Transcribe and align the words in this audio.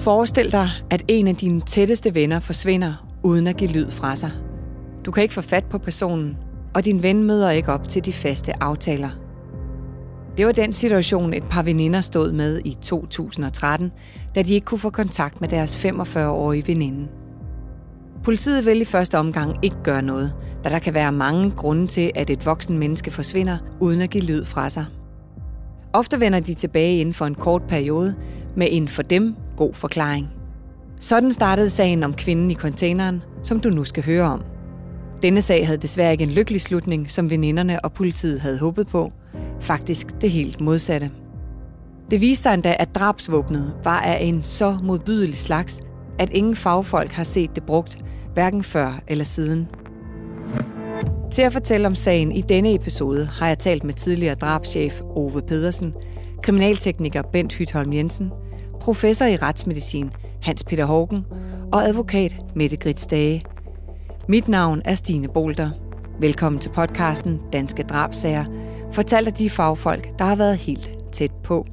Forestil 0.00 0.52
dig, 0.52 0.70
at 0.90 1.04
en 1.08 1.28
af 1.28 1.34
dine 1.34 1.60
tætteste 1.60 2.14
venner 2.14 2.38
forsvinder 2.40 3.06
uden 3.22 3.46
at 3.46 3.56
give 3.56 3.70
lyd 3.70 3.90
fra 3.90 4.16
sig. 4.16 4.30
Du 5.04 5.10
kan 5.10 5.22
ikke 5.22 5.34
få 5.34 5.40
fat 5.40 5.64
på 5.64 5.78
personen, 5.78 6.36
og 6.74 6.84
din 6.84 7.02
ven 7.02 7.24
møder 7.24 7.50
ikke 7.50 7.72
op 7.72 7.88
til 7.88 8.04
de 8.04 8.12
faste 8.12 8.62
aftaler. 8.62 9.10
Det 10.36 10.46
var 10.46 10.52
den 10.52 10.72
situation, 10.72 11.34
et 11.34 11.44
par 11.50 11.62
veninder 11.62 12.00
stod 12.00 12.32
med 12.32 12.60
i 12.64 12.76
2013, 12.82 13.92
da 14.34 14.42
de 14.42 14.54
ikke 14.54 14.64
kunne 14.64 14.78
få 14.78 14.90
kontakt 14.90 15.40
med 15.40 15.48
deres 15.48 15.84
45-årige 15.84 16.66
veninde. 16.66 17.08
Politiet 18.24 18.66
vil 18.66 18.80
i 18.80 18.84
første 18.84 19.18
omgang 19.18 19.56
ikke 19.62 19.82
gøre 19.84 20.02
noget, 20.02 20.34
da 20.64 20.68
der 20.68 20.78
kan 20.78 20.94
være 20.94 21.12
mange 21.12 21.50
grunde 21.50 21.86
til, 21.86 22.10
at 22.14 22.30
et 22.30 22.46
voksen 22.46 22.78
menneske 22.78 23.10
forsvinder 23.10 23.58
uden 23.80 24.00
at 24.00 24.10
give 24.10 24.24
lyd 24.24 24.44
fra 24.44 24.68
sig. 24.70 24.84
Ofte 25.92 26.20
vender 26.20 26.40
de 26.40 26.54
tilbage 26.54 26.98
inden 26.98 27.14
for 27.14 27.26
en 27.26 27.34
kort 27.34 27.62
periode 27.62 28.14
med 28.56 28.66
en 28.70 28.88
for 28.88 29.02
dem 29.02 29.36
god 29.60 29.74
forklaring. 29.74 30.28
Sådan 31.00 31.32
startede 31.32 31.70
sagen 31.70 32.02
om 32.02 32.14
kvinden 32.14 32.50
i 32.50 32.54
containeren, 32.54 33.22
som 33.42 33.60
du 33.60 33.70
nu 33.70 33.84
skal 33.84 34.04
høre 34.04 34.24
om. 34.24 34.42
Denne 35.22 35.40
sag 35.40 35.66
havde 35.66 35.78
desværre 35.78 36.12
ikke 36.12 36.24
en 36.24 36.30
lykkelig 36.30 36.60
slutning, 36.60 37.10
som 37.10 37.30
veninderne 37.30 37.84
og 37.84 37.92
politiet 37.92 38.40
havde 38.40 38.58
håbet 38.58 38.88
på. 38.88 39.12
Faktisk 39.60 40.06
det 40.20 40.30
helt 40.30 40.60
modsatte. 40.60 41.10
Det 42.10 42.20
viste 42.20 42.42
sig 42.42 42.54
endda, 42.54 42.76
at 42.78 42.94
drabsvåbnet 42.94 43.74
var 43.84 44.00
af 44.00 44.18
en 44.20 44.42
så 44.42 44.78
modbydelig 44.82 45.36
slags, 45.36 45.82
at 46.18 46.30
ingen 46.30 46.56
fagfolk 46.56 47.10
har 47.10 47.24
set 47.24 47.56
det 47.56 47.62
brugt, 47.62 47.98
hverken 48.34 48.62
før 48.62 49.00
eller 49.08 49.24
siden. 49.24 49.68
Til 51.32 51.42
at 51.42 51.52
fortælle 51.52 51.86
om 51.86 51.94
sagen 51.94 52.32
i 52.32 52.40
denne 52.40 52.74
episode 52.74 53.26
har 53.26 53.46
jeg 53.46 53.58
talt 53.58 53.84
med 53.84 53.94
tidligere 53.94 54.34
drabschef 54.34 55.00
Ove 55.00 55.42
Pedersen, 55.42 55.94
kriminaltekniker 56.42 57.22
Bent 57.22 57.52
Hytholm 57.52 57.92
Jensen, 57.92 58.30
professor 58.80 59.26
i 59.26 59.36
retsmedicin 59.36 60.10
Hans 60.42 60.64
Peter 60.64 60.84
Hågen 60.84 61.26
og 61.72 61.82
advokat 61.82 62.36
Mette 62.54 62.76
Grits 62.76 63.06
Dage. 63.06 63.44
Mit 64.28 64.48
navn 64.48 64.82
er 64.84 64.94
Stine 64.94 65.28
Bolter. 65.28 65.70
Velkommen 66.20 66.60
til 66.60 66.70
podcasten 66.70 67.40
Danske 67.52 67.82
Drabsager, 67.82 68.44
fortalt 68.92 69.26
af 69.26 69.32
de 69.32 69.50
fagfolk, 69.50 70.18
der 70.18 70.24
har 70.24 70.36
været 70.36 70.56
helt 70.56 70.92
tæt 71.12 71.32
på. 71.44 71.66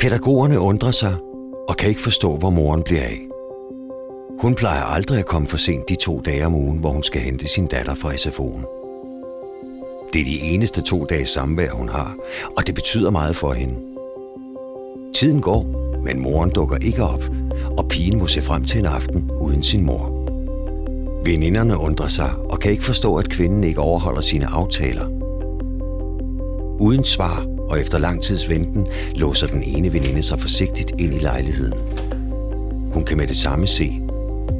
Pædagogerne 0.00 0.60
undrer 0.60 0.90
sig 0.90 1.16
og 1.68 1.76
kan 1.76 1.88
ikke 1.88 2.02
forstå, 2.02 2.36
hvor 2.36 2.50
moren 2.50 2.82
bliver 2.82 3.02
af. 3.02 3.20
Hun 4.40 4.54
plejer 4.54 4.82
aldrig 4.82 5.18
at 5.18 5.26
komme 5.26 5.48
for 5.48 5.56
sent 5.56 5.88
de 5.88 5.96
to 5.96 6.20
dage 6.20 6.46
om 6.46 6.54
ugen, 6.54 6.78
hvor 6.78 6.90
hun 6.90 7.02
skal 7.02 7.20
hente 7.20 7.48
sin 7.48 7.66
datter 7.66 7.94
fra 7.94 8.12
SFO'en. 8.12 8.85
Det 10.16 10.22
er 10.22 10.26
de 10.26 10.40
eneste 10.40 10.80
to 10.80 11.04
dage 11.04 11.26
samvær, 11.26 11.70
hun 11.70 11.88
har, 11.88 12.16
og 12.56 12.66
det 12.66 12.74
betyder 12.74 13.10
meget 13.10 13.36
for 13.36 13.52
hende. 13.52 13.74
Tiden 15.14 15.40
går, 15.40 15.66
men 16.04 16.20
moren 16.20 16.50
dukker 16.50 16.76
ikke 16.76 17.02
op, 17.02 17.24
og 17.78 17.88
pigen 17.88 18.18
må 18.18 18.26
se 18.26 18.42
frem 18.42 18.64
til 18.64 18.78
en 18.78 18.86
aften 18.86 19.30
uden 19.40 19.62
sin 19.62 19.84
mor. 19.84 20.28
Veninderne 21.24 21.78
undrer 21.78 22.08
sig 22.08 22.30
og 22.50 22.60
kan 22.60 22.70
ikke 22.70 22.84
forstå, 22.84 23.16
at 23.16 23.28
kvinden 23.28 23.64
ikke 23.64 23.80
overholder 23.80 24.20
sine 24.20 24.46
aftaler. 24.46 25.06
Uden 26.80 27.04
svar 27.04 27.46
og 27.68 27.80
efter 27.80 27.98
lang 27.98 28.22
tids 28.22 28.48
venten 28.48 28.86
låser 29.14 29.46
den 29.46 29.62
ene 29.62 29.92
veninde 29.92 30.22
sig 30.22 30.40
forsigtigt 30.40 30.92
ind 30.98 31.14
i 31.14 31.18
lejligheden. 31.18 31.78
Hun 32.92 33.04
kan 33.04 33.16
med 33.16 33.26
det 33.26 33.36
samme 33.36 33.66
se 33.66 33.92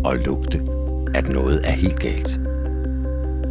og 0.04 0.16
lugte, 0.16 0.62
at 1.14 1.28
noget 1.28 1.60
er 1.64 1.72
helt 1.72 2.00
galt. 2.00 2.40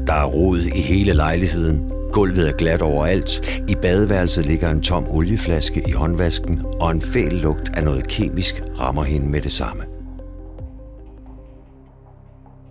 Der 0.07 0.13
er 0.13 0.25
rod 0.25 0.59
i 0.59 0.81
hele 0.81 1.13
lejligheden, 1.13 1.84
gulvet 2.15 2.47
er 2.47 2.53
glat 2.53 2.81
overalt, 2.81 3.61
i 3.67 3.75
badeværelset 3.75 4.45
ligger 4.45 4.69
en 4.69 4.81
tom 4.81 5.07
olieflaske 5.07 5.83
i 5.87 5.91
håndvasken, 5.91 6.65
og 6.81 6.91
en 6.91 7.01
fæl 7.01 7.31
lugt 7.31 7.77
af 7.77 7.83
noget 7.83 8.07
kemisk 8.07 8.63
rammer 8.79 9.03
hende 9.03 9.27
med 9.27 9.41
det 9.41 9.51
samme. 9.51 9.83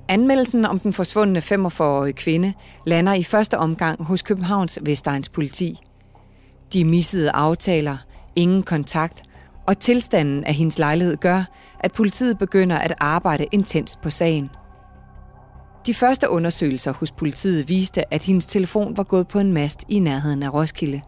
Anmeldelsen 0.09 0.65
om 0.65 0.78
den 0.78 0.93
forsvundne 0.93 1.38
45-årige 1.38 2.12
kvinde 2.12 2.53
lander 2.87 3.15
i 3.15 3.22
første 3.22 3.59
omgang 3.59 4.04
hos 4.04 4.22
Københavns 4.22 4.78
Vestegns 4.83 5.28
politi. 5.28 5.78
De 6.72 6.84
missede 6.84 7.31
aftaler, 7.31 7.97
ingen 8.37 8.62
kontakt 8.62 9.22
og 9.66 9.78
tilstanden 9.78 10.44
af 10.44 10.54
hendes 10.54 10.78
lejlighed 10.78 11.16
gør, 11.16 11.44
at 11.81 11.93
politiet 11.93 12.38
begynder 12.38 12.77
at 12.78 12.94
arbejde 13.00 13.47
intens 13.53 13.99
på 14.03 14.10
sagen. 14.10 14.50
De 15.87 15.95
første 15.95 16.31
undersøgelser 16.31 16.93
hos 16.93 17.12
politiet 17.12 17.69
viste, 17.69 18.15
at 18.15 18.25
hendes 18.25 18.47
telefon 18.47 18.97
var 18.97 19.03
gået 19.03 19.28
på 19.28 19.39
en 19.39 19.53
mast 19.53 19.84
i 19.89 19.99
nærheden 19.99 20.43
af 20.43 20.55
Roskilde. 20.55 21.00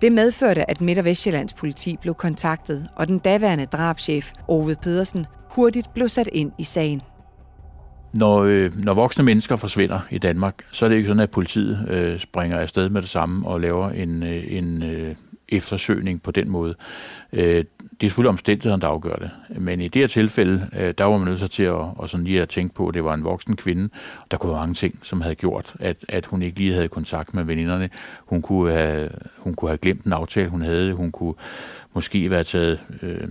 Det 0.00 0.12
medførte, 0.12 0.70
at 0.70 0.80
Midt- 0.80 0.98
og 0.98 1.04
Vestjyllands 1.04 1.54
politi 1.54 1.96
blev 2.00 2.14
kontaktet, 2.14 2.88
og 2.96 3.08
den 3.08 3.18
daværende 3.18 3.64
drabschef 3.64 4.32
Ove 4.48 4.76
Pedersen 4.82 5.26
hurtigt 5.50 5.94
blev 5.94 6.08
sat 6.08 6.28
ind 6.32 6.52
i 6.58 6.64
sagen. 6.64 7.00
Når, 8.14 8.42
øh, 8.42 8.84
når 8.84 8.94
voksne 8.94 9.24
mennesker 9.24 9.56
forsvinder 9.56 10.00
i 10.10 10.18
Danmark, 10.18 10.54
så 10.70 10.84
er 10.84 10.88
det 10.88 10.96
ikke 10.96 11.06
sådan, 11.06 11.22
at 11.22 11.30
politiet 11.30 11.88
øh, 11.88 12.18
springer 12.18 12.58
afsted 12.58 12.88
med 12.88 13.02
det 13.02 13.10
samme 13.10 13.48
og 13.48 13.60
laver 13.60 13.90
en, 13.90 14.22
øh, 14.22 14.44
en 14.48 14.82
øh, 14.82 15.14
eftersøgning 15.48 16.22
på 16.22 16.30
den 16.30 16.48
måde. 16.48 16.74
Øh, 17.32 17.64
det 18.00 18.06
er 18.06 18.08
selvfølgelig 18.08 18.28
omstændighederne, 18.28 18.80
der 18.82 18.88
afgør 18.88 19.16
det. 19.16 19.30
Men 19.60 19.80
i 19.80 19.88
det 19.88 20.02
her 20.02 20.06
tilfælde, 20.06 20.68
øh, 20.76 20.94
der 20.98 21.04
var 21.04 21.18
man 21.18 21.28
nødt 21.28 21.50
til 21.50 21.62
at, 21.62 21.72
og 21.72 22.08
sådan 22.08 22.24
lige 22.24 22.42
at 22.42 22.48
tænke 22.48 22.74
på, 22.74 22.88
at 22.88 22.94
det 22.94 23.04
var 23.04 23.14
en 23.14 23.24
voksen 23.24 23.56
kvinde. 23.56 23.88
Der 24.30 24.36
kunne 24.36 24.52
være 24.52 24.60
mange 24.60 24.74
ting, 24.74 24.98
som 25.02 25.20
havde 25.20 25.34
gjort, 25.34 25.74
at, 25.80 26.04
at 26.08 26.26
hun 26.26 26.42
ikke 26.42 26.58
lige 26.58 26.74
havde 26.74 26.88
kontakt 26.88 27.34
med 27.34 27.44
veninderne. 27.44 27.90
Hun 28.18 28.42
kunne 28.42 28.72
have, 28.72 29.10
hun 29.38 29.54
kunne 29.54 29.68
have 29.68 29.78
glemt 29.78 30.04
en 30.04 30.12
aftale, 30.12 30.48
hun 30.48 30.62
havde. 30.62 30.94
Hun 30.94 31.12
kunne 31.12 31.34
måske 31.94 32.30
være 32.30 32.44
taget 32.44 32.80
øh, 33.02 33.28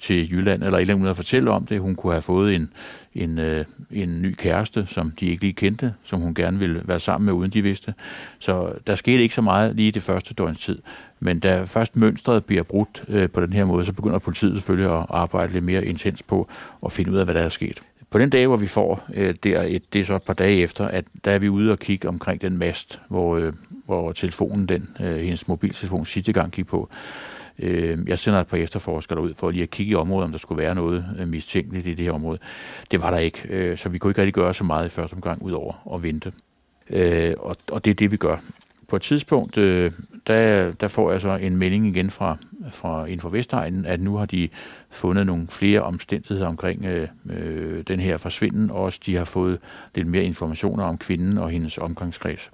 til 0.00 0.32
Jylland, 0.32 0.62
eller 0.62 0.78
et 0.78 0.80
eller 0.80 0.94
andet 0.94 1.10
at 1.10 1.16
fortælle 1.16 1.50
om 1.50 1.66
det. 1.66 1.80
Hun 1.80 1.94
kunne 1.94 2.12
have 2.12 2.22
fået 2.22 2.54
en, 2.54 2.72
en, 3.14 3.38
øh, 3.38 3.64
en 3.90 4.22
ny 4.22 4.34
kæreste, 4.34 4.86
som 4.86 5.12
de 5.20 5.26
ikke 5.26 5.42
lige 5.42 5.52
kendte, 5.52 5.94
som 6.02 6.20
hun 6.20 6.34
gerne 6.34 6.58
ville 6.58 6.82
være 6.84 7.00
sammen 7.00 7.26
med, 7.26 7.32
uden 7.32 7.50
de 7.50 7.62
vidste. 7.62 7.94
Så 8.38 8.72
der 8.86 8.94
skete 8.94 9.22
ikke 9.22 9.34
så 9.34 9.42
meget 9.42 9.76
lige 9.76 9.88
i 9.88 9.90
det 9.90 10.02
første 10.02 10.34
døgns 10.34 10.60
tid. 10.60 10.78
Men 11.20 11.40
da 11.40 11.62
først 11.62 11.96
mønstret 11.96 12.44
bliver 12.44 12.62
brudt 12.62 13.04
øh, 13.08 13.30
på 13.30 13.40
den 13.40 13.52
her 13.52 13.64
måde, 13.64 13.84
så 13.84 13.92
begynder 13.92 14.18
politiet 14.18 14.52
selvfølgelig 14.52 14.98
at 14.98 15.06
arbejde 15.08 15.52
lidt 15.52 15.64
mere 15.64 15.84
intens 15.84 16.22
på 16.22 16.48
at 16.84 16.92
finde 16.92 17.12
ud 17.12 17.16
af, 17.16 17.24
hvad 17.24 17.34
der 17.34 17.42
er 17.42 17.48
sket. 17.48 17.82
På 18.10 18.18
den 18.18 18.30
dag, 18.30 18.46
hvor 18.46 18.56
vi 18.56 18.66
får 18.66 19.04
øh, 19.14 19.34
der 19.44 19.62
et, 19.62 19.92
det 19.92 20.00
er 20.00 20.04
så 20.04 20.16
et 20.16 20.22
par 20.22 20.34
dage 20.34 20.60
efter, 20.60 20.88
at 20.88 21.04
der 21.24 21.30
er 21.30 21.38
vi 21.38 21.48
ude 21.48 21.72
og 21.72 21.78
kigge 21.78 22.08
omkring 22.08 22.42
den 22.42 22.58
mast, 22.58 23.00
hvor, 23.08 23.36
øh, 23.36 23.52
hvor 23.86 24.12
telefonen, 24.12 24.66
den, 24.66 24.88
øh, 25.00 25.16
hendes 25.16 25.48
mobiltelefon 25.48 26.06
sidste 26.06 26.32
gang 26.32 26.52
gik 26.52 26.66
på. 26.66 26.90
Øh, 27.62 27.98
jeg 28.08 28.18
sender 28.18 28.40
et 28.40 28.46
par 28.46 28.56
efterforskere 28.56 29.20
ud 29.20 29.34
for 29.34 29.50
lige 29.50 29.62
at 29.62 29.70
kigge 29.70 29.92
i 29.92 29.94
området, 29.94 30.24
om 30.24 30.32
der 30.32 30.38
skulle 30.38 30.62
være 30.62 30.74
noget 30.74 31.04
øh, 31.18 31.28
mistænkeligt 31.28 31.86
i 31.86 31.94
det 31.94 32.04
her 32.04 32.12
område. 32.12 32.38
Det 32.90 33.02
var 33.02 33.10
der 33.10 33.18
ikke, 33.18 33.48
øh, 33.48 33.78
så 33.78 33.88
vi 33.88 33.98
kunne 33.98 34.10
ikke 34.10 34.20
rigtig 34.20 34.34
gøre 34.34 34.54
så 34.54 34.64
meget 34.64 34.86
i 34.86 34.88
første 34.88 35.14
omgang, 35.14 35.42
ud 35.42 35.52
over 35.52 35.94
at 35.94 36.02
vente. 36.02 36.32
Øh, 36.90 37.34
og, 37.38 37.56
og 37.70 37.84
det 37.84 37.90
er 37.90 37.94
det, 37.94 38.12
vi 38.12 38.16
gør. 38.16 38.36
På 38.88 38.96
et 38.96 39.02
tidspunkt, 39.02 39.58
øh, 39.58 39.92
der, 40.26 40.72
der 40.72 40.88
får 40.88 41.10
jeg 41.10 41.20
så 41.20 41.36
en 41.36 41.56
melding 41.56 41.86
igen 41.86 42.10
fra, 42.10 42.36
fra 42.70 43.04
inden 43.04 43.20
for 43.20 43.28
Vestegnen, 43.28 43.86
at 43.86 44.00
nu 44.00 44.16
har 44.16 44.26
de 44.26 44.48
fundet 44.90 45.26
nogle 45.26 45.46
flere 45.48 45.82
omstændigheder 45.82 46.48
omkring 46.48 46.84
øh, 46.84 47.82
den 47.88 48.00
her 48.00 48.16
forsvinden, 48.16 48.70
og 48.70 48.76
også 48.76 49.00
de 49.06 49.16
har 49.16 49.24
fået 49.24 49.58
lidt 49.94 50.06
mere 50.06 50.24
informationer 50.24 50.84
om 50.84 50.98
kvinden 50.98 51.38
og 51.38 51.50
hendes 51.50 51.78
omgangskreds. 51.78 52.50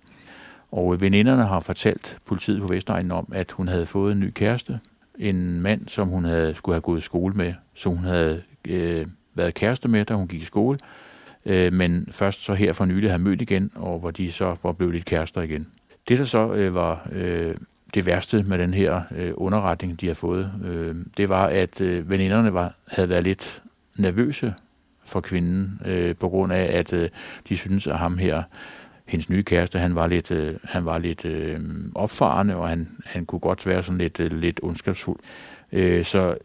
Og 0.73 1.01
veninderne 1.01 1.47
har 1.47 1.61
fortalt 1.61 2.19
politiet 2.25 2.61
på 2.61 2.67
Vestegnen 2.67 3.13
om, 3.13 3.29
at 3.33 3.53
hun 3.53 3.69
havde 3.69 3.87
fået 3.87 4.13
en 4.13 4.21
ny 4.21 4.31
kæreste, 4.31 4.81
en 5.19 5.61
mand, 5.61 5.89
som 5.89 6.09
hun 6.09 6.25
havde, 6.25 6.55
skulle 6.55 6.75
have 6.75 6.81
gået 6.81 6.99
i 6.99 7.01
skole 7.01 7.35
med, 7.35 7.55
som 7.75 7.93
hun 7.93 8.05
havde 8.05 8.43
øh, 8.69 9.07
været 9.35 9.55
kæreste 9.55 9.89
med, 9.89 10.05
da 10.05 10.15
hun 10.15 10.29
gik 10.29 10.43
i 10.43 10.45
skole, 10.45 10.79
øh, 11.47 11.73
men 11.73 12.09
først 12.11 12.45
så 12.45 12.55
her 12.55 12.73
for 12.73 12.85
nylig 12.85 13.11
havde 13.11 13.23
mødt 13.23 13.43
igen, 13.43 13.71
og 13.75 13.99
hvor 13.99 14.11
de 14.11 14.33
så 14.33 14.57
var 14.63 14.73
blevet 14.73 14.95
lidt 14.95 15.05
kærester 15.05 15.43
igen. 15.43 15.67
Det, 16.09 16.19
der 16.19 16.25
så 16.25 16.55
øh, 16.55 16.75
var 16.75 17.09
øh, 17.13 17.55
det 17.95 18.07
værste 18.07 18.43
med 18.43 18.59
den 18.59 18.75
her 18.75 19.03
øh, 19.17 19.33
underretning, 19.35 20.01
de 20.01 20.07
har 20.07 20.15
fået, 20.15 20.53
øh, 20.65 20.97
det 21.17 21.29
var, 21.29 21.47
at 21.47 21.81
øh, 21.81 22.11
veninderne 22.11 22.55
var, 22.55 22.75
havde 22.89 23.09
været 23.09 23.25
lidt 23.25 23.63
nervøse 23.97 24.55
for 25.05 25.21
kvinden, 25.21 25.81
øh, 25.87 26.17
på 26.17 26.29
grund 26.29 26.53
af, 26.53 26.79
at 26.79 26.93
øh, 26.93 27.09
de 27.49 27.57
synes 27.57 27.87
at 27.87 27.99
ham 27.99 28.19
her, 28.19 28.43
hendes 29.07 29.31
nye 29.31 29.43
kæreste, 29.43 29.79
han 29.79 29.95
var 29.95 30.07
lidt, 30.07 30.31
øh, 30.31 30.55
han 30.65 30.85
var 30.85 30.99
lidt 30.99 31.25
øh, 31.25 31.61
opfarende, 31.95 32.57
og 32.57 32.69
han, 32.69 32.89
han 33.05 33.27
kunne 33.27 33.39
godt 33.39 33.67
være 33.67 33.83
sådan 33.83 33.99
lidt, 33.99 34.21
øh, 34.21 34.33
lidt 34.33 34.61
ondskabsfuld. 34.63 35.19
Øh, 35.73 36.05
så 36.05 36.37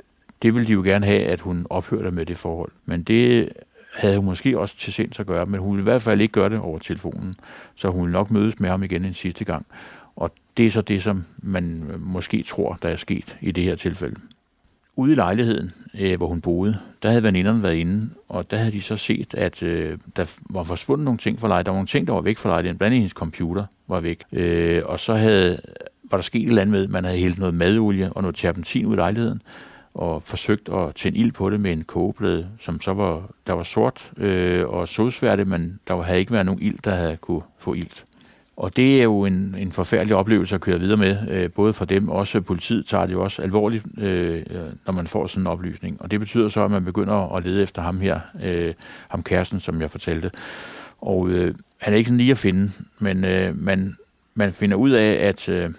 det 0.42 0.54
ville 0.54 0.68
de 0.68 0.74
jo 0.74 0.82
gerne 0.82 1.06
have, 1.06 1.24
at 1.24 1.42
hun 1.42 1.68
ophørte 1.70 2.12
med 2.12 2.26
det 2.26 2.38
forhold. 2.38 2.72
Men 2.86 3.04
det 3.04 3.50
havde 3.96 4.16
hun 4.16 4.26
måske 4.26 4.60
også 4.60 4.78
til 4.78 4.94
sinds 4.94 5.20
at 5.20 5.26
gøre, 5.26 5.46
men 5.46 5.60
hun 5.60 5.72
ville 5.72 5.82
i 5.82 5.92
hvert 5.92 6.02
fald 6.02 6.22
ikke 6.22 6.32
gøre 6.32 6.50
det 6.50 6.60
over 6.60 6.80
telefonen. 6.80 7.36
Så 7.76 7.90
hun 7.90 8.02
ville 8.02 8.14
nok 8.14 8.32
mødes 8.32 8.60
med 8.60 8.70
ham 8.70 8.84
igen 8.84 9.06
en 9.06 9.14
sidste 9.14 9.46
gang. 9.46 9.66
Og 10.16 10.32
det 10.58 10.66
er 10.66 10.70
så 10.70 10.82
det, 10.82 11.04
som 11.04 11.26
man 11.38 11.92
måske 12.00 12.44
tror, 12.44 12.78
der 12.82 12.90
er 12.90 12.96
sket 12.96 13.38
i 13.42 13.52
det 13.52 13.64
her 13.64 13.76
tilfælde. 13.76 14.16
Ude 15.02 15.12
i 15.12 15.16
lejligheden, 15.16 15.74
øh, 16.00 16.18
hvor 16.18 16.28
hun 16.28 16.42
boede, 16.42 16.78
der 17.04 17.10
havde 17.10 17.24
veninderne 17.24 17.64
været 17.64 17.76
inde, 17.76 18.10
og 18.30 18.52
der 18.52 18.58
havde 18.58 18.72
de 18.72 18.82
så 18.82 18.96
set, 18.96 19.34
at 19.34 19.64
øh, 19.64 19.98
der 20.16 20.38
var 20.50 20.64
forsvundet 20.64 21.06
nogle 21.06 21.18
ting 21.18 21.40
fra 21.40 21.48
lejligheden. 21.48 21.66
Der 21.66 21.72
var 21.72 21.78
nogle 21.78 21.88
ting, 21.88 22.08
der 22.08 22.14
var 22.14 22.22
væk 22.22 22.38
fra 22.38 22.50
lejligheden, 22.50 22.78
blandt 22.78 22.92
andet 22.92 22.98
hendes 22.98 23.12
computer 23.12 23.66
var 23.88 24.00
væk. 24.00 24.24
Øh, 24.32 24.82
og 24.86 25.00
så 25.00 25.14
havde 25.14 25.60
var 26.12 26.18
der 26.18 26.22
sket 26.22 26.42
et 26.42 26.48
eller 26.48 26.62
andet 26.62 26.72
med, 26.72 26.88
man 26.88 27.04
havde 27.04 27.18
hældt 27.18 27.40
noget 27.40 27.54
madolie 27.54 28.14
og 28.14 28.22
noget 28.22 28.36
terpentin 28.36 28.86
ud 28.86 28.94
i 28.94 28.98
lejligheden, 28.98 29.42
og 29.94 30.22
forsøgt 30.22 30.70
at 30.70 30.96
tænde 30.96 31.18
ild 31.18 31.32
på 31.32 31.50
det 31.50 31.60
med 31.60 31.72
en 31.72 31.84
kogeplade, 31.84 32.48
som 32.60 32.82
så 32.82 32.94
var, 32.94 33.30
der 33.48 33.54
var 33.54 33.64
sort 33.64 34.12
øh, 34.18 34.68
og 34.70 34.88
sodsværdigt, 34.88 35.50
men 35.50 35.80
der 35.88 36.02
havde 36.02 36.20
ikke 36.20 36.32
været 36.32 36.46
nogen 36.46 36.62
ild, 36.62 36.80
der 36.84 36.96
havde 36.96 37.18
kunne 37.18 37.42
få 37.58 37.74
ild. 37.74 38.04
Og 38.58 38.78
det 38.78 39.00
er 39.00 39.04
jo 39.04 39.26
en, 39.26 39.56
en 39.58 39.72
forfærdelig 39.72 40.16
oplevelse 40.16 40.56
at 40.56 40.62
køre 40.62 40.80
videre 40.80 40.98
med, 40.98 41.18
øh, 41.30 41.52
både 41.52 41.74
for 41.74 41.86
dem, 41.86 42.10
også 42.10 42.42
politiet 42.42 42.86
tager 42.86 43.06
det 43.06 43.14
jo 43.14 43.24
også 43.24 43.42
alvorligt, 43.42 43.86
øh, 43.98 44.44
øh, 44.50 44.62
når 44.86 44.94
man 44.94 45.08
får 45.08 45.28
sådan 45.28 45.44
en 45.44 45.48
oplysning. 45.48 46.02
Og 46.02 46.12
det 46.12 46.20
betyder 46.20 46.50
så, 46.50 46.64
at 46.64 46.72
man 46.72 46.86
begynder 46.86 47.36
at 47.36 47.44
lede 47.44 47.64
efter 47.64 47.82
ham 47.82 48.00
her, 48.00 48.20
øh, 48.44 48.74
ham 49.08 49.24
kæresten, 49.24 49.60
som 49.60 49.82
jeg 49.82 49.92
fortalte. 49.92 50.32
Og 51.02 51.30
øh, 51.30 51.56
han 51.78 51.94
er 51.94 51.98
ikke 51.98 52.08
sådan 52.08 52.18
lige 52.18 52.32
at 52.32 52.38
finde, 52.38 52.72
men 53.00 53.26
øh, 53.26 53.64
man, 53.64 53.96
man 54.36 54.52
finder 54.52 54.78
ud 54.78 54.90
af, 54.90 55.28
at, 55.28 55.50
øh, 55.50 55.70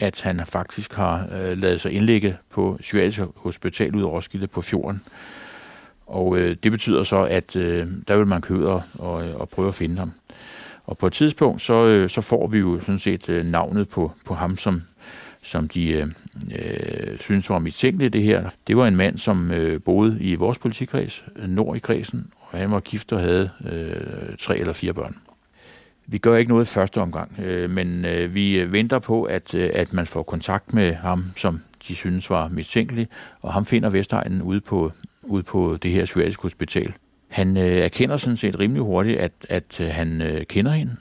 at 0.00 0.22
han 0.22 0.40
faktisk 0.46 0.94
har 0.94 1.28
øh, 1.32 1.58
lavet 1.58 1.80
sig 1.80 1.92
indlægge 1.92 2.36
på 2.50 2.76
Psykiatrisk 2.80 3.22
Hospital 3.36 3.94
ud 3.94 4.02
af 4.02 4.06
Roskilde 4.06 4.46
på 4.46 4.60
fjorden. 4.60 5.02
Og 6.06 6.38
øh, 6.38 6.56
det 6.62 6.72
betyder 6.72 7.02
så, 7.02 7.22
at 7.22 7.56
øh, 7.56 7.86
der 8.08 8.16
vil 8.16 8.26
man 8.26 8.40
køre 8.40 8.58
ud 8.58 8.64
og, 8.64 8.82
og, 8.98 9.14
og 9.14 9.48
prøve 9.48 9.68
at 9.68 9.74
finde 9.74 9.98
ham. 9.98 10.12
Og 10.92 10.98
på 10.98 11.06
et 11.06 11.12
tidspunkt, 11.12 11.62
så, 11.62 11.86
øh, 11.86 12.08
så 12.08 12.20
får 12.20 12.46
vi 12.46 12.58
jo 12.58 12.80
sådan 12.80 12.98
set 12.98 13.28
øh, 13.28 13.46
navnet 13.46 13.88
på, 13.88 14.12
på 14.26 14.34
ham, 14.34 14.56
som, 14.56 14.82
som 15.42 15.68
de 15.68 15.88
øh, 15.88 16.06
øh 16.54 17.18
synes 17.18 17.50
var 17.50 17.58
mistænkeligt 17.58 18.12
det 18.12 18.22
her. 18.22 18.50
Det 18.66 18.76
var 18.76 18.86
en 18.86 18.96
mand, 18.96 19.18
som 19.18 19.50
øh, 19.50 19.80
boede 19.82 20.16
i 20.20 20.34
vores 20.34 20.58
politikreds, 20.58 21.24
nord 21.36 21.76
i 21.76 21.78
kredsen, 21.78 22.30
og 22.40 22.58
han 22.58 22.70
var 22.70 22.80
gift 22.80 23.12
og 23.12 23.20
havde 23.20 23.50
øh, 23.72 24.36
tre 24.38 24.58
eller 24.58 24.72
fire 24.72 24.94
børn. 24.94 25.16
Vi 26.06 26.18
gør 26.18 26.36
ikke 26.36 26.50
noget 26.50 26.70
i 26.70 26.74
første 26.74 27.00
omgang, 27.00 27.40
øh, 27.40 27.70
men 27.70 28.04
øh, 28.04 28.34
vi 28.34 28.72
venter 28.72 28.98
på, 28.98 29.22
at, 29.22 29.54
øh, 29.54 29.70
at 29.74 29.92
man 29.92 30.06
får 30.06 30.22
kontakt 30.22 30.74
med 30.74 30.94
ham, 30.94 31.24
som 31.36 31.60
de 31.88 31.94
synes 31.94 32.30
var 32.30 32.48
mistænkelig, 32.48 33.08
og 33.40 33.52
ham 33.52 33.66
finder 33.66 33.90
Vestegnen 33.90 34.42
ude 34.42 34.60
på, 34.60 34.92
ude 35.22 35.42
på 35.42 35.78
det 35.82 35.90
her 35.90 36.04
psykiatriske 36.04 36.42
hospital. 36.42 36.92
Han 37.32 37.56
øh, 37.56 37.78
erkender 37.78 38.16
sådan 38.16 38.36
set 38.36 38.58
rimelig 38.58 38.82
hurtigt, 38.82 39.18
at, 39.18 39.32
at 39.48 39.80
øh, 39.80 39.88
han 39.88 40.22
øh, 40.22 40.46
kender 40.46 40.72
hende, 40.72 40.96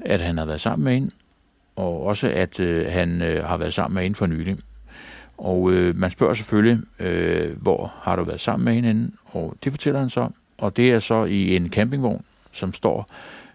at 0.00 0.22
han 0.22 0.38
har 0.38 0.46
været 0.46 0.60
sammen 0.60 0.84
med 0.84 0.94
hende, 0.94 1.10
og 1.76 2.02
også 2.02 2.28
at 2.28 2.60
øh, 2.60 2.92
han 2.92 3.22
øh, 3.22 3.44
har 3.44 3.56
været 3.56 3.74
sammen 3.74 3.94
med 3.94 4.02
hende 4.02 4.16
for 4.16 4.26
nylig. 4.26 4.56
Og 5.38 5.72
øh, 5.72 5.96
man 5.96 6.10
spørger 6.10 6.34
selvfølgelig, 6.34 6.78
øh, 6.98 7.62
hvor 7.62 7.94
har 8.02 8.16
du 8.16 8.24
været 8.24 8.40
sammen 8.40 8.64
med 8.64 8.72
hende? 8.74 9.12
Og 9.24 9.56
det 9.64 9.72
fortæller 9.72 10.00
han 10.00 10.10
så, 10.10 10.28
og 10.58 10.76
det 10.76 10.92
er 10.92 10.98
så 10.98 11.24
i 11.24 11.56
en 11.56 11.68
campingvogn, 11.68 12.24
som 12.52 12.72
står 12.72 13.08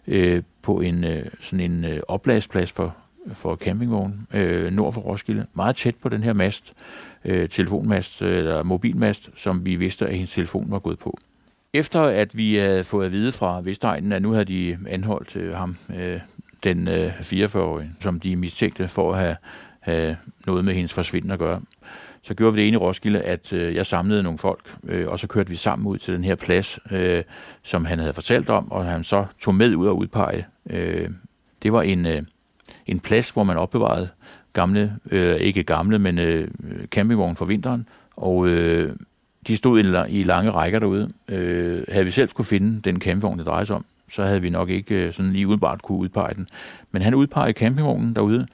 øh, 0.07 0.44
på 0.62 0.81
en 0.81 1.04
øh, 1.04 1.25
sådan 1.42 1.72
en 1.72 1.86
øh, 1.86 2.00
opladsplads 2.07 2.72
for, 2.72 2.95
for 3.34 3.56
campingvogn 3.56 4.28
øh, 4.34 4.72
nord 4.72 4.94
for 4.94 5.02
Roskilde, 5.02 5.45
meget 5.54 5.75
tæt 5.75 5.95
på 5.95 6.10
den 6.10 6.24
her 6.24 6.34
mast, 6.34 6.74
øh, 7.25 7.50
telefonmast 7.50 8.22
øh, 8.22 8.38
eller 8.38 8.63
mobilmast, 8.63 9.30
som 9.36 9.66
vi 9.66 9.75
vidste, 9.75 10.07
at 10.07 10.13
hendes 10.13 10.31
telefon 10.31 10.72
var 10.72 10.80
gået 10.80 11.00
på. 11.00 11.18
Efter 11.74 12.01
at 12.01 12.38
vi 12.38 12.56
havde 12.56 12.83
fået 12.83 13.06
at 13.06 13.12
vide 13.12 13.31
fra 13.31 13.62
Vestegnen, 13.62 14.12
at 14.12 14.21
nu 14.21 14.31
havde 14.31 14.45
de 14.45 14.77
anholdt 14.88 15.36
øh, 15.36 15.54
ham, 15.54 15.75
øh, 15.95 16.19
den 16.63 16.88
øh, 16.88 17.13
44-årige, 17.19 17.92
som 18.00 18.19
de 18.19 18.36
mistænkte 18.36 18.88
for 18.88 19.13
at 19.13 19.19
have, 19.19 19.36
have 19.80 20.18
noget 20.45 20.66
med 20.66 20.74
hendes 20.74 20.94
forsvinden 20.94 21.31
at 21.31 21.39
gøre, 21.39 21.62
så 22.21 22.33
gjorde 22.33 22.54
vi 22.54 22.62
det 22.62 22.68
ene 22.68 22.75
i 22.75 22.77
Roskilde, 22.77 23.21
at 23.21 23.54
øh, 23.54 23.75
jeg 23.75 23.86
samlede 23.86 24.24
nogle 24.24 24.38
folk, 24.38 24.75
øh, 24.83 25.07
og 25.07 25.19
så 25.19 25.27
kørte 25.27 25.50
vi 25.50 25.56
sammen 25.56 25.88
ud 25.88 25.98
til 25.98 26.13
den 26.13 26.24
her 26.24 26.36
plads, 26.36 26.80
øh, 26.92 27.24
som 27.63 27.86
han 27.86 28.00
havde 28.00 28.13
fortalt 28.13 28.50
om, 28.50 28.71
og 28.71 28.86
han 28.86 29.04
så 29.04 29.25
tog 29.39 29.56
med 29.56 29.75
ud 29.75 29.88
og 29.88 29.98
udpege. 29.98 30.45
Øh, 30.69 31.10
det 31.63 31.74
var 31.74 31.81
en, 31.81 32.06
øh, 32.06 32.21
en 32.86 33.00
plads, 33.00 33.30
hvor 33.30 33.44
man 33.44 33.57
opbevarede 33.57 34.10
gamle, 34.54 34.95
øh, 35.12 35.36
ikke 35.36 35.63
gamle, 35.63 36.00
men 36.00 36.19
øh, 36.19 36.48
campingvogn 36.86 37.36
for 37.36 37.45
vinteren, 37.45 37.88
og 38.16 38.48
øh, 38.48 38.95
de 39.48 39.58
stod 39.58 39.80
i 40.10 40.24
lange 40.24 40.52
rækker 40.52 40.80
derude. 40.80 41.14
Øh, 41.30 41.84
havde 41.90 42.06
vi 42.06 42.12
selv 42.12 42.30
skulle 42.30 42.48
finde 42.48 42.82
den 42.82 43.02
campingvogn, 43.02 43.38
det 43.38 43.46
drejer 43.46 43.64
sig 43.64 43.76
om, 43.76 43.86
så 44.12 44.24
havde 44.24 44.42
vi 44.42 44.50
nok 44.50 44.70
ikke 44.70 44.96
øh, 44.96 45.14
sådan 45.14 45.32
lige 45.32 45.48
udbart 45.48 45.82
kunne 45.82 45.98
udpege 45.98 46.34
den. 46.34 46.48
Men 46.92 47.02
han 47.02 47.16
udpegede 47.16 47.54
campingvognen 47.54 48.16
derude, 48.16 48.48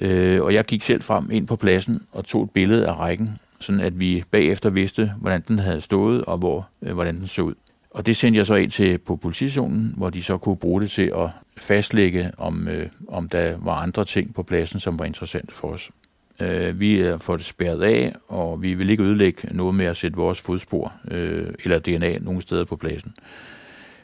øh, 0.00 0.42
og 0.42 0.54
jeg 0.54 0.64
gik 0.64 0.82
selv 0.82 1.02
frem 1.02 1.30
ind 1.30 1.46
på 1.46 1.56
pladsen 1.56 2.02
og 2.12 2.24
tog 2.24 2.44
et 2.44 2.50
billede 2.50 2.86
af 2.86 2.98
rækken, 2.98 3.38
sådan 3.60 3.80
at 3.80 4.00
vi 4.00 4.24
bagefter 4.30 4.70
vidste, 4.70 5.12
hvordan 5.20 5.44
den 5.48 5.58
havde 5.58 5.80
stået 5.80 6.24
og 6.24 6.38
hvor, 6.38 6.68
øh, 6.82 6.94
hvordan 6.94 7.18
den 7.18 7.26
så 7.26 7.42
ud. 7.42 7.54
Og 7.90 8.06
det 8.06 8.16
sendte 8.16 8.38
jeg 8.38 8.46
så 8.46 8.54
ind 8.54 8.70
til 8.70 8.98
på 8.98 9.16
politistationen, 9.16 9.94
hvor 9.96 10.10
de 10.10 10.22
så 10.22 10.38
kunne 10.38 10.56
bruge 10.56 10.80
det 10.80 10.90
til 10.90 11.12
at 11.16 11.30
fastlægge, 11.60 12.30
om, 12.38 12.68
øh, 12.68 12.88
om 13.08 13.28
der 13.28 13.56
var 13.58 13.74
andre 13.74 14.04
ting 14.04 14.34
på 14.34 14.42
pladsen, 14.42 14.80
som 14.80 14.98
var 14.98 15.04
interessante 15.04 15.54
for 15.54 15.68
os. 15.68 15.90
Øh, 16.40 16.80
vi 16.80 17.12
for 17.18 17.36
det 17.36 17.44
spærret 17.44 17.82
af, 17.82 18.14
og 18.28 18.62
vi 18.62 18.74
vil 18.74 18.90
ikke 18.90 19.02
ødelægge 19.02 19.48
noget 19.50 19.74
med 19.74 19.86
at 19.86 19.96
sætte 19.96 20.16
vores 20.16 20.40
fodspor 20.40 20.92
øh, 21.10 21.46
eller 21.64 21.78
DNA 21.78 22.18
nogle 22.18 22.40
steder 22.40 22.64
på 22.64 22.76
pladsen. 22.76 23.14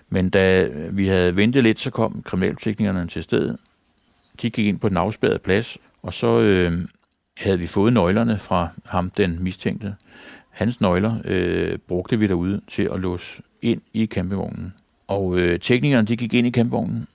Men 0.08 0.30
da 0.30 0.68
vi 0.90 1.06
havde 1.06 1.36
ventet 1.36 1.62
lidt, 1.62 1.80
så 1.80 1.90
kom 1.90 2.22
kriminalteknikerne 2.22 3.06
til 3.06 3.22
stedet. 3.22 3.56
De 4.42 4.50
gik 4.50 4.66
ind 4.66 4.78
på 4.78 4.88
den 4.88 4.96
afspærrede 4.96 5.38
plads, 5.38 5.78
og 6.02 6.14
så 6.14 6.40
øh, 6.40 6.72
havde 7.36 7.58
vi 7.58 7.66
fået 7.66 7.92
nøglerne 7.92 8.38
fra 8.38 8.68
ham, 8.84 9.10
den 9.10 9.42
mistænkte. 9.42 9.94
Hans 10.50 10.80
nøgler 10.80 11.14
øh, 11.24 11.78
brugte 11.78 12.18
vi 12.18 12.26
derude 12.26 12.60
til 12.68 12.88
at 12.92 13.00
låse 13.00 13.42
ind 13.62 13.80
i 13.92 14.06
campingvognen. 14.06 14.74
Og 15.08 15.38
øh, 15.38 15.60
teknikerne 15.60 16.06
de 16.06 16.16
gik 16.16 16.34
ind 16.34 16.46
i 16.46 16.50
campingvognen, 16.50 17.06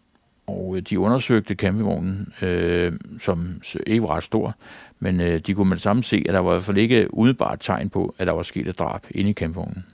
og 0.47 0.75
øh, 0.75 0.81
de 0.81 0.99
undersøgte 0.99 1.55
campingvognen, 1.55 2.33
øh, 2.41 2.93
som 3.19 3.61
ikke 3.87 4.03
var 4.03 4.15
ret 4.15 4.23
stor, 4.23 4.55
men 5.03 5.21
øh, 5.21 5.39
de 5.39 5.53
kunne 5.53 5.69
med 5.69 5.75
det 5.75 5.83
samme 5.83 6.03
se, 6.03 6.23
at 6.27 6.33
der 6.33 6.39
var 6.39 6.51
i 6.51 6.53
hvert 6.53 6.63
fald 6.63 6.77
ikke 6.77 7.13
udebart 7.13 7.57
tegn 7.61 7.89
på, 7.89 8.15
at 8.17 8.27
der 8.27 8.33
var 8.33 8.43
sket 8.43 8.67
et 8.67 8.79
drab 8.79 9.05
inde 9.11 9.29
i 9.29 9.33
kampvognen. 9.33 9.85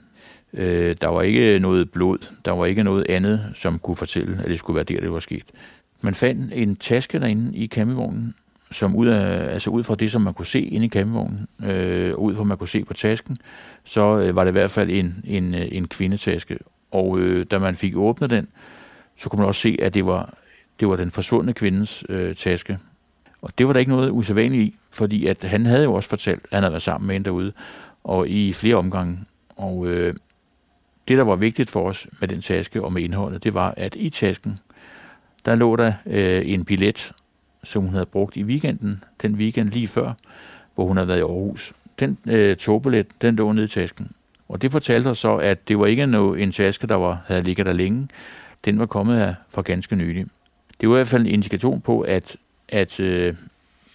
Øh, 0.52 0.96
der 1.00 1.08
var 1.08 1.22
ikke 1.22 1.58
noget 1.58 1.90
blod, 1.90 2.18
der 2.44 2.52
var 2.52 2.66
ikke 2.66 2.82
noget 2.82 3.06
andet, 3.08 3.52
som 3.54 3.78
kunne 3.78 3.96
fortælle, 3.96 4.38
at 4.42 4.50
det 4.50 4.58
skulle 4.58 4.74
være 4.74 4.84
der, 4.84 5.00
det 5.00 5.12
var 5.12 5.18
sket. 5.18 5.44
Man 6.00 6.14
fandt 6.14 6.52
en 6.54 6.76
taske 6.76 7.20
derinde 7.20 7.56
i 7.56 7.66
kampvognen, 7.66 8.34
som 8.70 8.96
ud, 8.96 9.06
af, 9.06 9.52
altså 9.52 9.70
ud 9.70 9.82
fra 9.82 9.94
det, 9.94 10.10
som 10.10 10.22
man 10.22 10.34
kunne 10.34 10.46
se 10.46 10.60
inde 10.60 10.86
i 10.86 10.88
kampvognen, 10.88 11.46
øh, 11.64 12.14
ud 12.14 12.34
fra 12.34 12.44
man 12.44 12.58
kunne 12.58 12.68
se 12.68 12.84
på 12.84 12.94
tasken, 12.94 13.38
så 13.84 14.18
øh, 14.18 14.36
var 14.36 14.44
det 14.44 14.50
i 14.50 14.52
hvert 14.52 14.70
fald 14.70 14.90
en, 14.90 15.24
en, 15.24 15.54
øh, 15.54 15.68
en 15.72 15.88
kvindetaske. 15.88 16.58
Og 16.90 17.18
øh, 17.18 17.46
da 17.50 17.58
man 17.58 17.74
fik 17.74 17.96
åbnet 17.96 18.30
den, 18.30 18.48
så 19.16 19.28
kunne 19.28 19.38
man 19.38 19.46
også 19.46 19.60
se, 19.60 19.78
at 19.82 19.94
det 19.94 20.06
var, 20.06 20.34
det 20.80 20.88
var 20.88 20.96
den 20.96 21.10
forsvundne 21.10 21.52
kvindes 21.52 22.04
øh, 22.08 22.34
taske. 22.34 22.78
Og 23.42 23.58
det 23.58 23.66
var 23.66 23.72
der 23.72 23.80
ikke 23.80 23.92
noget 23.92 24.10
usædvanligt 24.10 24.62
i, 24.62 24.76
fordi 24.92 25.26
at 25.26 25.44
han 25.44 25.66
havde 25.66 25.84
jo 25.84 25.94
også 25.94 26.08
fortalt, 26.08 26.42
at 26.44 26.48
han 26.52 26.62
havde 26.62 26.72
været 26.72 26.82
sammen 26.82 27.08
med 27.08 27.16
en 27.16 27.24
derude, 27.24 27.52
og 28.04 28.28
i 28.28 28.52
flere 28.52 28.76
omgange. 28.76 29.18
Og 29.56 29.86
øh, 29.86 30.14
det, 31.08 31.18
der 31.18 31.24
var 31.24 31.36
vigtigt 31.36 31.70
for 31.70 31.88
os 31.88 32.06
med 32.20 32.28
den 32.28 32.40
taske 32.40 32.84
og 32.84 32.92
med 32.92 33.02
indholdet, 33.02 33.44
det 33.44 33.54
var, 33.54 33.74
at 33.76 33.96
i 33.96 34.10
tasken, 34.10 34.58
der 35.44 35.54
lå 35.54 35.76
der 35.76 35.92
øh, 36.06 36.42
en 36.44 36.64
billet, 36.64 37.12
som 37.64 37.82
hun 37.82 37.92
havde 37.92 38.06
brugt 38.06 38.36
i 38.36 38.42
weekenden, 38.42 39.04
den 39.22 39.34
weekend 39.34 39.70
lige 39.70 39.86
før, 39.86 40.12
hvor 40.74 40.86
hun 40.86 40.96
havde 40.96 41.08
været 41.08 41.18
i 41.18 41.22
Aarhus. 41.22 41.72
Den 41.98 42.18
øh, 42.26 42.56
togbillet, 42.56 43.06
den 43.22 43.36
lå 43.36 43.52
nede 43.52 43.64
i 43.64 43.68
tasken. 43.68 44.10
Og 44.48 44.62
det 44.62 44.72
fortalte 44.72 45.08
os 45.08 45.18
så, 45.18 45.36
at 45.36 45.68
det 45.68 45.78
var 45.78 45.86
ikke 45.86 46.06
noget, 46.06 46.36
øh, 46.36 46.42
en 46.42 46.52
taske, 46.52 46.86
der 46.86 46.94
var, 46.94 47.22
havde 47.26 47.42
ligget 47.42 47.66
der 47.66 47.72
længe. 47.72 48.08
Den 48.64 48.78
var 48.78 48.86
kommet 48.86 49.18
her 49.18 49.34
for 49.48 49.62
ganske 49.62 49.96
nylig. 49.96 50.26
Det 50.80 50.88
var 50.88 50.94
i 50.94 50.98
hvert 50.98 51.08
fald 51.08 51.22
en 51.22 51.32
indikation 51.32 51.80
på, 51.80 52.00
at, 52.00 52.36
at, 52.68 53.00
øh, 53.00 53.34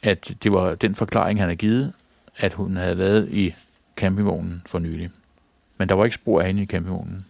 at 0.04 0.32
det 0.44 0.52
var 0.52 0.76
den 0.76 0.96
forklaring, 0.96 1.40
han 1.40 1.48
havde 1.48 1.56
givet, 1.56 1.94
at 2.38 2.54
hun 2.54 2.76
havde 2.76 2.98
været 2.98 3.30
i 3.32 3.54
campingvognen 3.96 4.62
for 4.66 4.80
nylig. 4.80 5.10
Men 5.78 5.90
der 5.90 5.96
var 5.96 6.04
ikke 6.04 6.16
spor 6.16 6.42
af 6.42 6.48
hende 6.48 6.64
i 6.64 6.66
campingvognen. 6.66 7.22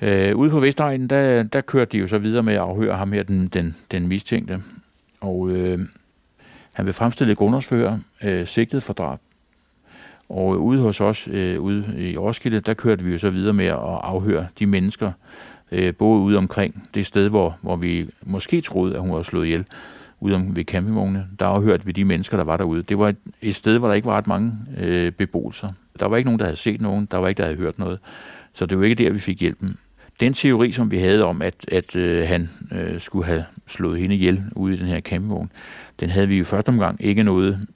Øh, 0.00 0.36
ude 0.36 0.50
på 0.50 0.60
Vestegnen, 0.60 1.10
der, 1.10 1.42
der 1.42 1.60
kørte 1.60 1.92
de 1.92 1.98
jo 1.98 2.06
så 2.06 2.18
videre 2.18 2.42
med 2.42 2.54
at 2.54 2.60
afhøre 2.60 2.96
ham 2.96 3.12
her, 3.12 3.22
den, 3.22 3.48
den, 3.48 3.76
den 3.90 4.08
mistænkte. 4.08 4.62
Og 5.20 5.50
øh, 5.50 5.78
han 6.72 6.86
vil 6.86 6.94
fremstille 6.94 7.34
grundlovsfører, 7.34 7.98
øh, 8.22 8.46
sigtet 8.46 8.82
for 8.82 8.92
drab. 8.92 9.18
Og 10.28 10.64
ude 10.64 10.80
hos 10.80 11.00
os, 11.00 11.28
øh, 11.28 11.60
ude 11.60 12.10
i 12.10 12.16
Roskilde, 12.16 12.60
der 12.60 12.74
kørte 12.74 13.04
vi 13.04 13.12
jo 13.12 13.18
så 13.18 13.30
videre 13.30 13.52
med 13.52 13.66
at 13.66 13.78
afhøre 13.78 14.46
de 14.58 14.66
mennesker, 14.66 15.12
øh, 15.72 15.94
både 15.94 16.20
ude 16.20 16.38
omkring 16.38 16.88
det 16.94 17.06
sted, 17.06 17.28
hvor, 17.28 17.58
hvor 17.60 17.76
vi 17.76 18.08
måske 18.22 18.60
troede, 18.60 18.94
at 18.94 19.00
hun 19.00 19.12
var 19.12 19.22
slået 19.22 19.44
ihjel, 19.44 19.64
ude 20.24 20.34
om 20.34 20.56
ved 20.56 20.64
campingvognene, 20.64 21.26
Der 21.38 21.46
afhørte 21.46 21.86
vi 21.86 21.92
de 21.92 22.04
mennesker, 22.04 22.36
der 22.36 22.44
var 22.44 22.56
derude. 22.56 22.82
Det 22.82 22.98
var 22.98 23.08
et, 23.08 23.16
et 23.42 23.54
sted, 23.54 23.78
hvor 23.78 23.88
der 23.88 23.94
ikke 23.94 24.06
var 24.06 24.16
ret 24.16 24.26
mange 24.26 24.52
øh, 24.78 25.12
beboelser. 25.12 25.72
Der 26.00 26.06
var 26.06 26.16
ikke 26.16 26.26
nogen, 26.26 26.38
der 26.38 26.44
havde 26.44 26.56
set 26.56 26.80
nogen. 26.80 27.08
Der 27.10 27.18
var 27.18 27.28
ikke, 27.28 27.38
der 27.38 27.44
havde 27.44 27.58
hørt 27.58 27.78
noget. 27.78 27.98
Så 28.54 28.66
det 28.66 28.78
var 28.78 28.84
ikke 28.84 29.04
der, 29.04 29.12
vi 29.12 29.18
fik 29.18 29.40
hjælpen. 29.40 29.78
Den 30.20 30.34
teori, 30.34 30.72
som 30.72 30.90
vi 30.90 30.98
havde 30.98 31.24
om, 31.24 31.42
at, 31.42 31.54
at 31.68 31.96
øh, 31.96 32.28
han 32.28 32.48
øh, 32.72 33.00
skulle 33.00 33.26
have 33.26 33.44
slået 33.66 33.98
hende 34.00 34.14
ihjel 34.14 34.42
ude 34.56 34.74
i 34.74 34.76
den 34.76 34.86
her 34.86 35.00
campingvogn, 35.00 35.50
den 36.00 36.10
havde 36.10 36.28
vi 36.28 36.38
i 36.38 36.44
første 36.44 36.68
omgang 36.68 37.04
ikke 37.04 37.22
noget 37.22 37.66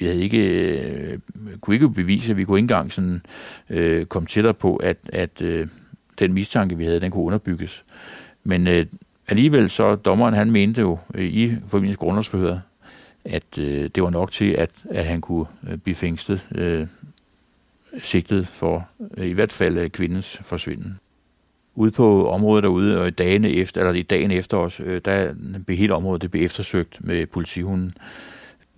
vi 0.00 0.06
havde 0.06 0.22
ikke, 0.22 0.38
øh, 0.38 1.18
kunne 1.60 1.74
ikke 1.74 1.90
bevise, 1.90 2.30
at 2.30 2.36
vi 2.36 2.44
kunne 2.44 2.58
ikke 2.58 2.64
engang 2.64 2.92
sådan, 2.92 3.22
øh, 3.70 4.06
komme 4.06 4.26
tættere 4.26 4.54
på, 4.54 4.76
at, 4.76 4.96
at 5.12 5.42
øh, 5.42 5.66
den 6.18 6.32
mistanke, 6.32 6.76
vi 6.76 6.84
havde, 6.84 7.00
den 7.00 7.10
kunne 7.10 7.24
underbygges. 7.24 7.84
Men 8.44 8.66
øh, 8.66 8.86
alligevel 9.30 9.70
så 9.70 9.96
dommeren, 9.96 10.34
han 10.34 10.50
mente 10.50 10.80
jo 10.80 10.98
øh, 11.14 11.24
i 11.24 11.56
forbindelse 11.66 11.98
grundlovsforhøret, 11.98 12.62
at 13.24 13.58
øh, 13.58 13.90
det 13.94 14.02
var 14.02 14.10
nok 14.10 14.32
til, 14.32 14.50
at, 14.50 14.70
at 14.90 15.04
han 15.04 15.20
kunne 15.20 15.46
øh, 15.70 15.76
blive 15.76 15.94
fængslet, 15.94 16.46
øh, 16.54 16.86
sigtet 18.02 18.48
for 18.48 18.88
øh, 19.16 19.26
i 19.26 19.32
hvert 19.32 19.52
fald 19.52 19.78
øh, 19.78 19.90
kvindens 19.90 20.38
forsvinden. 20.42 20.98
Ude 21.74 21.90
på 21.90 22.30
området 22.30 22.62
derude, 22.62 23.00
og 23.00 23.06
i 23.08 23.10
dagene 23.10 23.50
efter, 23.50 23.80
eller 23.80 23.92
i 23.92 24.02
dagen 24.02 24.30
efter 24.30 24.56
os, 24.56 24.80
øh, 24.80 25.00
der 25.04 25.34
blev 25.66 25.78
hele 25.78 25.94
området 25.94 26.22
det 26.22 26.30
blev 26.30 26.44
eftersøgt 26.44 26.98
med 27.00 27.26
politihunden. 27.26 27.94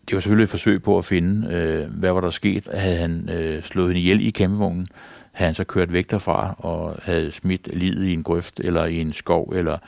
Det 0.09 0.15
var 0.15 0.21
selvfølgelig 0.21 0.45
et 0.45 0.51
forsøg 0.51 0.83
på 0.83 0.99
at 0.99 1.05
finde, 1.05 1.55
øh, 1.55 1.99
hvad 1.99 2.13
var 2.13 2.21
der 2.21 2.31
sket. 2.31 2.69
Havde 2.75 2.97
han 2.97 3.31
øh, 3.31 3.63
slået 3.63 3.89
hende 3.89 4.01
ihjel 4.01 4.27
i 4.27 4.31
campingvognen, 4.31 4.89
havde 5.33 5.49
han 5.49 5.55
så 5.55 5.65
kørt 5.65 5.93
væk 5.93 6.11
derfra 6.11 6.55
og 6.59 6.99
havde 7.03 7.33
smidt 7.33 7.69
livet 7.73 8.07
i 8.07 8.13
en 8.13 8.23
grøft 8.23 8.61
eller 8.61 8.85
i 8.85 8.97
en 8.97 9.13
skov, 9.13 9.53
eller 9.57 9.79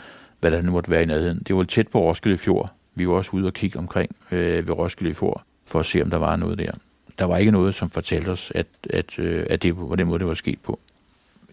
hvad 0.45 0.51
der 0.51 0.63
nu 0.63 0.73
måtte 0.73 0.91
være 0.91 1.03
i 1.03 1.07
nærheden. 1.07 1.43
Det 1.47 1.57
var 1.57 1.63
tæt 1.63 1.89
på 1.89 2.01
Roskilde 2.01 2.39
Fjord. 2.39 2.73
Vi 2.95 3.09
var 3.09 3.15
også 3.15 3.31
ude 3.33 3.47
og 3.47 3.53
kigge 3.53 3.79
omkring 3.79 4.17
øh, 4.33 4.69
ved 4.69 4.79
Roskilde 4.79 5.15
Fjord, 5.15 5.43
for 5.67 5.81
at 5.81 5.87
se, 5.87 6.03
om 6.03 6.11
der 6.11 6.17
var 6.17 6.37
noget 6.37 6.59
der. 6.59 6.71
Der 7.19 7.25
var 7.25 7.37
ikke 7.37 7.53
noget, 7.53 7.75
som 7.75 7.91
fortalte 7.91 8.29
os, 8.29 8.53
at, 8.55 8.67
at, 8.91 9.19
øh, 9.19 9.47
at 9.51 9.63
det 9.63 9.77
var 9.77 9.97
den 9.97 10.07
måde, 10.07 10.19
det 10.19 10.27
var 10.27 10.35
sket 10.35 10.59
på. 10.63 10.81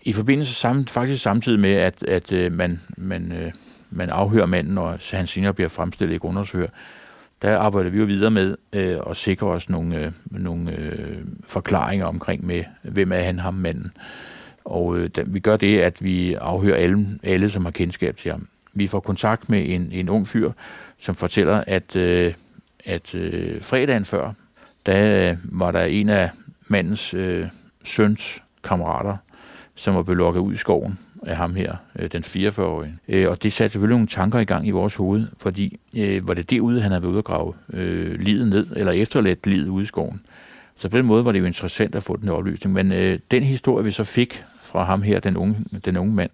I 0.02 0.14
forbindelse 0.14 0.54
sammen, 0.54 0.88
faktisk 0.88 1.24
samtidig 1.24 1.60
med, 1.60 1.74
at, 1.74 2.04
at 2.04 2.32
øh, 2.32 2.52
man, 2.52 2.82
man, 2.98 3.32
øh, 3.32 3.52
man 3.90 4.10
afhører 4.10 4.46
manden, 4.46 4.78
og 4.78 5.00
han 5.12 5.28
senere 5.28 5.54
bliver 5.54 5.70
fremstillet 5.70 6.16
i 6.16 6.18
grundlovshør, 6.18 6.68
der 7.42 7.58
arbejder 7.58 7.90
vi 7.90 7.98
jo 7.98 8.06
videre 8.06 8.32
med 8.32 8.56
øh, 8.74 9.00
at 9.10 9.18
sikre 9.18 9.48
os 9.48 9.70
nogle, 9.70 10.00
øh, 10.00 10.12
nogle 10.32 10.78
øh, 10.78 11.18
forklaringer 11.48 12.06
omkring 12.06 12.46
med, 12.46 12.64
hvem 12.82 13.12
er 13.12 13.22
han, 13.22 13.40
ham 13.40 13.54
manden. 13.54 13.92
Og 14.66 14.98
øh, 14.98 15.10
da, 15.16 15.24
vi 15.28 15.40
gør 15.40 15.58
det, 15.58 15.80
at 15.80 16.04
vi 16.04 16.34
afhører 16.34 16.78
alle, 16.78 17.06
alle, 17.24 17.50
som 17.50 17.66
har 17.66 17.72
kendskab 17.72 18.16
til 18.16 18.32
ham. 18.32 18.48
Vi 18.74 18.88
får 18.88 19.00
kontakt 19.00 19.50
med 19.50 19.70
en, 19.70 19.90
en 19.92 20.10
ung 20.10 20.28
fyr, 20.28 20.52
som 21.00 21.16
fortæller, 21.16 21.64
at, 21.68 21.96
øh, 21.96 22.34
at 22.86 23.16
øh, 23.16 23.62
fredagen 23.62 24.06
før, 24.06 24.34
der 24.86 25.30
øh, 25.30 25.38
var 25.44 25.72
der 25.72 25.84
en 25.84 26.10
af 26.10 26.30
mandens 26.68 27.14
øh, 27.14 27.48
søns 27.84 28.44
kammerater, 28.64 29.18
som 29.76 29.96
var 29.96 30.04
blevet 30.04 30.18
lukket 30.18 30.42
ud 30.42 30.54
i 30.54 30.58
skoven 30.58 31.00
af 31.24 31.38
ham 31.38 31.56
her, 31.56 31.76
øh, 32.00 32.12
den 32.12 32.24
44-årige. 32.24 32.94
Øh, 33.08 33.30
og 33.30 33.44
det 33.44 33.54
satte 33.54 33.72
selvfølgelig 33.72 33.96
nogle 33.96 34.08
tanker 34.08 34.40
i 34.40 34.46
gang 34.46 34.68
i 34.68 34.72
vores 34.72 34.96
hoved, 34.96 35.28
fordi 35.40 35.80
øh, 35.98 36.28
var 36.28 36.34
det 36.34 36.50
derude, 36.50 36.82
han 36.82 36.92
havde 36.92 37.04
været 37.04 37.12
ude 37.12 37.18
at 37.18 37.26
grave 37.26 37.54
øh, 37.74 38.20
livet 38.20 38.48
ned, 38.48 38.68
eller 38.76 38.92
efterladt 38.92 39.48
livet 39.48 39.68
ude 39.68 39.84
i 39.84 39.88
skoven. 39.88 40.22
Så 40.78 40.90
på 40.90 40.98
den 40.98 41.06
måde 41.06 41.26
var 41.26 41.32
det 41.32 41.40
jo 41.40 41.46
interessant 41.46 41.96
at 41.96 42.04
få 42.04 42.16
den 42.16 42.30
oplysning. 42.30 42.74
Men 42.74 42.92
øh, 42.92 43.20
den 43.32 43.44
historie, 43.44 43.86
vi 43.86 43.92
så 43.92 44.04
fik 44.04 44.44
fra 44.64 44.84
ham 44.84 45.02
her, 45.02 45.20
den 45.20 45.38
unge, 45.38 45.58
den 45.86 45.98
unge 45.98 46.14
mand, 46.14 46.32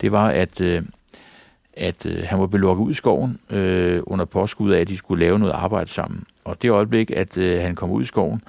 det 0.00 0.12
var, 0.12 0.28
at, 0.28 0.60
øh, 0.60 0.82
at 1.76 2.06
øh, 2.06 2.24
han 2.24 2.40
var 2.40 2.46
blevet 2.46 2.60
lukket 2.60 2.84
ud 2.84 2.90
i 2.90 2.94
skoven 2.94 3.38
øh, 3.50 4.02
under 4.06 4.24
påskud 4.24 4.70
af, 4.72 4.80
at 4.80 4.88
de 4.88 4.96
skulle 4.96 5.24
lave 5.24 5.38
noget 5.38 5.52
arbejde 5.52 5.90
sammen. 5.90 6.24
Og 6.44 6.62
det 6.62 6.70
øjeblik, 6.70 7.10
at 7.10 7.38
øh, 7.38 7.60
han 7.60 7.74
kom 7.74 7.90
ud 7.90 8.02
i 8.02 8.04
skoven, 8.06 8.42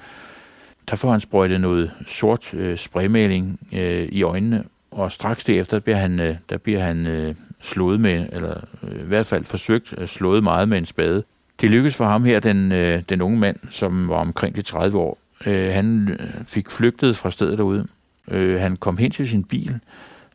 der 0.90 0.96
får 0.96 1.10
han 1.10 1.20
sprøjtet 1.20 1.60
noget 1.60 1.90
sort 2.06 2.54
øh, 2.54 2.78
spraymaling 2.78 3.60
øh, 3.72 4.08
i 4.12 4.22
øjnene, 4.22 4.64
og 4.90 5.12
straks 5.12 5.44
derefter 5.44 5.78
bliver 5.78 5.96
han, 5.96 6.20
øh, 6.20 6.36
der 6.50 6.56
bliver 6.56 6.80
han 6.80 7.06
øh, 7.06 7.34
slået 7.60 8.00
med, 8.00 8.26
eller 8.32 8.60
øh, 8.82 9.00
i 9.00 9.06
hvert 9.06 9.26
fald 9.26 9.44
forsøgt 9.44 9.94
øh, 9.98 10.08
slået 10.08 10.42
meget 10.42 10.68
med 10.68 10.78
en 10.78 10.86
spade. 10.86 11.22
Det 11.60 11.70
lykkedes 11.70 11.96
for 11.96 12.04
ham 12.04 12.24
her, 12.24 12.40
den, 12.40 12.72
øh, 12.72 13.02
den 13.08 13.22
unge 13.22 13.38
mand, 13.38 13.56
som 13.70 14.08
var 14.08 14.16
omkring 14.16 14.56
de 14.56 14.62
30 14.62 14.98
år. 14.98 15.18
Øh, 15.46 15.72
han 15.72 16.08
øh, 16.08 16.44
fik 16.46 16.70
flygtet 16.70 17.16
fra 17.16 17.30
stedet 17.30 17.58
derude. 17.58 17.86
Øh, 18.30 18.60
han 18.60 18.76
kom 18.76 18.96
hen 18.96 19.10
til 19.10 19.28
sin 19.28 19.44
bil, 19.44 19.78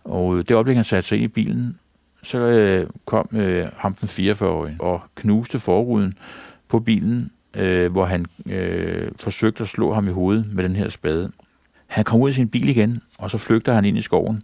og 0.03 0.37
det 0.37 0.51
øjeblik, 0.55 0.75
han 0.75 0.85
satte 0.85 1.09
sig 1.09 1.15
ind 1.17 1.25
i 1.25 1.27
bilen, 1.27 1.77
så 2.23 2.39
øh, 2.39 2.89
kom 3.05 3.29
øh, 3.33 3.67
ham 3.77 3.93
den 3.93 4.07
44-årige 4.07 4.75
og 4.79 5.01
knuste 5.15 5.59
forruden 5.59 6.13
på 6.67 6.79
bilen, 6.79 7.31
øh, 7.53 7.91
hvor 7.91 8.05
han 8.05 8.25
øh, 8.45 9.11
forsøgte 9.19 9.63
at 9.63 9.67
slå 9.67 9.93
ham 9.93 10.07
i 10.07 10.11
hovedet 10.11 10.53
med 10.53 10.63
den 10.63 10.75
her 10.75 10.89
spade. 10.89 11.31
Han 11.87 12.03
kom 12.03 12.21
ud 12.21 12.29
af 12.29 12.35
sin 12.35 12.49
bil 12.49 12.69
igen, 12.69 13.01
og 13.17 13.31
så 13.31 13.37
flygter 13.37 13.73
han 13.73 13.85
ind 13.85 13.97
i 13.97 14.01
skoven 14.01 14.41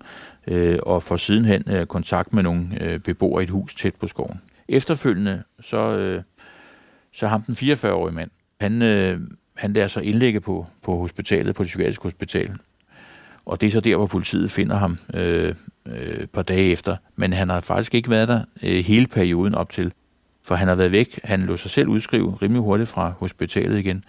øh, 0.48 0.80
og 0.84 1.04
får 1.04 1.16
sidenhen 1.16 1.64
øh, 1.68 1.86
kontakt 1.86 2.34
med 2.34 2.44
nogle 2.44 2.68
øh, 2.82 3.00
beboere 3.00 3.42
i 3.42 3.44
et 3.44 3.50
hus 3.50 3.76
tæt 3.76 3.96
på 3.96 4.08
skoven. 4.08 4.42
Efterfølgende, 4.70 5.44
så, 5.60 5.78
øh, 5.78 6.24
så 7.14 7.28
ham 7.28 7.42
den 7.42 7.56
44-årige 7.56 8.16
mand, 8.16 8.30
han, 8.62 8.82
øh, 8.82 9.20
han 9.56 9.74
lader 9.74 9.88
sig 9.88 10.04
indlægge 10.04 10.42
på, 10.42 10.68
på 10.82 10.98
hospitalet, 10.98 11.56
på 11.56 11.64
det 11.64 11.68
psykiatriske 11.68 12.04
hospital. 12.04 12.52
Og 13.46 13.62
det 13.62 13.68
er 13.68 13.72
så 13.72 13.80
der, 13.80 13.96
hvor 13.96 14.06
politiet 14.06 14.52
finder 14.52 14.76
ham 14.76 14.98
øh, 15.14 15.56
øh, 15.86 15.96
et 15.96 16.30
par 16.30 16.42
dage 16.42 16.72
efter. 16.72 16.98
Men 17.16 17.34
han 17.34 17.50
har 17.50 17.60
faktisk 17.60 17.96
ikke 17.96 18.10
været 18.10 18.28
der 18.28 18.42
øh, 18.64 18.86
hele 18.86 19.08
perioden 19.08 19.56
op 19.56 19.70
til. 19.70 19.94
For 20.44 20.56
han 20.56 20.68
har 20.68 20.76
været 20.76 20.92
væk. 20.92 21.20
Han 21.24 21.42
lå 21.42 21.58
sig 21.58 21.72
selv 21.72 21.88
udskrive 21.88 22.38
rimelig 22.42 22.62
hurtigt 22.62 22.90
fra 22.90 23.14
hospitalet 23.20 23.80
igen. 23.80 24.04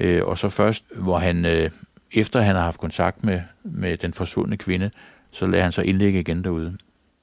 Øh, 0.00 0.24
og 0.24 0.38
så 0.38 0.48
først, 0.48 0.84
hvor 0.96 1.18
han 1.18 1.44
øh, 1.44 1.70
efter 2.12 2.40
han 2.40 2.56
har 2.56 2.62
haft 2.62 2.80
kontakt 2.80 3.24
med, 3.24 3.40
med 3.64 3.96
den 3.96 4.12
forsvundne 4.12 4.56
kvinde, 4.56 4.90
så 5.30 5.46
lader 5.46 5.62
han 5.62 5.72
sig 5.72 5.84
indlægge 5.84 6.20
igen 6.20 6.44
derude. 6.44 6.76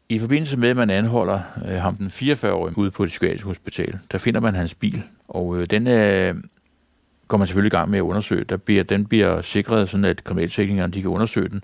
I 0.09 0.19
forbindelse 0.19 0.57
med, 0.57 0.69
at 0.69 0.75
man 0.75 0.89
anholder 0.89 1.39
øh, 1.67 1.75
ham 1.75 1.95
den 1.95 2.07
44-årige 2.07 2.77
ude 2.77 2.91
på 2.91 3.03
et 3.03 3.07
psykiatriske 3.07 3.47
hospital, 3.47 3.99
der 4.11 4.17
finder 4.17 4.39
man 4.39 4.55
hans 4.55 4.75
bil, 4.75 5.03
og 5.27 5.57
øh, 5.57 5.67
den 5.69 5.87
øh, 5.87 6.35
går 7.27 7.37
man 7.37 7.47
selvfølgelig 7.47 7.73
i 7.73 7.77
gang 7.77 7.89
med 7.89 7.99
at 7.99 8.03
undersøge. 8.03 8.43
Der 8.43 8.57
bliver, 8.57 8.83
den 8.83 9.05
bliver 9.05 9.41
sikret, 9.41 9.89
sådan 9.89 10.05
at 10.05 10.23
kriminalteknikerne 10.23 10.93
de 10.93 11.01
kan 11.01 11.11
undersøge 11.11 11.49
den, 11.49 11.63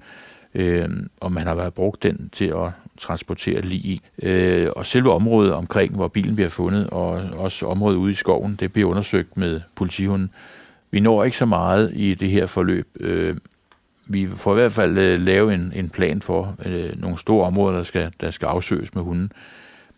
øh, 0.56 0.90
og 1.20 1.32
man 1.32 1.44
har 1.44 1.56
været 1.56 1.74
brugt 1.74 2.04
den 2.04 2.30
til 2.34 2.46
at 2.46 2.72
transportere 2.98 3.62
lige 3.62 3.80
i. 3.80 4.02
Øh, 4.24 4.70
og 4.76 4.86
selve 4.86 5.12
området 5.14 5.54
omkring, 5.54 5.96
hvor 5.96 6.08
bilen 6.08 6.36
bliver 6.36 6.50
fundet, 6.50 6.88
og 6.90 7.12
også 7.38 7.66
området 7.66 7.98
ude 7.98 8.12
i 8.12 8.16
skoven, 8.16 8.58
det 8.60 8.74
bliver 8.74 8.90
undersøgt 8.90 9.38
med 9.38 9.62
politihunden. 9.76 10.30
Vi 10.92 11.00
når 11.00 11.24
ikke 11.24 11.38
så 11.38 11.46
meget 11.46 11.92
i 11.96 12.14
det 12.14 12.30
her 12.30 12.46
forløb. 12.46 12.88
Øh, 13.00 13.36
vi 14.06 14.28
får 14.28 14.52
i 14.52 14.56
hvert 14.56 14.72
fald 14.72 14.98
øh, 14.98 15.20
lave 15.20 15.54
en, 15.54 15.72
en 15.76 15.90
plan 15.90 16.22
for 16.22 16.56
øh, 16.66 17.02
nogle 17.02 17.18
store 17.18 17.46
områder, 17.46 17.76
der 17.76 17.84
skal, 17.84 18.12
der 18.22 18.32
skal 18.32 18.46
afsøges 18.46 18.96
med 18.96 19.04
hunden. 19.04 19.32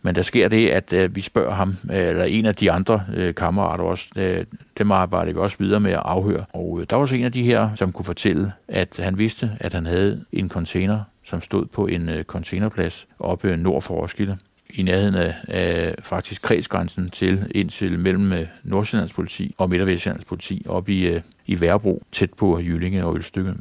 Men 0.05 0.15
der 0.15 0.21
sker 0.21 0.47
det, 0.47 0.69
at 0.69 0.93
øh, 0.93 1.15
vi 1.15 1.21
spørger 1.21 1.53
ham, 1.53 1.75
øh, 1.91 2.07
eller 2.07 2.23
en 2.23 2.45
af 2.45 2.55
de 2.55 2.71
andre 2.71 3.03
øh, 3.15 3.35
kammerater 3.35 3.83
også, 3.83 4.09
øh, 4.15 4.45
dem 4.77 4.91
arbejder 4.91 5.33
vi 5.33 5.39
også 5.39 5.55
videre 5.59 5.79
med 5.79 5.91
at 5.91 6.01
afhøre. 6.05 6.45
Og 6.53 6.79
øh, 6.81 6.87
der 6.89 6.95
var 6.95 7.05
så 7.05 7.15
en 7.15 7.23
af 7.23 7.31
de 7.31 7.43
her, 7.43 7.69
som 7.75 7.91
kunne 7.91 8.05
fortælle, 8.05 8.51
at 8.67 8.99
han 8.99 9.17
vidste, 9.17 9.51
at 9.59 9.73
han 9.73 9.85
havde 9.85 10.25
en 10.31 10.49
container, 10.49 10.99
som 11.25 11.41
stod 11.41 11.65
på 11.65 11.87
en 11.87 12.09
øh, 12.09 12.23
containerplads 12.23 13.07
oppe 13.19 13.57
nord 13.57 13.81
for 13.81 13.93
Roskilde 13.93 14.37
i 14.73 14.81
nærheden 14.81 15.15
af, 15.15 15.35
af 15.47 15.95
faktisk 16.03 16.41
kredsgrænsen 16.41 17.09
til 17.09 17.51
indtil 17.55 17.99
mellem 17.99 18.33
øh, 18.33 18.45
Nordsjællands 18.63 19.13
politi 19.13 19.55
og 19.57 19.69
Midt- 19.69 20.07
og 20.07 20.15
politi 20.27 20.65
op 20.69 20.89
i, 20.89 21.07
øh, 21.07 21.21
i 21.45 21.61
Værbro, 21.61 22.03
tæt 22.11 22.33
på 22.33 22.59
Jyllinge 22.59 23.05
og 23.05 23.15
Ølstykke. 23.15 23.53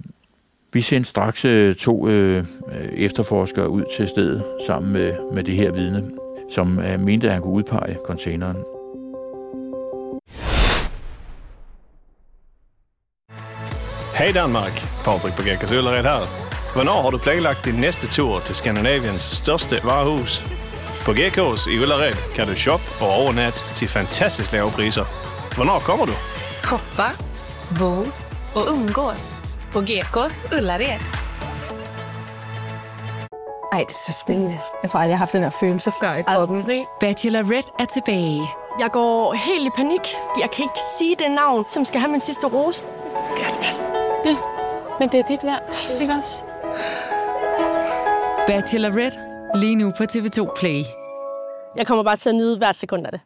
Vi 0.72 0.80
sendte 0.80 1.10
straks 1.10 1.44
øh, 1.44 1.74
to 1.74 2.08
øh, 2.08 2.44
øh, 2.72 2.88
efterforskere 2.92 3.68
ud 3.68 3.84
til 3.96 4.08
stedet 4.08 4.44
sammen 4.66 4.92
med, 4.92 5.12
med 5.32 5.44
det 5.44 5.54
her 5.54 5.72
vidne, 5.72 6.21
som 6.54 6.78
øh, 6.78 7.00
mente, 7.00 7.26
at 7.26 7.32
han 7.32 7.42
kunne 7.42 7.52
udpege 7.52 7.98
containeren. 8.06 8.56
Hej 14.18 14.30
Danmark, 14.34 14.72
Patrick 15.04 15.36
på 15.36 15.42
Gækkers 15.42 15.72
Øllered 15.72 16.02
her. 16.02 16.52
Hvornår 16.74 17.02
har 17.02 17.10
du 17.10 17.18
planlagt 17.18 17.64
din 17.64 17.74
næste 17.74 18.06
tur 18.06 18.40
til 18.40 18.54
Skandinaviens 18.54 19.22
største 19.22 19.76
varehus? 19.84 20.42
På 21.04 21.12
Gekås 21.12 21.66
i 21.66 21.78
Ullared 21.78 22.14
kan 22.34 22.46
du 22.46 22.54
shoppe 22.54 22.84
og 23.00 23.08
overnatte 23.08 23.74
til 23.74 23.88
fantastisk 23.88 24.52
lave 24.52 24.70
priser. 24.70 25.04
Hvornår 25.56 25.78
kommer 25.78 26.06
du? 26.06 26.12
Shoppa, 26.64 27.08
bo 27.78 27.92
och 28.54 28.72
umgås 28.72 29.36
på 29.72 29.80
Gekås 29.80 30.46
Ullared. 30.58 31.31
Ej, 33.72 33.78
det 33.78 33.90
er 33.94 33.98
så 34.12 34.12
spændende. 34.12 34.60
Jeg 34.82 34.90
tror 34.90 35.00
aldrig, 35.00 35.10
jeg 35.10 35.18
har 35.18 35.24
haft 35.24 35.32
den 35.32 35.42
her 35.42 35.50
følelse 35.50 35.92
før 36.00 36.14
i 36.14 36.22
kroppen. 36.22 36.64
Bachelorette 37.00 37.70
er 37.78 37.84
tilbage. 37.84 38.40
Jeg 38.78 38.90
går 38.90 39.32
helt 39.32 39.66
i 39.66 39.70
panik. 39.76 40.00
Jeg 40.40 40.50
kan 40.50 40.62
ikke 40.62 40.80
sige 40.98 41.16
det 41.18 41.30
navn, 41.30 41.64
som 41.68 41.84
skal 41.84 42.00
have 42.00 42.10
min 42.12 42.20
sidste 42.20 42.46
rose. 42.46 42.84
Ja, 44.24 44.36
men 45.00 45.08
det 45.08 45.20
er 45.20 45.24
dit 45.24 45.44
værd. 45.44 45.62
Ikke 46.00 46.12
også? 46.12 46.44
Bachelorette 48.46 49.18
lige 49.54 49.76
nu 49.76 49.92
på 49.98 50.02
TV2 50.02 50.60
Play. 50.60 50.82
Jeg 51.76 51.86
kommer 51.86 52.04
bare 52.04 52.16
til 52.16 52.28
at 52.28 52.34
nyde 52.34 52.58
hvert 52.58 52.76
sekund 52.76 53.06
af 53.06 53.12
det. 53.12 53.20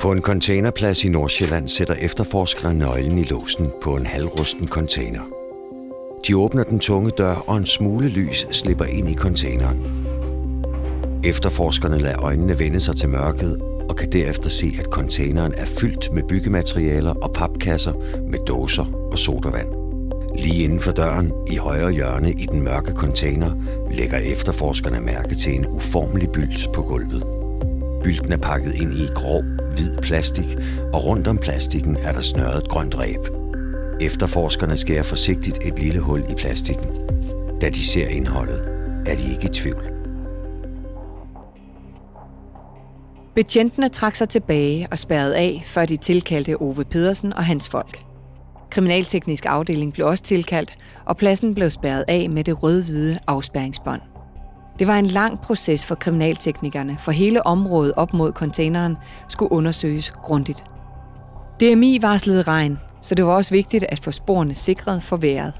På 0.00 0.12
en 0.12 0.22
containerplads 0.22 1.04
i 1.04 1.08
Nordsjælland 1.08 1.68
sætter 1.68 1.94
efterforskerne 1.94 2.78
nøglen 2.78 3.18
i 3.18 3.22
låsen 3.22 3.70
på 3.82 3.96
en 3.96 4.06
halvrusten 4.06 4.68
container. 4.68 5.20
De 6.26 6.36
åbner 6.36 6.64
den 6.64 6.80
tunge 6.80 7.10
dør, 7.10 7.34
og 7.34 7.56
en 7.56 7.66
smule 7.66 8.08
lys 8.08 8.46
slipper 8.50 8.84
ind 8.84 9.10
i 9.10 9.14
containeren. 9.14 10.06
Efterforskerne 11.24 11.98
lader 11.98 12.22
øjnene 12.22 12.58
vende 12.58 12.80
sig 12.80 12.96
til 12.96 13.08
mørket 13.08 13.60
og 13.88 13.96
kan 13.96 14.12
derefter 14.12 14.50
se, 14.50 14.76
at 14.78 14.84
containeren 14.84 15.54
er 15.54 15.66
fyldt 15.66 16.12
med 16.12 16.22
byggematerialer 16.22 17.14
og 17.14 17.32
papkasser 17.32 17.92
med 18.30 18.38
dåser 18.46 19.08
og 19.12 19.18
sodavand. 19.18 19.68
Lige 20.38 20.64
inden 20.64 20.80
for 20.80 20.92
døren, 20.92 21.32
i 21.50 21.56
højre 21.56 21.92
hjørne 21.92 22.32
i 22.32 22.46
den 22.46 22.62
mørke 22.62 22.92
container, 22.92 23.50
lægger 23.90 24.18
efterforskerne 24.18 25.00
mærke 25.00 25.34
til 25.34 25.54
en 25.54 25.66
uformelig 25.66 26.30
byld 26.30 26.72
på 26.74 26.82
gulvet. 26.82 27.39
Bylten 28.04 28.32
er 28.32 28.36
pakket 28.36 28.74
ind 28.74 28.92
i 28.94 29.06
grov, 29.14 29.42
hvid 29.42 29.96
plastik, 29.96 30.56
og 30.92 31.04
rundt 31.04 31.28
om 31.28 31.38
plastikken 31.38 31.96
er 31.96 32.12
der 32.12 32.20
snørret 32.20 32.68
grønt 32.68 32.98
ræb. 32.98 33.20
Efterforskerne 34.00 34.76
skærer 34.76 35.02
forsigtigt 35.02 35.58
et 35.64 35.78
lille 35.78 36.00
hul 36.00 36.24
i 36.30 36.34
plastikken. 36.34 36.88
Da 37.60 37.68
de 37.68 37.86
ser 37.86 38.08
indholdet, 38.08 38.62
er 39.06 39.16
de 39.16 39.32
ikke 39.32 39.44
i 39.44 39.48
tvivl. 39.48 39.90
Betjentene 43.34 43.88
trak 43.88 44.14
sig 44.14 44.28
tilbage 44.28 44.88
og 44.90 44.98
spærrede 44.98 45.36
af, 45.36 45.62
før 45.66 45.86
de 45.86 45.96
tilkaldte 45.96 46.62
Ove 46.62 46.84
Pedersen 46.84 47.32
og 47.32 47.44
hans 47.44 47.68
folk. 47.68 47.98
Kriminalteknisk 48.70 49.46
afdeling 49.48 49.92
blev 49.92 50.06
også 50.06 50.24
tilkaldt, 50.24 50.76
og 51.06 51.16
pladsen 51.16 51.54
blev 51.54 51.70
spærret 51.70 52.04
af 52.08 52.30
med 52.30 52.44
det 52.44 52.62
rød-hvide 52.62 53.18
afspærringsbånd. 53.26 54.00
Det 54.80 54.88
var 54.88 54.98
en 54.98 55.06
lang 55.06 55.40
proces 55.40 55.86
for 55.86 55.94
kriminalteknikerne, 55.94 56.96
for 56.98 57.12
hele 57.12 57.46
området 57.46 57.92
op 57.96 58.14
mod 58.14 58.32
containeren 58.32 58.96
skulle 59.28 59.52
undersøges 59.52 60.10
grundigt. 60.10 60.64
DMI 61.60 61.98
varslede 62.02 62.42
regn, 62.42 62.78
så 63.02 63.14
det 63.14 63.26
var 63.26 63.32
også 63.32 63.50
vigtigt 63.50 63.84
at 63.88 64.00
få 64.04 64.10
sporene 64.10 64.54
sikret 64.54 65.02
for 65.02 65.16
vejret. 65.16 65.52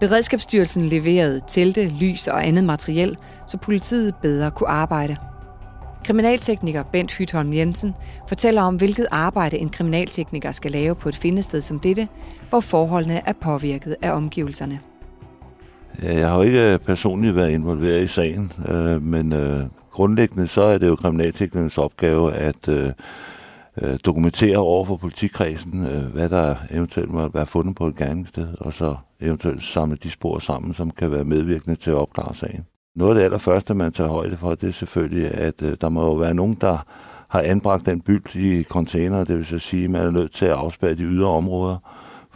Beredskabsstyrelsen 0.00 0.86
leverede 0.86 1.40
telte, 1.48 1.92
lys 2.00 2.28
og 2.28 2.46
andet 2.46 2.64
materiel, 2.64 3.16
så 3.46 3.58
politiet 3.58 4.14
bedre 4.22 4.50
kunne 4.50 4.68
arbejde. 4.68 5.16
Kriminaltekniker 6.04 6.82
Bent 6.82 7.12
Hytholm 7.12 7.52
Jensen 7.52 7.94
fortæller 8.28 8.62
om, 8.62 8.76
hvilket 8.76 9.06
arbejde 9.10 9.58
en 9.58 9.68
kriminaltekniker 9.68 10.52
skal 10.52 10.70
lave 10.70 10.94
på 10.94 11.08
et 11.08 11.16
findested 11.16 11.60
som 11.60 11.80
dette, 11.80 12.08
hvor 12.48 12.60
forholdene 12.60 13.28
er 13.28 13.32
påvirket 13.42 13.96
af 14.02 14.12
omgivelserne. 14.12 14.80
Øh, 16.02 16.14
jeg 16.14 16.28
har 16.28 16.36
jo 16.36 16.42
ikke 16.42 16.72
øh, 16.72 16.78
personligt 16.78 17.36
været 17.36 17.50
involveret 17.50 18.04
i 18.04 18.06
sagen, 18.06 18.52
øh, 18.68 19.02
men 19.02 19.32
øh, 19.32 19.60
grundlæggende 19.90 20.48
så 20.48 20.62
er 20.62 20.78
det 20.78 20.88
jo 20.88 20.96
kriminalteknikernes 20.96 21.78
opgave 21.78 22.34
at 22.34 22.68
øh, 22.68 22.92
øh 23.82 23.98
dokumentere 24.04 24.56
over 24.56 24.84
for 24.84 24.96
politikredsen, 24.96 25.86
hvad 26.12 26.28
der 26.28 26.54
eventuelt 26.70 27.10
må 27.10 27.28
være 27.28 27.46
fundet 27.46 27.76
på 27.76 27.86
et 27.86 27.96
gerningssted, 27.96 28.48
og 28.60 28.72
så 28.72 28.96
eventuelt 29.20 29.62
samle 29.62 29.96
de 29.96 30.10
spor 30.10 30.38
sammen, 30.38 30.74
som 30.74 30.90
kan 30.90 31.10
være 31.10 31.24
medvirkende 31.24 31.76
til 31.76 31.90
at 31.90 31.96
opklare 31.96 32.34
sagen. 32.34 32.66
Noget 32.96 33.10
af 33.10 33.14
det 33.14 33.24
allerførste, 33.24 33.74
man 33.74 33.92
tager 33.92 34.10
højde 34.10 34.36
for, 34.36 34.54
det 34.54 34.68
er 34.68 34.72
selvfølgelig, 34.72 35.34
at 35.34 35.62
øh, 35.62 35.76
der 35.80 35.88
må 35.88 36.04
jo 36.04 36.12
være 36.12 36.34
nogen, 36.34 36.58
der 36.60 36.78
har 37.28 37.40
anbragt 37.40 37.86
den 37.86 38.00
bylt 38.00 38.34
i 38.34 38.62
container, 38.62 39.24
det 39.24 39.36
vil 39.36 39.46
så 39.46 39.58
sige, 39.58 39.84
at 39.84 39.90
man 39.90 40.02
er 40.02 40.10
nødt 40.10 40.32
til 40.32 40.44
at 40.44 40.52
afspære 40.52 40.94
de 40.94 41.02
ydre 41.02 41.28
områder, 41.28 41.76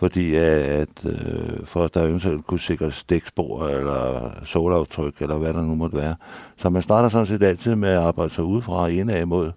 fordi 0.01 0.35
at, 0.35 1.05
øh, 1.07 1.67
for 1.67 1.85
at 1.85 1.95
der 1.95 2.05
eventuelt 2.05 2.47
kunne 2.47 2.61
sikres 2.61 2.95
stikspor 2.95 3.69
eller 3.69 4.31
solaftryk, 4.45 5.23
eller 5.23 5.39
hvad 5.39 5.55
der 5.55 5.63
nu 5.63 5.75
måtte 5.75 5.97
være. 5.97 6.15
Så 6.57 6.71
man 6.71 6.83
starter 6.83 7.09
sådan 7.09 7.27
set 7.27 7.43
altid 7.43 7.75
med 7.77 7.89
at 7.89 8.03
arbejde 8.03 8.31
sig 8.31 8.45
udefra 8.45 8.73
og 8.73 8.93
indad 8.93 9.27
mod 9.27 9.53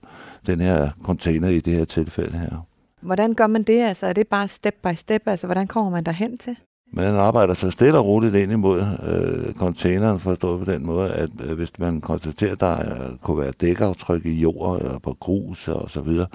den 0.48 0.60
her 0.60 0.90
container 1.04 1.48
i 1.48 1.60
det 1.60 1.74
her 1.74 1.86
tilfælde 1.86 2.38
her. 2.38 2.66
Hvordan 3.02 3.34
gør 3.34 3.48
man 3.48 3.64
det? 3.64 3.82
Altså, 3.82 4.08
er 4.08 4.14
det 4.14 4.28
bare 4.28 4.48
step 4.48 4.76
by 4.84 4.96
step? 4.96 5.22
Altså, 5.26 5.48
hvordan 5.48 5.68
kommer 5.68 5.92
man 5.92 6.04
derhen 6.04 6.38
til? 6.38 6.56
Man 6.96 7.16
arbejder 7.16 7.54
sig 7.54 7.74
stille 7.74 7.98
og 7.98 8.06
roligt 8.06 8.36
ind 8.36 8.52
imod 8.52 8.84
øh, 9.04 9.54
containeren, 9.54 10.20
forstået 10.20 10.66
på 10.66 10.72
den 10.72 10.86
måde, 10.86 11.12
at 11.12 11.30
øh, 11.44 11.56
hvis 11.56 11.80
man 11.80 12.02
konstaterer, 12.02 12.52
at 12.52 12.60
der 12.60 12.80
øh, 12.80 13.18
kunne 13.22 13.42
være 13.42 13.52
dækaftryk 13.52 14.26
i 14.26 14.34
jord 14.34 14.82
eller 14.82 15.00
på 15.00 15.18
grus 15.20 15.68
og 15.68 15.92
så 15.92 16.02
videre, 16.02 16.28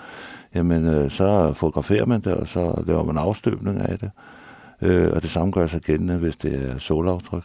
jamen 0.55 0.85
øh, 0.85 1.11
så 1.11 1.53
fotograferer 1.53 2.05
man 2.05 2.21
det, 2.21 2.35
og 2.35 2.49
så 2.49 2.83
laver 2.87 3.05
man 3.05 3.19
afstøbning 3.19 3.81
af 3.81 3.99
det. 3.99 4.11
Øh, 4.83 5.13
og 5.13 5.23
det 5.23 5.31
samme 5.31 5.53
gør 5.53 5.67
sig 5.67 5.81
gældende, 5.81 6.19
hvis 6.19 6.37
det 6.37 6.71
er 6.71 6.79
solaftryk. 6.79 7.45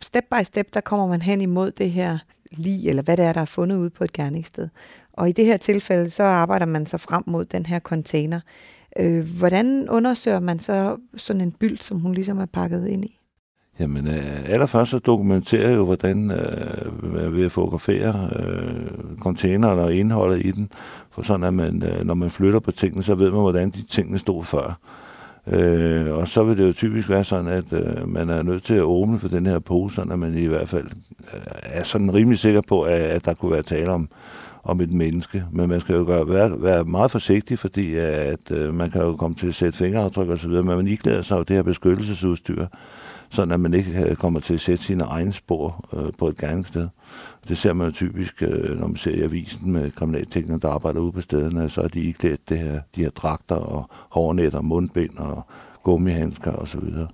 Step 0.00 0.24
by 0.30 0.42
step, 0.42 0.74
der 0.74 0.80
kommer 0.80 1.06
man 1.06 1.22
hen 1.22 1.40
imod 1.40 1.70
det 1.70 1.90
her 1.90 2.18
lige, 2.50 2.88
eller 2.88 3.02
hvad 3.02 3.16
det 3.16 3.24
er, 3.24 3.32
der 3.32 3.40
er 3.40 3.44
fundet 3.44 3.76
ud 3.76 3.90
på 3.90 4.04
et 4.04 4.12
gerningssted. 4.12 4.68
Og 5.12 5.28
i 5.28 5.32
det 5.32 5.46
her 5.46 5.56
tilfælde, 5.56 6.10
så 6.10 6.22
arbejder 6.22 6.66
man 6.66 6.86
sig 6.86 7.00
frem 7.00 7.22
mod 7.26 7.44
den 7.44 7.66
her 7.66 7.80
container. 7.80 8.40
Øh, 8.98 9.38
hvordan 9.38 9.88
undersøger 9.90 10.40
man 10.40 10.58
så 10.58 10.96
sådan 11.16 11.40
en 11.40 11.52
byld, 11.52 11.78
som 11.78 12.00
hun 12.00 12.14
ligesom 12.14 12.38
er 12.38 12.46
pakket 12.46 12.88
ind 12.88 13.04
i? 13.04 13.18
Jamen, 13.82 14.06
øh, 14.06 14.44
allerførst 14.46 14.90
så 14.90 14.98
dokumenterer 14.98 15.68
jeg 15.68 15.76
jo, 15.76 15.84
hvordan 15.84 16.30
øh, 16.30 17.36
ved 17.36 17.44
at 17.44 17.52
fotografere 17.52 18.28
øh, 18.36 18.86
containeren 19.20 19.78
og 19.78 19.94
indholdet 19.94 20.46
i 20.46 20.50
den, 20.50 20.70
for 21.10 21.22
sådan 21.22 21.44
at 21.44 21.54
man, 21.54 21.82
øh, 21.82 22.04
når 22.04 22.14
man 22.14 22.30
flytter 22.30 22.60
på 22.60 22.72
tingene, 22.72 23.02
så 23.02 23.14
ved 23.14 23.30
man, 23.30 23.40
hvordan 23.40 23.70
de 23.70 23.82
tingene 23.82 24.18
stod 24.18 24.44
før. 24.44 24.78
Øh, 25.46 26.14
og 26.14 26.28
så 26.28 26.44
vil 26.44 26.56
det 26.56 26.66
jo 26.66 26.72
typisk 26.72 27.08
være 27.08 27.24
sådan, 27.24 27.46
at 27.46 27.72
øh, 27.72 28.08
man 28.08 28.30
er 28.30 28.42
nødt 28.42 28.64
til 28.64 28.74
at 28.74 28.82
åbne 28.82 29.18
for 29.18 29.28
den 29.28 29.46
her 29.46 29.58
pose, 29.58 29.94
så 29.94 30.04
man 30.04 30.38
i 30.38 30.46
hvert 30.46 30.68
fald 30.68 30.86
øh, 31.34 31.40
er 31.62 31.82
sådan 31.82 32.14
rimelig 32.14 32.38
sikker 32.38 32.60
på, 32.68 32.82
at, 32.82 33.00
at 33.00 33.24
der 33.24 33.34
kunne 33.34 33.52
være 33.52 33.62
tale 33.62 33.90
om, 33.90 34.08
om 34.64 34.80
et 34.80 34.92
menneske. 34.92 35.44
Men 35.50 35.68
man 35.68 35.80
skal 35.80 35.94
jo 35.94 36.04
gøre, 36.06 36.28
være, 36.28 36.62
være 36.62 36.84
meget 36.84 37.10
forsigtig, 37.10 37.58
fordi 37.58 37.94
at 37.96 38.50
øh, 38.50 38.74
man 38.74 38.90
kan 38.90 39.02
jo 39.02 39.16
komme 39.16 39.36
til 39.36 39.46
at 39.46 39.54
sætte 39.54 39.78
fingeraftryk 39.78 40.28
og 40.28 40.38
så 40.38 40.48
videre, 40.48 40.62
men 40.62 40.76
man 40.76 40.86
iklæder 40.86 41.22
sig 41.22 41.36
jo 41.36 41.42
det 41.42 41.56
her 41.56 41.62
beskyttelsesudstyr, 41.62 42.66
sådan 43.32 43.52
at 43.52 43.60
man 43.60 43.74
ikke 43.74 44.00
øh, 44.00 44.16
kommer 44.16 44.40
til 44.40 44.54
at 44.54 44.60
sætte 44.60 44.84
sine 44.84 45.04
egne 45.04 45.32
spor 45.32 45.88
øh, 45.92 46.12
på 46.18 46.28
et 46.28 46.38
gerningssted. 46.38 46.88
Det 47.48 47.58
ser 47.58 47.72
man 47.72 47.86
jo 47.86 47.92
typisk, 47.92 48.42
øh, 48.42 48.80
når 48.80 48.86
man 48.86 48.96
ser 48.96 49.10
i 49.10 49.22
avisen 49.22 49.72
med 49.72 49.90
kriminalteknikere, 49.90 50.58
der 50.58 50.68
arbejder 50.68 51.00
ude 51.00 51.12
på 51.12 51.20
stederne, 51.20 51.70
så 51.70 51.80
er 51.80 51.88
de 51.88 52.00
iklædt 52.00 52.48
det 52.48 52.58
her, 52.58 52.80
de 52.96 53.02
her 53.02 53.10
dragter 53.10 53.54
og 53.54 53.90
hårnet 54.10 54.54
og 54.54 54.64
mundbind 54.64 55.18
og 55.18 55.46
gummihandsker 55.82 56.52
og 56.52 56.68
så 56.68 56.80
videre. 56.80 57.08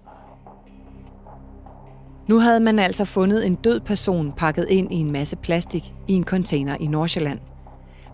Nu 2.29 2.39
havde 2.39 2.61
man 2.61 2.79
altså 2.79 3.05
fundet 3.05 3.47
en 3.47 3.55
død 3.55 3.81
person 3.81 4.33
pakket 4.37 4.67
ind 4.71 4.93
i 4.93 4.97
en 4.97 5.13
masse 5.13 5.37
plastik 5.37 5.95
i 6.09 6.13
en 6.13 6.25
container 6.25 6.77
i 6.81 6.87
Nordsjælland. 6.87 7.39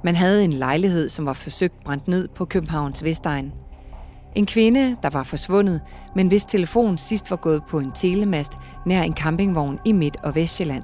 Man 0.04 0.16
havde 0.16 0.44
en 0.44 0.52
lejlighed, 0.52 1.08
som 1.08 1.26
var 1.26 1.32
forsøgt 1.32 1.84
brændt 1.84 2.08
ned 2.08 2.28
på 2.28 2.44
Københavns 2.44 3.04
Vestegn. 3.04 3.52
En 4.34 4.46
kvinde, 4.46 4.96
der 5.02 5.10
var 5.10 5.22
forsvundet, 5.22 5.80
men 6.16 6.28
hvis 6.28 6.44
telefon 6.44 6.98
sidst 6.98 7.30
var 7.30 7.36
gået 7.36 7.62
på 7.68 7.78
en 7.78 7.92
telemast 7.92 8.52
nær 8.86 9.02
en 9.02 9.16
campingvogn 9.16 9.78
i 9.84 9.92
Midt- 9.92 10.24
og 10.24 10.34
Vestjylland. 10.34 10.82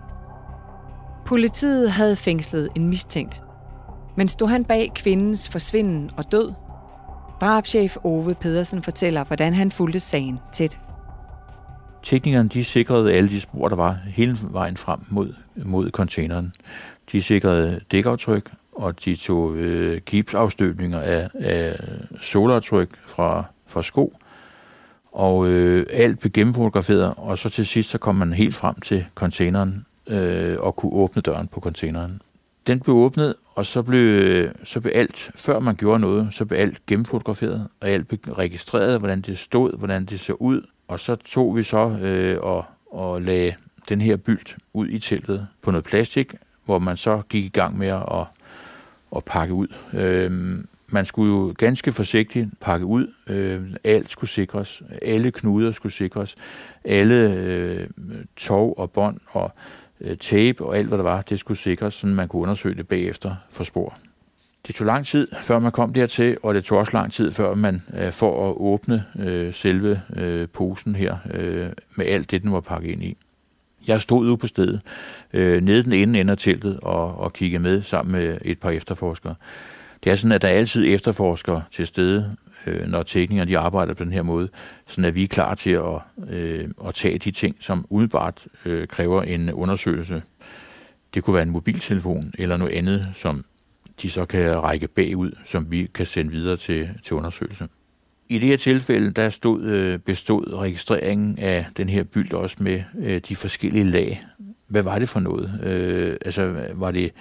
Politiet 1.26 1.90
havde 1.90 2.16
fængslet 2.16 2.68
en 2.76 2.88
mistænkt. 2.88 3.36
Men 4.16 4.28
stod 4.28 4.48
han 4.48 4.64
bag 4.64 4.92
kvindens 4.94 5.48
forsvinden 5.48 6.10
og 6.16 6.32
død? 6.32 6.52
Drabschef 7.40 7.96
Ove 8.04 8.34
Pedersen 8.34 8.82
fortæller, 8.82 9.24
hvordan 9.24 9.54
han 9.54 9.70
fulgte 9.70 10.00
sagen 10.00 10.38
tæt. 10.52 10.80
Teknikerne 12.02 12.48
de 12.48 12.64
sikrede 12.64 13.12
alle 13.12 13.30
de 13.30 13.40
spor, 13.40 13.68
der 13.68 13.76
var 13.76 13.98
hele 14.06 14.36
vejen 14.42 14.76
frem 14.76 15.00
mod, 15.08 15.34
mod 15.64 15.90
containeren. 15.90 16.52
De 17.12 17.22
sikrede 17.22 17.80
dækaftryk, 17.92 18.50
og 18.72 19.04
de 19.04 19.16
tog 19.16 19.56
øh, 19.56 20.00
gipsafstøbninger 20.06 21.00
af, 21.00 21.28
af 21.34 21.76
solartryk 22.20 22.88
fra, 23.06 23.44
fra 23.66 23.82
sko. 23.82 24.16
Og 25.12 25.48
øh, 25.48 25.86
alt 25.90 26.18
blev 26.18 26.32
gennemfotograferet, 26.32 27.14
og 27.16 27.38
så 27.38 27.48
til 27.48 27.66
sidst 27.66 27.90
så 27.90 27.98
kom 27.98 28.14
man 28.14 28.32
helt 28.32 28.54
frem 28.54 28.80
til 28.80 29.06
containeren 29.14 29.86
øh, 30.06 30.56
og 30.60 30.76
kunne 30.76 30.92
åbne 30.92 31.22
døren 31.22 31.48
på 31.48 31.60
containeren. 31.60 32.22
Den 32.66 32.80
blev 32.80 32.96
åbnet, 32.96 33.34
og 33.54 33.66
så 33.66 33.82
blev, 33.82 34.48
så 34.64 34.80
blev 34.80 34.92
alt, 34.94 35.30
før 35.36 35.58
man 35.58 35.74
gjorde 35.74 36.00
noget, 36.00 36.34
så 36.34 36.44
blev 36.44 36.58
alt 36.58 36.86
gennemfotograferet, 36.86 37.68
og 37.80 37.88
alt 37.88 38.08
blev 38.08 38.34
registreret, 38.34 38.98
hvordan 38.98 39.20
det 39.20 39.38
stod, 39.38 39.78
hvordan 39.78 40.04
det 40.04 40.20
så 40.20 40.32
ud, 40.32 40.62
og 40.88 41.00
så 41.00 41.14
tog 41.14 41.56
vi 41.56 41.62
så 41.62 41.88
øh, 41.88 42.38
og, 42.40 42.64
og 42.90 43.22
lagde 43.22 43.54
den 43.88 44.00
her 44.00 44.16
bylt 44.16 44.56
ud 44.72 44.88
i 44.88 44.98
teltet 44.98 45.46
på 45.62 45.70
noget 45.70 45.84
plastik, 45.84 46.34
hvor 46.64 46.78
man 46.78 46.96
så 46.96 47.22
gik 47.28 47.44
i 47.44 47.48
gang 47.48 47.78
med 47.78 47.88
at, 47.88 48.26
at 49.16 49.24
pakke 49.24 49.54
ud. 49.54 49.66
Øh, 49.92 50.64
man 50.92 51.04
skulle 51.04 51.32
jo 51.32 51.54
ganske 51.58 51.92
forsigtigt 51.92 52.48
pakke 52.60 52.86
ud. 52.86 53.12
Øh, 53.26 53.62
alt 53.84 54.10
skulle 54.10 54.30
sikres. 54.30 54.82
Alle 55.02 55.30
knuder 55.30 55.72
skulle 55.72 55.92
sikres. 55.92 56.36
Alle 56.84 57.34
øh, 57.34 57.86
tog 58.36 58.78
og 58.78 58.90
bånd 58.90 59.20
og 59.30 59.52
øh, 60.00 60.16
tape 60.16 60.64
og 60.64 60.76
alt, 60.76 60.88
hvad 60.88 60.98
der 60.98 61.04
var, 61.04 61.22
det 61.22 61.38
skulle 61.38 61.58
sikres, 61.58 61.94
så 61.94 62.06
man 62.06 62.28
kunne 62.28 62.42
undersøge 62.42 62.74
det 62.74 62.88
bagefter 62.88 63.34
for 63.50 63.64
spor. 63.64 63.96
Det 64.66 64.74
tog 64.74 64.86
lang 64.86 65.06
tid, 65.06 65.28
før 65.42 65.58
man 65.58 65.72
kom 65.72 65.92
dertil, 65.92 66.36
og 66.42 66.54
det 66.54 66.64
tog 66.64 66.78
også 66.78 66.92
lang 66.92 67.12
tid, 67.12 67.32
før 67.32 67.54
man 67.54 67.82
øh, 67.94 68.12
får 68.12 68.50
at 68.50 68.54
åbne 68.56 69.04
øh, 69.18 69.54
selve 69.54 70.00
øh, 70.16 70.48
posen 70.48 70.94
her 70.94 71.16
øh, 71.34 71.70
med 71.96 72.06
alt 72.06 72.30
det, 72.30 72.42
den 72.42 72.52
var 72.52 72.60
pakket 72.60 72.90
ind 72.90 73.02
i. 73.02 73.16
Jeg 73.86 74.02
stod 74.02 74.26
ude 74.26 74.36
på 74.36 74.46
stedet, 74.46 74.80
øh, 75.32 75.62
nede 75.62 75.82
den 75.82 75.92
ene 75.92 76.20
ende 76.20 76.30
af 76.30 76.38
teltet, 76.38 76.80
og, 76.82 77.18
og 77.18 77.32
kiggede 77.32 77.62
med 77.62 77.82
sammen 77.82 78.12
med 78.12 78.38
et 78.42 78.58
par 78.58 78.70
efterforskere. 78.70 79.34
Det 80.04 80.10
er 80.12 80.14
sådan, 80.14 80.32
at 80.32 80.42
der 80.42 80.48
er 80.48 80.52
altid 80.52 80.94
efterforskere 80.94 81.62
til 81.70 81.86
stede, 81.86 82.36
øh, 82.66 82.86
når 82.88 83.02
teknikerne 83.02 83.50
de 83.50 83.58
arbejder 83.58 83.94
på 83.94 84.04
den 84.04 84.12
her 84.12 84.22
måde, 84.22 84.48
så 84.86 85.06
at 85.06 85.16
vi 85.16 85.22
er 85.22 85.28
klar 85.28 85.54
til 85.54 85.70
at, 85.70 86.28
øh, 86.28 86.68
at 86.86 86.94
tage 86.94 87.18
de 87.18 87.30
ting, 87.30 87.56
som 87.60 87.86
udbart 87.88 88.46
øh, 88.64 88.88
kræver 88.88 89.22
en 89.22 89.52
undersøgelse. 89.52 90.22
Det 91.14 91.24
kunne 91.24 91.34
være 91.34 91.42
en 91.42 91.50
mobiltelefon 91.50 92.34
eller 92.38 92.56
noget 92.56 92.72
andet, 92.72 93.08
som 93.14 93.44
de 94.02 94.10
så 94.10 94.24
kan 94.24 94.62
række 94.62 94.88
bagud, 94.88 95.32
som 95.44 95.70
vi 95.70 95.90
kan 95.94 96.06
sende 96.06 96.30
videre 96.30 96.56
til, 96.56 96.88
til 97.02 97.16
undersøgelse. 97.16 97.68
I 98.30 98.38
det 98.38 98.48
her 98.48 98.56
tilfælde, 98.56 99.10
der 99.10 99.28
stod, 99.28 99.62
øh, 99.62 99.98
bestod 99.98 100.54
registreringen 100.54 101.38
af 101.38 101.66
den 101.76 101.88
her 101.88 102.02
byld 102.02 102.32
også 102.32 102.56
med 102.60 102.82
øh, 102.98 103.20
de 103.28 103.36
forskellige 103.36 103.84
lag. 103.84 104.24
Hvad 104.66 104.82
var 104.82 104.98
det 104.98 105.08
for 105.08 105.20
noget? 105.20 105.60
Øh, 105.62 106.16
altså, 106.24 106.54
var 106.74 106.90
det, 106.90 107.12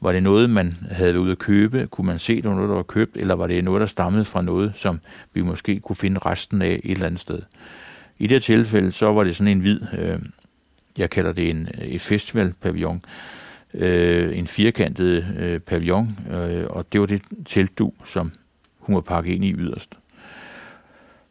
var 0.00 0.12
det 0.12 0.22
noget, 0.22 0.50
man 0.50 0.76
havde 0.90 1.20
ude 1.20 1.32
at 1.32 1.38
købe? 1.38 1.86
Kunne 1.90 2.06
man 2.06 2.18
se, 2.18 2.36
det 2.36 2.44
var 2.44 2.54
noget, 2.54 2.68
der 2.68 2.74
var 2.74 2.82
købt? 2.82 3.16
Eller 3.16 3.34
var 3.34 3.46
det 3.46 3.64
noget, 3.64 3.80
der 3.80 3.86
stammede 3.86 4.24
fra 4.24 4.42
noget, 4.42 4.72
som 4.74 5.00
vi 5.34 5.42
måske 5.42 5.80
kunne 5.80 5.96
finde 5.96 6.18
resten 6.18 6.62
af 6.62 6.80
et 6.84 6.90
eller 6.90 7.06
andet 7.06 7.20
sted? 7.20 7.42
I 8.18 8.22
det 8.22 8.30
her 8.30 8.38
tilfælde, 8.38 8.92
så 8.92 9.12
var 9.12 9.24
det 9.24 9.36
sådan 9.36 9.52
en 9.52 9.60
hvid, 9.60 9.80
øh, 9.98 10.18
jeg 10.98 11.10
kalder 11.10 11.32
det 11.32 11.50
en, 11.50 11.68
øh, 11.80 11.88
et 11.88 12.00
festivalpavillon, 12.00 13.04
øh, 13.74 14.38
en 14.38 14.46
firkantet 14.46 15.26
øh, 15.38 15.60
pavillon, 15.60 16.18
øh, 16.32 16.64
og 16.70 16.92
det 16.92 17.00
var 17.00 17.06
det 17.06 17.22
teltdu, 17.46 17.92
som 18.04 18.32
hun 18.78 18.94
var 18.94 19.00
pakket 19.00 19.32
ind 19.32 19.44
i 19.44 19.52
yderst. 19.52 19.98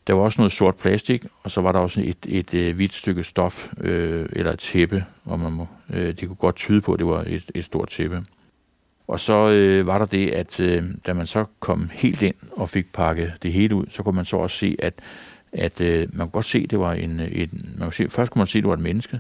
Der 0.08 0.14
var 0.14 0.22
også 0.22 0.42
noget 0.42 0.52
sort 0.52 0.76
plastik, 0.76 1.26
og 1.44 1.52
så 1.52 1.62
var 1.62 1.72
der 1.72 1.80
også 1.80 2.02
et, 2.04 2.18
et, 2.28 2.54
et 2.54 2.76
hvidt 2.76 2.94
stykke 2.94 3.24
stof, 3.24 3.74
øh, 3.78 4.30
eller 4.34 4.52
et 4.52 4.60
tæppe, 4.60 5.06
og 5.26 5.40
man 5.40 5.52
må, 5.52 5.68
øh, 5.94 6.08
det 6.08 6.28
kunne 6.28 6.36
godt 6.36 6.56
tyde 6.56 6.82
på, 6.82 6.94
at 6.94 7.00
det 7.00 7.08
var 7.08 7.24
et, 7.28 7.52
et 7.56 7.66
stort 7.66 7.90
tæppe. 7.90 8.24
Og 9.08 9.20
så 9.20 9.50
øh, 9.50 9.88
var 9.88 9.98
der 9.98 10.06
det, 10.06 10.30
at 10.30 10.60
øh, 10.60 10.84
da 11.08 11.14
man 11.14 11.28
så 11.28 11.46
kom 11.60 11.90
helt 11.94 12.22
ind 12.22 12.36
og 12.52 12.70
fik 12.70 12.94
pakket 12.94 13.34
det 13.44 13.54
hele 13.54 13.76
ud, 13.76 13.86
så 13.90 14.04
kunne 14.04 14.16
man 14.16 14.26
så 14.26 14.38
også 14.38 14.58
se, 14.58 14.76
at, 14.80 14.94
at 15.52 15.82
øh, 15.82 16.08
man 16.14 16.28
kunne 16.28 16.32
godt 16.32 16.46
se, 16.46 16.60
at 16.60 16.72
det 16.72 16.80
var 16.80 16.94
en, 16.94 17.20
øh, 17.20 17.28
en 17.32 17.76
man 17.78 17.86
kunne 17.86 17.94
se, 17.94 18.10
først 18.10 18.32
kunne 18.32 18.40
man 18.40 18.48
se, 18.48 18.58
at 18.58 18.64
det 18.64 18.68
var 18.68 18.74
et 18.74 18.80
menneske. 18.80 19.20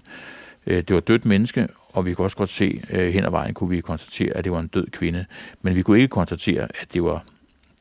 Øh, 0.67 0.77
det 0.77 0.89
var 0.89 0.97
et 0.97 1.07
dødt 1.07 1.25
menneske, 1.25 1.67
og 1.89 2.05
vi 2.05 2.13
kunne 2.13 2.25
også 2.25 2.37
godt 2.37 2.49
se, 2.49 2.81
øh, 2.91 3.13
hen 3.13 3.25
ad 3.25 3.31
vejen 3.31 3.53
kunne 3.53 3.69
vi 3.69 3.81
konstatere, 3.81 4.37
at 4.37 4.43
det 4.43 4.51
var 4.51 4.59
en 4.59 4.67
død 4.67 4.87
kvinde. 4.87 5.25
Men 5.61 5.75
vi 5.75 5.81
kunne 5.81 5.97
ikke 5.97 6.07
konstatere, 6.07 6.67
at 6.81 6.87
det 6.93 7.03
var, 7.03 7.23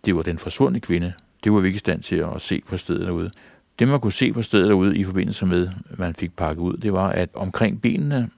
det 0.04 0.16
var 0.16 0.22
den 0.22 0.38
forsvundne 0.38 0.80
kvinde. 0.80 1.12
Det 1.44 1.52
var 1.52 1.60
vi 1.60 1.66
ikke 1.66 1.76
i 1.76 1.78
stand 1.78 2.02
til 2.02 2.16
at 2.16 2.42
se 2.42 2.62
på 2.68 2.76
stedet 2.76 3.06
derude. 3.06 3.30
Det, 3.78 3.88
man 3.88 4.00
kunne 4.00 4.12
se 4.12 4.32
på 4.32 4.42
stedet 4.42 4.68
derude 4.68 4.96
i 4.96 5.04
forbindelse 5.04 5.46
med, 5.46 5.68
at 5.90 5.98
man 5.98 6.14
fik 6.14 6.36
pakket 6.36 6.62
ud, 6.62 6.76
det 6.76 6.92
var, 6.92 7.08
at 7.08 7.28
omkring 7.34 7.82
benene 7.82 8.30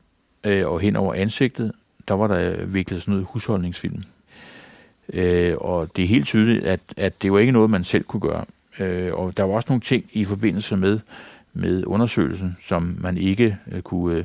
øh, 0.45 0.69
og 0.69 0.81
hen 0.81 0.97
over 0.97 1.15
ansigtet, 1.15 1.73
der 2.09 2.15
var 2.15 2.27
der 2.27 2.65
viklet 2.65 3.03
sådan 3.03 3.13
noget 3.13 3.27
husholdningsfilm. 3.31 4.03
Øh, 5.13 5.55
og 5.59 5.97
det 5.97 6.05
er 6.05 6.09
helt 6.09 6.27
tydeligt, 6.27 6.65
at, 6.65 6.81
at 6.97 7.23
det 7.23 7.33
var 7.33 7.39
ikke 7.39 7.53
noget, 7.53 7.71
man 7.71 7.85
selv 7.85 8.05
kunne 8.05 8.21
gøre. 8.21 8.45
Øh, 8.79 9.15
og 9.15 9.37
der 9.37 9.43
var 9.43 9.55
også 9.55 9.67
nogle 9.69 9.81
ting 9.81 10.05
i 10.13 10.25
forbindelse 10.25 10.77
med, 10.77 11.01
med 11.53 11.85
undersøgelsen, 11.87 12.57
som 12.65 12.97
man 13.01 13.17
ikke 13.17 13.59
øh, 13.73 13.83
kunne, 13.83 14.17
øh, 14.17 14.25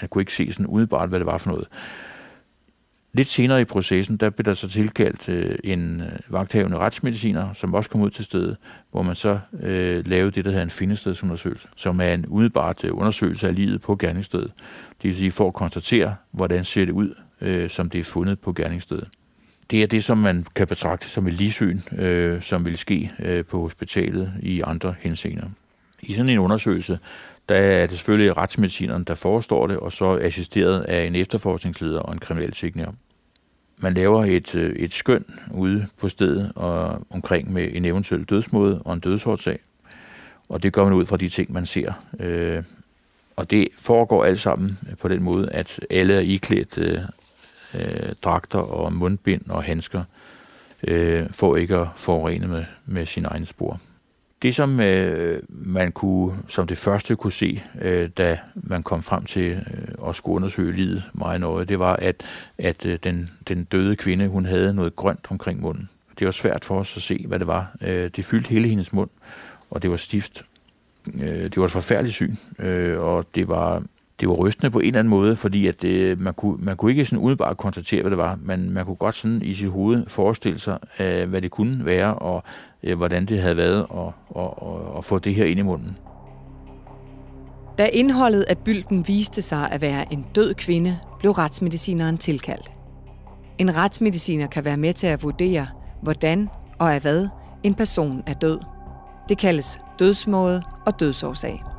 man 0.00 0.08
kunne 0.08 0.22
ikke 0.22 0.34
se 0.34 0.52
sådan 0.52 0.66
udebart, 0.66 1.08
hvad 1.08 1.18
det 1.18 1.26
var 1.26 1.38
for 1.38 1.50
noget. 1.50 1.68
Lidt 3.12 3.28
senere 3.28 3.60
i 3.60 3.64
processen, 3.64 4.16
der 4.16 4.30
blev 4.30 4.44
der 4.44 4.54
så 4.54 4.68
tilkaldt 4.68 5.28
øh, 5.28 5.58
en 5.64 6.00
øh, 6.00 6.08
vagthavende 6.28 6.78
retsmediciner, 6.78 7.52
som 7.52 7.74
også 7.74 7.90
kom 7.90 8.00
ud 8.00 8.10
til 8.10 8.24
stedet, 8.24 8.56
hvor 8.90 9.02
man 9.02 9.14
så 9.14 9.38
øh, 9.62 10.06
lavede 10.06 10.30
det, 10.30 10.44
der 10.44 10.50
hedder 10.50 10.64
en 10.64 10.70
findestedsundersøgelse, 10.70 11.68
som 11.76 12.00
er 12.00 12.14
en 12.14 12.26
udebart 12.26 12.84
øh, 12.84 12.96
undersøgelse 12.96 13.48
af 13.48 13.54
livet 13.54 13.80
på 13.80 13.96
gerningsstedet. 13.96 14.52
Det 15.02 15.08
vil 15.08 15.16
sige 15.16 15.30
for 15.30 15.48
at 15.48 15.54
konstatere, 15.54 16.14
hvordan 16.30 16.64
ser 16.64 16.84
det 16.84 16.92
ud, 16.92 17.14
øh, 17.40 17.70
som 17.70 17.90
det 17.90 17.98
er 17.98 18.04
fundet 18.04 18.40
på 18.40 18.52
gerningsstedet. 18.52 19.08
Det 19.70 19.82
er 19.82 19.86
det, 19.86 20.04
som 20.04 20.18
man 20.18 20.46
kan 20.54 20.66
betragte 20.66 21.08
som 21.08 21.26
et 21.26 21.32
ligesyn, 21.32 21.78
øh, 21.98 22.42
som 22.42 22.66
vil 22.66 22.78
ske 22.78 23.12
øh, 23.18 23.44
på 23.44 23.60
hospitalet 23.60 24.32
i 24.42 24.60
andre 24.60 24.94
henseender. 25.00 25.46
I 26.02 26.12
sådan 26.12 26.28
en 26.28 26.38
undersøgelse, 26.38 26.98
der 27.50 27.56
er 27.56 27.86
det 27.86 27.98
selvfølgelig 27.98 28.36
retsmedicineren, 28.36 29.04
der 29.04 29.14
forestår 29.14 29.66
det, 29.66 29.76
og 29.76 29.92
så 29.92 30.18
assisteret 30.18 30.80
af 30.80 31.04
en 31.04 31.14
efterforskningsleder 31.14 32.00
og 32.00 32.12
en 32.12 32.18
kriminaltekniker. 32.18 32.92
Man 33.78 33.94
laver 33.94 34.24
et, 34.24 34.54
øh, 34.54 34.76
et 34.76 34.94
skøn 34.94 35.24
ude 35.50 35.86
på 35.96 36.08
stedet 36.08 36.52
og 36.56 37.06
omkring 37.10 37.52
med 37.52 37.68
en 37.72 37.84
eventuel 37.84 38.24
dødsmåde 38.24 38.82
og 38.84 38.94
en 38.94 39.00
dødsårsag. 39.00 39.58
Og 40.48 40.62
det 40.62 40.72
gør 40.72 40.84
man 40.84 40.92
ud 40.92 41.06
fra 41.06 41.16
de 41.16 41.28
ting, 41.28 41.52
man 41.52 41.66
ser. 41.66 41.92
Øh, 42.20 42.62
og 43.36 43.50
det 43.50 43.68
foregår 43.78 44.24
alt 44.24 44.40
sammen 44.40 44.78
på 45.00 45.08
den 45.08 45.22
måde, 45.22 45.50
at 45.50 45.80
alle 45.90 46.14
er 46.14 46.20
iklædt 46.20 46.78
øh, 46.78 46.98
øh, 47.74 48.12
dragter 48.22 48.58
og 48.58 48.92
mundbind 48.92 49.42
og 49.48 49.64
handsker, 49.64 50.04
øh, 50.84 51.26
for 51.30 51.56
ikke 51.56 51.76
at 51.76 51.88
forurene 51.96 52.46
med, 52.46 52.64
med 52.86 53.06
sine 53.06 53.28
egne 53.28 53.46
spor. 53.46 53.80
Det, 54.42 54.54
som 54.54 54.80
øh, 54.80 55.42
man 55.48 55.92
kunne, 55.92 56.38
som 56.48 56.66
det 56.66 56.78
første 56.78 57.16
kunne 57.16 57.32
se, 57.32 57.62
øh, 57.80 58.08
da 58.08 58.38
man 58.54 58.82
kom 58.82 59.02
frem 59.02 59.24
til 59.24 59.50
øh, 59.50 60.08
at 60.08 60.16
skulle 60.16 60.36
undersøge 60.36 60.72
livet 60.72 61.02
meget 61.14 61.40
nøje, 61.40 61.64
det 61.64 61.78
var, 61.78 61.96
at, 61.96 62.22
at 62.58 62.86
øh, 62.86 62.98
den, 63.04 63.30
den 63.48 63.64
døde 63.64 63.96
kvinde, 63.96 64.28
hun 64.28 64.44
havde 64.44 64.74
noget 64.74 64.96
grønt 64.96 65.26
omkring 65.30 65.60
munden. 65.60 65.88
Det 66.18 66.24
var 66.24 66.30
svært 66.30 66.64
for 66.64 66.78
os 66.78 66.96
at 66.96 67.02
se, 67.02 67.24
hvad 67.28 67.38
det 67.38 67.46
var. 67.46 67.76
Øh, 67.80 68.10
det 68.16 68.24
fyldte 68.24 68.48
hele 68.48 68.68
hendes 68.68 68.92
mund, 68.92 69.10
og 69.70 69.82
det 69.82 69.90
var 69.90 69.96
stift. 69.96 70.44
Øh, 71.14 71.42
det 71.42 71.56
var 71.56 71.64
et 71.64 71.70
forfærdeligt 71.70 72.14
syn, 72.14 72.34
øh, 72.58 73.00
og 73.00 73.26
det 73.34 73.48
var 73.48 73.82
det 74.20 74.28
var 74.28 74.34
rystende 74.34 74.70
på 74.70 74.78
en 74.78 74.86
eller 74.86 74.98
anden 74.98 75.10
måde, 75.10 75.36
fordi 75.36 75.66
at 75.66 75.82
det, 75.82 76.20
man, 76.20 76.34
kunne, 76.34 76.56
man 76.58 76.76
kunne 76.76 76.90
ikke 76.90 77.04
sådan 77.04 77.18
udenbart 77.18 77.56
konstatere, 77.56 78.00
hvad 78.00 78.10
det 78.10 78.18
var, 78.18 78.38
men 78.42 78.70
man 78.70 78.84
kunne 78.84 78.96
godt 78.96 79.14
sådan 79.14 79.42
i 79.42 79.54
sit 79.54 79.70
hoved 79.70 80.04
forestille 80.08 80.58
sig, 80.58 80.78
øh, 81.00 81.28
hvad 81.28 81.42
det 81.42 81.50
kunne 81.50 81.84
være, 81.84 82.14
og 82.14 82.42
øh, 82.82 82.96
hvordan 82.96 83.26
det 83.26 83.40
havde 83.42 83.56
været 83.56 83.86
at, 83.94 84.12
at, 84.36 84.42
at, 84.62 84.98
at 84.98 85.04
få 85.04 85.18
det 85.18 85.34
her 85.34 85.44
ind 85.44 85.58
i 85.58 85.62
munden. 85.62 85.96
Da 87.78 87.88
indholdet 87.92 88.42
af 88.42 88.58
bylden 88.58 89.08
viste 89.08 89.42
sig 89.42 89.72
at 89.72 89.80
være 89.80 90.12
en 90.12 90.26
død 90.34 90.54
kvinde, 90.54 90.98
blev 91.18 91.30
retsmedicineren 91.30 92.18
tilkaldt. 92.18 92.72
En 93.58 93.76
retsmediciner 93.76 94.46
kan 94.46 94.64
være 94.64 94.76
med 94.76 94.92
til 94.92 95.06
at 95.06 95.22
vurdere, 95.22 95.66
hvordan 96.02 96.48
og 96.78 96.94
af 96.94 97.00
hvad 97.00 97.28
en 97.62 97.74
person 97.74 98.22
er 98.26 98.32
død. 98.34 98.58
Det 99.28 99.38
kaldes 99.38 99.80
dødsmåde 99.98 100.62
og 100.86 101.00
dødsårsag. 101.00 101.69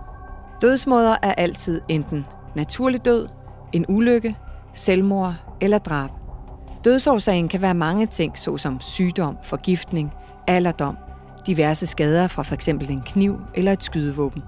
Dødsmåder 0.61 1.15
er 1.23 1.33
altid 1.33 1.81
enten 1.89 2.25
naturlig 2.55 3.05
død, 3.05 3.27
en 3.73 3.85
ulykke, 3.89 4.35
selvmord 4.73 5.33
eller 5.61 5.77
drab. 5.77 6.09
Dødsårsagen 6.83 7.47
kan 7.47 7.61
være 7.61 7.73
mange 7.73 8.05
ting, 8.05 8.37
såsom 8.37 8.79
sygdom, 8.79 9.37
forgiftning, 9.43 10.11
alderdom, 10.47 10.97
diverse 11.47 11.87
skader 11.87 12.27
fra 12.27 12.43
f.eks. 12.43 12.67
en 12.67 13.01
kniv 13.05 13.39
eller 13.55 13.71
et 13.71 13.83
skydevåben. 13.83 14.43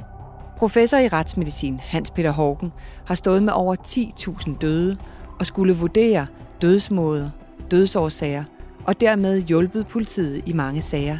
Professor 0.57 0.97
i 0.97 1.07
retsmedicin 1.07 1.79
Hans 1.79 2.11
Peter 2.11 2.31
Hågen 2.31 2.71
har 3.07 3.15
stået 3.15 3.43
med 3.43 3.53
over 3.53 3.75
10.000 3.87 4.57
døde 4.57 4.95
og 5.39 5.45
skulle 5.45 5.75
vurdere 5.75 6.27
dødsmåder, 6.61 7.29
dødsårsager 7.71 8.43
og 8.85 9.01
dermed 9.01 9.41
hjulpet 9.41 9.87
politiet 9.87 10.41
i 10.45 10.53
mange 10.53 10.81
sager. 10.81 11.17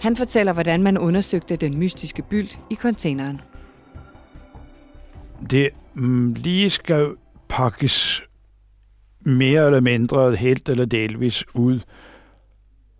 Han 0.00 0.16
fortæller, 0.16 0.52
hvordan 0.52 0.82
man 0.82 0.98
undersøgte 0.98 1.56
den 1.56 1.78
mystiske 1.78 2.22
byld 2.22 2.48
i 2.70 2.74
containeren 2.74 3.40
det 5.50 5.70
mm, 5.94 6.32
lige 6.32 6.70
skal 6.70 7.14
pakkes 7.48 8.22
mere 9.20 9.66
eller 9.66 9.80
mindre 9.80 10.36
helt 10.36 10.68
eller 10.68 10.84
delvis 10.84 11.44
ud 11.54 11.80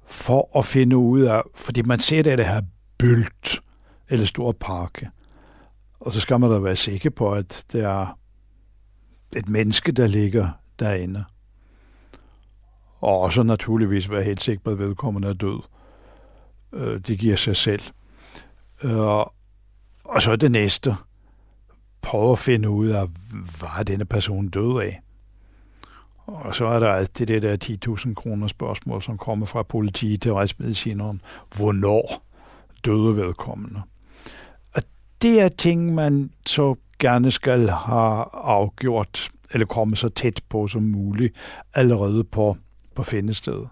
for 0.07 0.59
at 0.59 0.65
finde 0.65 0.97
ud 0.97 1.21
af, 1.21 1.43
fordi 1.55 1.83
man 1.83 1.99
ser 1.99 2.23
det, 2.23 2.39
det 2.39 2.47
her 2.47 2.63
bølt 2.99 3.63
eller 4.09 4.27
stor 4.27 4.53
pakke. 4.53 5.11
Og 6.01 6.13
så 6.13 6.21
skal 6.21 6.41
man 6.41 6.51
da 6.51 6.59
være 6.59 6.77
sikker 6.77 7.11
på, 7.11 7.33
at 7.33 7.65
det 7.73 7.85
er 7.85 8.19
et 9.37 9.49
menneske, 9.49 9.93
der 9.93 10.07
ligger 10.07 10.49
derinde. 10.79 11.25
Og 13.01 13.21
også 13.21 13.43
naturligvis 13.43 14.11
være 14.11 14.23
helt 14.23 14.43
sikker 14.43 14.63
på, 14.65 14.71
at 14.71 14.79
vedkommende 14.79 15.29
er 15.29 15.33
død. 15.33 15.61
Øh, 16.73 17.01
det 17.01 17.19
giver 17.19 17.37
sig 17.37 17.57
selv. 17.57 17.83
Øh, 18.83 19.25
og 20.05 20.23
så 20.23 20.37
det 20.37 20.51
næste– 20.51 20.97
prøve 22.03 22.33
at 22.33 22.39
finde 22.39 22.71
ud 22.71 22.89
af, 22.89 23.07
hvad 23.59 23.85
denne 23.85 24.05
person 24.05 24.49
død 24.49 24.81
af? 24.81 25.01
Og 26.27 26.55
så 26.55 26.67
er 26.67 26.81
der 26.81 26.93
altid 26.93 27.27
det 27.27 27.43
der 27.43 27.57
10.000 27.89 28.15
kroner 28.15 28.49
spørgsmål, 28.49 29.03
som 29.03 29.19
kommer 29.19 29.47
fra 29.47 29.63
politiet 29.63 30.23
til 30.23 30.35
retsmedicineren. 30.35 31.21
Hvornår 31.57 32.23
døde 32.85 33.17
vedkommende? 33.17 33.83
Og 34.75 34.83
det 35.23 35.41
er 35.41 35.49
ting, 35.49 35.95
man 35.95 36.31
så 36.47 36.75
gerne 36.99 37.31
skal 37.31 37.69
have 37.69 38.25
afgjort, 38.33 39.31
eller 39.53 39.67
komme 39.67 39.97
så 39.97 40.09
tæt 40.09 40.41
på 40.49 40.69
som 40.69 40.83
muligt, 40.83 41.35
allerede 41.75 42.25
på, 42.25 42.57
på 42.95 43.03
findestedet. 43.03 43.69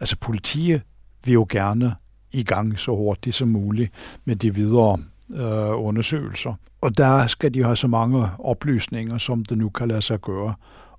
Altså 0.00 0.16
politiet 0.20 0.82
vil 1.24 1.32
jo 1.32 1.46
gerne 1.50 1.94
i 2.32 2.42
gang 2.42 2.78
så 2.78 2.96
hurtigt 2.96 3.36
som 3.36 3.48
muligt 3.48 3.92
med 4.24 4.36
de 4.36 4.54
videre 4.54 4.98
øh, 5.34 5.84
undersøgelser. 5.84 6.54
Og 6.80 6.98
der 6.98 7.26
skal 7.26 7.54
de 7.54 7.62
have 7.62 7.76
så 7.76 7.86
mange 7.86 8.26
oplysninger, 8.38 9.18
som 9.18 9.44
det 9.44 9.58
nu 9.58 9.68
kan 9.68 9.88
lade 9.88 10.02
sig 10.02 10.20
gøre, 10.20 10.54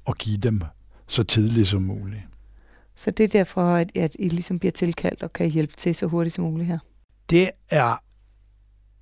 og 0.06 0.16
give 0.16 0.38
dem 0.38 0.62
så 1.08 1.24
tidligt 1.24 1.68
som 1.68 1.82
muligt. 1.82 2.22
Så 2.96 3.12
det 3.12 3.24
er 3.24 3.28
derfor, 3.28 3.62
at, 3.62 3.98
at 3.98 4.16
I 4.20 4.28
ligesom 4.28 4.60
bliver 4.60 4.72
tilkaldt 4.72 5.24
og 5.24 5.34
kan 5.34 5.50
hjælpe 5.50 5.74
til 5.78 5.96
så 5.96 6.06
hurtigt 6.06 6.36
som 6.36 6.44
muligt 6.44 6.68
her? 6.68 6.80
Det 7.30 7.50
er 7.70 8.04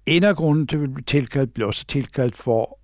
en 0.06 0.24
af 0.24 0.36
grunden 0.36 0.68
til, 0.68 0.76
at 0.76 0.82
vi 0.82 0.88
bliver 0.88 1.06
tilkaldt, 1.06 1.54
bliver 1.54 1.68
også 1.68 1.86
tilkaldt 1.86 2.36
for, 2.38 2.80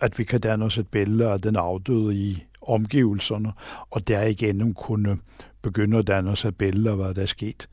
at 0.00 0.18
vi 0.18 0.24
kan 0.24 0.40
danne 0.40 0.64
os 0.64 0.78
et 0.78 0.88
billede 0.88 1.30
af 1.30 1.40
den 1.40 1.56
afdøde 1.56 2.14
i 2.14 2.44
omgivelserne, 2.62 3.52
og 3.90 4.08
der 4.08 4.22
igen 4.22 4.74
kunne 4.74 5.18
begynde 5.62 5.98
at 5.98 6.06
danne 6.06 6.30
os 6.30 6.44
et 6.44 6.56
billede 6.56 6.90
af, 6.90 6.96
hvad 6.96 7.14
der 7.14 7.22
er 7.22 7.26
sket. 7.26 7.68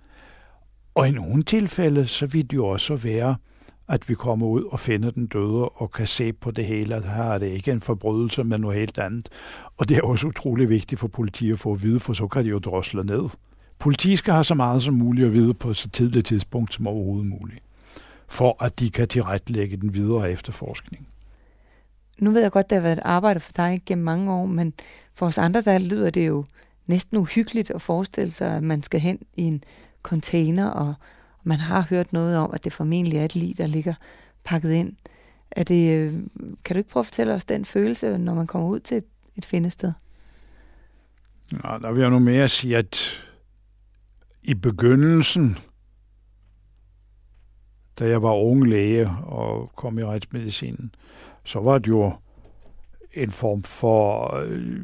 Og 0.95 1.07
i 1.07 1.11
nogle 1.11 1.43
tilfælde, 1.43 2.07
så 2.07 2.25
vil 2.25 2.51
det 2.51 2.57
jo 2.57 2.67
også 2.67 2.95
være, 2.95 3.35
at 3.89 4.09
vi 4.09 4.15
kommer 4.15 4.47
ud 4.47 4.63
og 4.63 4.79
finder 4.79 5.11
den 5.11 5.27
døde 5.27 5.69
og 5.69 5.91
kan 5.91 6.07
se 6.07 6.33
på 6.33 6.51
det 6.51 6.65
hele, 6.65 6.95
at 6.95 7.05
her 7.05 7.23
er 7.23 7.37
det 7.37 7.47
ikke 7.47 7.71
en 7.71 7.81
forbrydelse, 7.81 8.43
men 8.43 8.61
noget 8.61 8.77
helt 8.77 8.97
andet. 8.97 9.29
Og 9.77 9.89
det 9.89 9.97
er 9.97 10.01
også 10.01 10.27
utrolig 10.27 10.69
vigtigt 10.69 10.99
for 10.99 11.07
politiet 11.07 11.53
at 11.53 11.59
få 11.59 11.73
at 11.73 11.83
vide, 11.83 11.99
for 11.99 12.13
så 12.13 12.27
kan 12.27 12.43
de 12.43 12.49
jo 12.49 12.59
drosle 12.59 13.03
ned. 13.03 13.29
Politiet 13.79 14.17
skal 14.19 14.33
have 14.33 14.43
så 14.43 14.55
meget 14.55 14.83
som 14.83 14.93
muligt 14.93 15.27
at 15.27 15.33
vide 15.33 15.53
på 15.53 15.73
så 15.73 15.89
tidligt 15.89 16.25
tidspunkt 16.25 16.73
som 16.73 16.87
overhovedet 16.87 17.27
muligt, 17.27 17.63
for 18.27 18.63
at 18.63 18.79
de 18.79 18.89
kan 18.89 19.07
tilrettelægge 19.07 19.77
den 19.77 19.93
videre 19.93 20.31
efterforskning. 20.31 21.07
Nu 22.19 22.31
ved 22.31 22.41
jeg 22.41 22.51
godt, 22.51 22.69
det 22.69 22.75
har 22.75 22.83
været 22.83 22.97
et 22.97 23.03
arbejde 23.05 23.39
for 23.39 23.51
dig 23.51 23.81
gennem 23.85 24.05
mange 24.05 24.31
år, 24.31 24.45
men 24.45 24.73
for 25.13 25.25
os 25.25 25.37
andre, 25.37 25.61
der 25.61 25.77
lyder 25.77 26.09
det 26.09 26.27
jo 26.27 26.45
næsten 26.87 27.17
uhyggeligt 27.17 27.71
at 27.71 27.81
forestille 27.81 28.31
sig, 28.31 28.55
at 28.55 28.63
man 28.63 28.83
skal 28.83 28.99
hen 28.99 29.19
i 29.35 29.43
en 29.43 29.63
container, 30.03 30.67
og 30.67 30.93
man 31.43 31.59
har 31.59 31.87
hørt 31.89 32.13
noget 32.13 32.37
om, 32.37 32.51
at 32.53 32.63
det 32.63 32.73
formentlig 32.73 33.17
er 33.17 33.25
et 33.25 33.35
lig, 33.35 33.57
der 33.57 33.67
ligger 33.67 33.93
pakket 34.43 34.71
ind. 34.71 34.93
Er 35.51 35.63
det, 35.63 35.93
øh, 35.97 36.13
kan 36.65 36.73
du 36.73 36.77
ikke 36.77 36.89
prøve 36.89 37.01
at 37.01 37.05
fortælle 37.05 37.33
os 37.33 37.45
den 37.45 37.65
følelse, 37.65 38.17
når 38.17 38.33
man 38.33 38.47
kommer 38.47 38.69
ud 38.69 38.79
til 38.79 38.97
et, 38.97 39.05
et 39.35 39.45
findested? 39.45 39.93
Ja, 41.51 41.77
der 41.81 41.91
vil 41.91 42.01
jeg 42.01 42.09
nu 42.09 42.19
mere 42.19 42.49
sige, 42.49 42.77
at 42.77 43.23
i 44.43 44.53
begyndelsen, 44.53 45.57
da 47.99 48.09
jeg 48.09 48.23
var 48.23 48.33
ung 48.33 48.67
læge 48.67 49.09
og 49.09 49.71
kom 49.75 49.99
i 49.99 50.03
retsmedicinen, 50.03 50.95
så 51.43 51.59
var 51.59 51.77
det 51.77 51.87
jo 51.87 52.13
en 53.13 53.31
form 53.31 53.63
for 53.63 54.35
øh, 54.35 54.81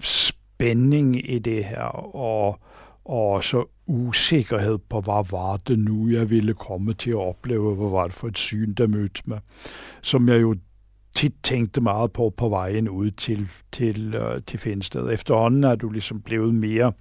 spænding 0.00 1.30
i 1.30 1.38
det 1.38 1.64
her, 1.64 1.82
og, 2.16 2.60
og 3.08 3.44
så 3.44 3.64
usikkerhed 3.86 4.78
på, 4.78 5.00
hvad 5.00 5.30
var 5.30 5.56
det 5.56 5.78
nu, 5.78 6.08
jeg 6.08 6.30
ville 6.30 6.54
komme 6.54 6.94
til 6.94 7.10
at 7.10 7.16
opleve, 7.16 7.74
hvad 7.74 7.88
var 7.88 8.04
det 8.04 8.12
for 8.12 8.28
et 8.28 8.38
syn, 8.38 8.74
der 8.74 8.86
mødte 8.86 9.22
mig, 9.24 9.40
som 10.02 10.28
jeg 10.28 10.40
jo 10.42 10.54
tit 11.14 11.34
tænkte 11.42 11.80
meget 11.80 12.12
på 12.12 12.34
på 12.36 12.48
vejen 12.48 12.88
ud 12.88 13.10
til, 13.10 13.48
til, 13.72 14.16
uh, 14.16 14.42
til 14.46 14.58
Finsted. 14.58 15.12
Efterhånden 15.12 15.64
er 15.64 15.74
du 15.74 15.90
ligesom 15.90 16.20
blevet 16.20 16.54
mere, 16.54 16.92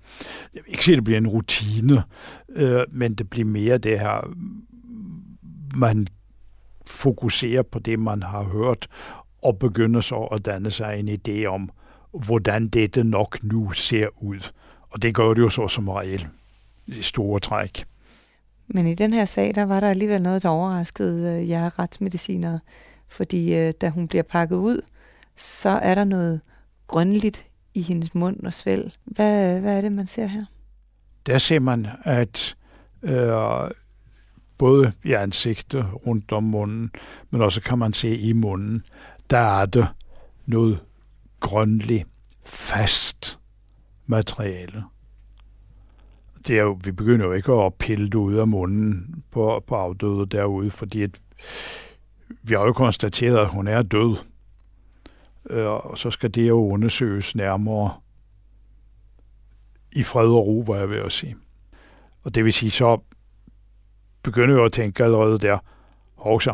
jeg 0.53 0.63
vil 0.65 0.71
ikke 0.71 0.83
sige, 0.83 0.93
at 0.93 0.97
det 0.97 1.03
bliver 1.03 1.17
en 1.17 1.27
rutine, 1.27 2.03
uh, 2.47 2.81
men 2.91 3.13
det 3.13 3.29
bliver 3.29 3.45
mere 3.45 3.77
det 3.77 3.99
her, 3.99 4.35
man 5.75 6.07
fokuserer 6.85 7.63
på 7.63 7.79
det, 7.79 7.99
man 7.99 8.23
har 8.23 8.43
hørt, 8.43 8.87
og 9.43 9.59
begynder 9.59 10.01
så 10.01 10.15
at 10.15 10.45
danne 10.45 10.71
sig 10.71 10.99
en 10.99 11.09
idé 11.09 11.45
om, 11.45 11.69
hvordan 12.25 12.67
dette 12.67 13.03
nok 13.03 13.43
nu 13.43 13.71
ser 13.71 14.07
ud. 14.23 14.51
Og 14.89 15.01
det 15.01 15.15
gør 15.15 15.33
det 15.33 15.41
jo 15.41 15.49
så 15.49 15.67
som 15.67 15.89
regel 15.89 16.27
i 16.87 17.01
store 17.01 17.39
træk. 17.39 17.85
Men 18.67 18.87
i 18.87 18.95
den 18.95 19.13
her 19.13 19.25
sag, 19.25 19.55
der 19.55 19.63
var 19.63 19.79
der 19.79 19.89
alligevel 19.89 20.21
noget, 20.21 20.43
der 20.43 20.49
overraskede 20.49 21.41
øh, 21.41 21.49
jer 21.49 21.79
retsmedicinere. 21.79 22.59
Fordi 23.07 23.55
øh, 23.55 23.73
da 23.81 23.89
hun 23.89 24.07
bliver 24.07 24.23
pakket 24.23 24.55
ud, 24.55 24.81
så 25.35 25.69
er 25.69 25.95
der 25.95 26.03
noget 26.03 26.41
grønligt 26.87 27.45
i 27.73 27.81
hendes 27.81 28.15
mund 28.15 28.45
og 28.45 28.53
svæl. 28.53 28.93
Hvad, 29.05 29.59
hvad 29.59 29.77
er 29.77 29.81
det, 29.81 29.91
man 29.91 30.07
ser 30.07 30.25
her? 30.25 30.45
Der 31.25 31.37
ser 31.37 31.59
man, 31.59 31.87
at 32.03 32.55
øh, 33.03 33.69
både 34.57 34.91
i 35.03 35.13
ansigtet 35.13 35.85
rundt 36.07 36.31
om 36.31 36.43
munden, 36.43 36.91
men 37.29 37.41
også 37.41 37.61
kan 37.61 37.77
man 37.77 37.93
se 37.93 38.17
i 38.17 38.33
munden, 38.33 38.83
der 39.29 39.61
er 39.61 39.65
det 39.65 39.87
noget 40.45 40.79
grønligt, 41.39 42.07
fast 42.45 43.39
materiale. 44.07 44.83
Det 46.47 46.59
er 46.59 46.63
jo, 46.63 46.79
vi 46.83 46.91
begynder 46.91 47.25
jo 47.25 47.31
ikke 47.31 47.53
at 47.53 47.73
pille 47.73 48.05
det 48.05 48.15
ud 48.15 48.33
af 48.33 48.47
munden 48.47 49.23
på, 49.31 49.63
på 49.67 49.75
afdøde 49.75 50.25
derude, 50.25 50.71
fordi 50.71 51.01
at 51.01 51.21
vi 52.43 52.53
har 52.53 52.65
jo 52.65 52.73
konstateret, 52.73 53.37
at 53.37 53.49
hun 53.49 53.67
er 53.67 53.81
død. 53.81 54.17
Øh, 55.49 55.67
og 55.67 55.97
så 55.97 56.11
skal 56.11 56.35
det 56.35 56.47
jo 56.47 56.55
undersøges 56.55 57.35
nærmere 57.35 57.93
i 59.91 60.03
fred 60.03 60.27
og 60.27 60.47
ro, 60.47 60.63
var 60.67 60.75
jeg 60.75 60.89
ved 60.89 60.97
at 60.97 61.11
sige. 61.11 61.35
Og 62.23 62.35
det 62.35 62.45
vil 62.45 62.53
sige, 62.53 62.71
så 62.71 62.99
begynder 64.23 64.55
jeg 64.55 64.65
at 64.65 64.71
tænke 64.71 65.03
allerede 65.03 65.39
der, 65.39 65.57
hovsa, 66.15 66.51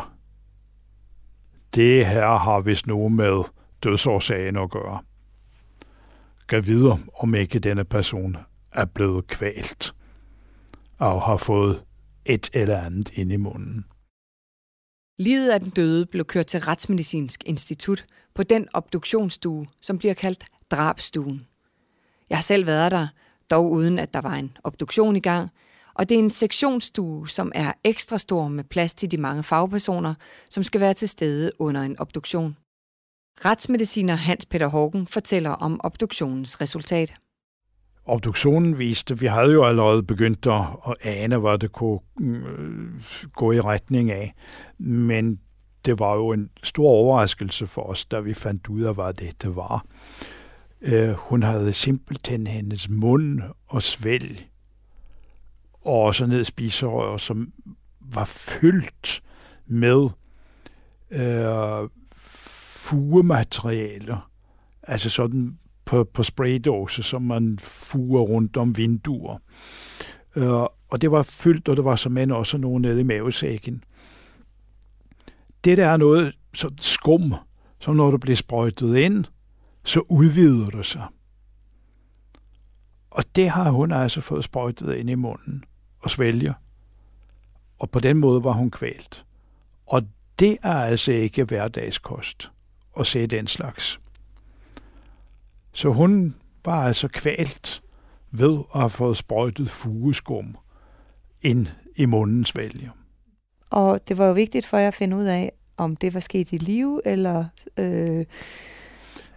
det 1.75 2.05
her 2.05 2.37
har 2.37 2.59
vist 2.59 2.87
noget 2.87 3.11
med 3.11 3.43
dødsårsagen 3.83 4.57
at 4.57 4.71
gøre 4.71 4.99
gav 6.47 6.65
videre, 6.65 6.99
om 7.19 7.35
ikke 7.35 7.59
denne 7.59 7.85
person 7.85 8.37
er 8.71 8.85
blevet 8.85 9.27
kvalt 9.27 9.93
og 10.99 11.21
har 11.21 11.37
fået 11.37 11.83
et 12.25 12.49
eller 12.53 12.81
andet 12.81 13.09
ind 13.13 13.31
i 13.31 13.37
munden. 13.37 13.85
Livet 15.19 15.49
af 15.49 15.59
den 15.59 15.69
døde 15.69 16.05
blev 16.05 16.25
kørt 16.25 16.45
til 16.45 16.59
Retsmedicinsk 16.59 17.43
Institut 17.45 18.05
på 18.35 18.43
den 18.43 18.67
obduktionsstue, 18.73 19.67
som 19.81 19.97
bliver 19.97 20.13
kaldt 20.13 20.45
drabstuen. 20.71 21.47
Jeg 22.29 22.37
har 22.37 22.43
selv 22.43 22.65
været 22.65 22.91
der, 22.91 23.07
dog 23.51 23.71
uden 23.71 23.99
at 23.99 24.13
der 24.13 24.21
var 24.21 24.33
en 24.33 24.57
obduktion 24.63 25.15
i 25.15 25.19
gang, 25.19 25.49
og 25.93 26.09
det 26.09 26.15
er 26.15 26.19
en 26.19 26.29
sektionsstue, 26.29 27.29
som 27.29 27.51
er 27.55 27.73
ekstra 27.83 28.17
stor 28.17 28.47
med 28.47 28.63
plads 28.63 28.93
til 28.93 29.11
de 29.11 29.17
mange 29.17 29.43
fagpersoner, 29.43 30.13
som 30.49 30.63
skal 30.63 30.81
være 30.81 30.93
til 30.93 31.09
stede 31.09 31.51
under 31.59 31.81
en 31.81 31.99
obduktion. 31.99 32.57
Retsmediciner 33.45 34.15
Hans 34.15 34.45
Peter 34.45 34.67
Hågen 34.67 35.07
fortæller 35.07 35.49
om 35.49 35.81
obduktionens 35.83 36.61
resultat. 36.61 37.15
Obduktionen 38.05 38.79
viste, 38.79 39.19
vi 39.19 39.25
havde 39.25 39.51
jo 39.51 39.65
allerede 39.65 40.03
begyndt 40.03 40.45
at, 40.45 40.61
at 40.85 40.95
ane, 41.01 41.37
hvad 41.37 41.57
det 41.57 41.71
kunne 41.71 41.99
mm, 42.17 42.43
øh, 42.45 43.03
gå 43.33 43.51
i 43.51 43.61
retning 43.61 44.11
af. 44.11 44.33
Men 44.77 45.39
det 45.85 45.99
var 45.99 46.15
jo 46.15 46.31
en 46.31 46.49
stor 46.63 46.87
overraskelse 46.87 47.67
for 47.67 47.81
os, 47.81 48.05
da 48.05 48.19
vi 48.19 48.33
fandt 48.33 48.67
ud 48.67 48.81
af, 48.81 48.93
hvad 48.93 49.13
det 49.13 49.55
var. 49.55 49.85
Øh, 50.81 51.09
hun 51.09 51.43
havde 51.43 51.73
simpelthen 51.73 52.47
hendes 52.47 52.89
mund 52.89 53.41
og 53.67 53.83
svælg 53.83 54.47
og 55.85 56.15
så 56.15 56.25
ned 56.25 56.43
spiserøret, 56.43 57.21
som 57.21 57.53
var 57.99 58.25
fyldt 58.25 59.23
med 59.65 60.09
øh, 61.11 61.89
fugematerialer. 62.93 64.29
Altså 64.83 65.09
sådan 65.09 65.57
på, 65.85 66.03
på 66.03 66.23
spraydåse, 66.23 67.03
som 67.03 67.21
man 67.21 67.59
fuger 67.59 68.21
rundt 68.21 68.57
om 68.57 68.77
vinduer. 68.77 69.37
Øh, 70.35 70.51
og 70.89 71.01
det 71.01 71.11
var 71.11 71.23
fyldt, 71.23 71.69
og 71.69 71.77
det 71.77 71.85
var 71.85 71.95
som 71.95 72.17
også 72.31 72.57
nogen 72.57 72.81
nede 72.81 72.99
i 72.99 73.03
mavesækken. 73.03 73.83
Det 75.63 75.77
der 75.77 75.87
er 75.87 75.97
noget 75.97 76.35
så 76.53 76.71
skum, 76.77 77.33
som 77.79 77.95
når 77.95 78.11
du 78.11 78.17
bliver 78.17 78.35
sprøjtet 78.35 78.97
ind, 78.97 79.25
så 79.83 79.99
udvider 79.99 80.69
det 80.69 80.85
sig. 80.85 81.07
Og 83.11 83.23
det 83.35 83.49
har 83.49 83.71
hun 83.71 83.91
altså 83.91 84.21
fået 84.21 84.43
sprøjtet 84.43 84.95
ind 84.95 85.09
i 85.09 85.15
munden 85.15 85.63
og 85.99 86.09
svælger. 86.09 86.53
Og 87.79 87.89
på 87.89 87.99
den 87.99 88.17
måde 88.17 88.43
var 88.43 88.51
hun 88.51 88.71
kvalt. 88.71 89.25
Og 89.85 90.01
det 90.39 90.57
er 90.63 90.73
altså 90.73 91.11
ikke 91.11 91.43
hverdagskost 91.43 92.51
at 92.99 93.07
se 93.07 93.27
den 93.27 93.47
slags. 93.47 93.99
Så 95.73 95.89
hun 95.89 96.35
var 96.65 96.87
altså 96.87 97.07
kvalt 97.07 97.81
ved 98.31 98.59
at 98.75 98.79
have 98.79 98.89
fået 98.89 99.17
sprøjtet 99.17 99.69
fugeskum 99.69 100.57
ind 101.41 101.67
i 101.95 102.05
mundens 102.05 102.55
vælge. 102.55 102.91
Og 103.69 104.07
det 104.07 104.17
var 104.17 104.25
jo 104.25 104.33
vigtigt 104.33 104.65
for 104.65 104.77
jer 104.77 104.87
at 104.87 104.93
finde 104.93 105.17
ud 105.17 105.23
af, 105.23 105.51
om 105.77 105.95
det 105.95 106.13
var 106.13 106.19
sket 106.19 106.51
i 106.51 106.57
live, 106.57 107.01
eller... 107.05 107.45
Øh, 107.77 108.23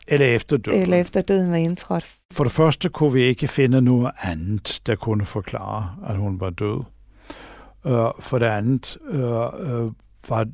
eller 0.09 0.27
efter 0.27 0.57
døden. 0.57 0.83
Eller 0.83 0.97
efter 0.97 1.21
døden 1.21 1.51
var 1.51 1.57
indtrådt. 1.57 2.17
For 2.33 2.45
det 2.45 2.53
første 2.53 2.89
kunne 2.89 3.13
vi 3.13 3.23
ikke 3.23 3.49
finde 3.49 3.81
noget 3.81 4.11
andet, 4.23 4.81
der 4.87 4.97
kunne 4.97 5.25
forklare, 5.25 5.97
at 6.07 6.17
hun 6.17 6.41
var 6.41 6.51
død. 6.51 6.81
Uh, 7.85 8.11
for 8.21 8.39
det 8.39 8.47
andet 8.47 8.97
uh, 9.11 9.85
uh, 9.85 9.93
var 10.29 10.47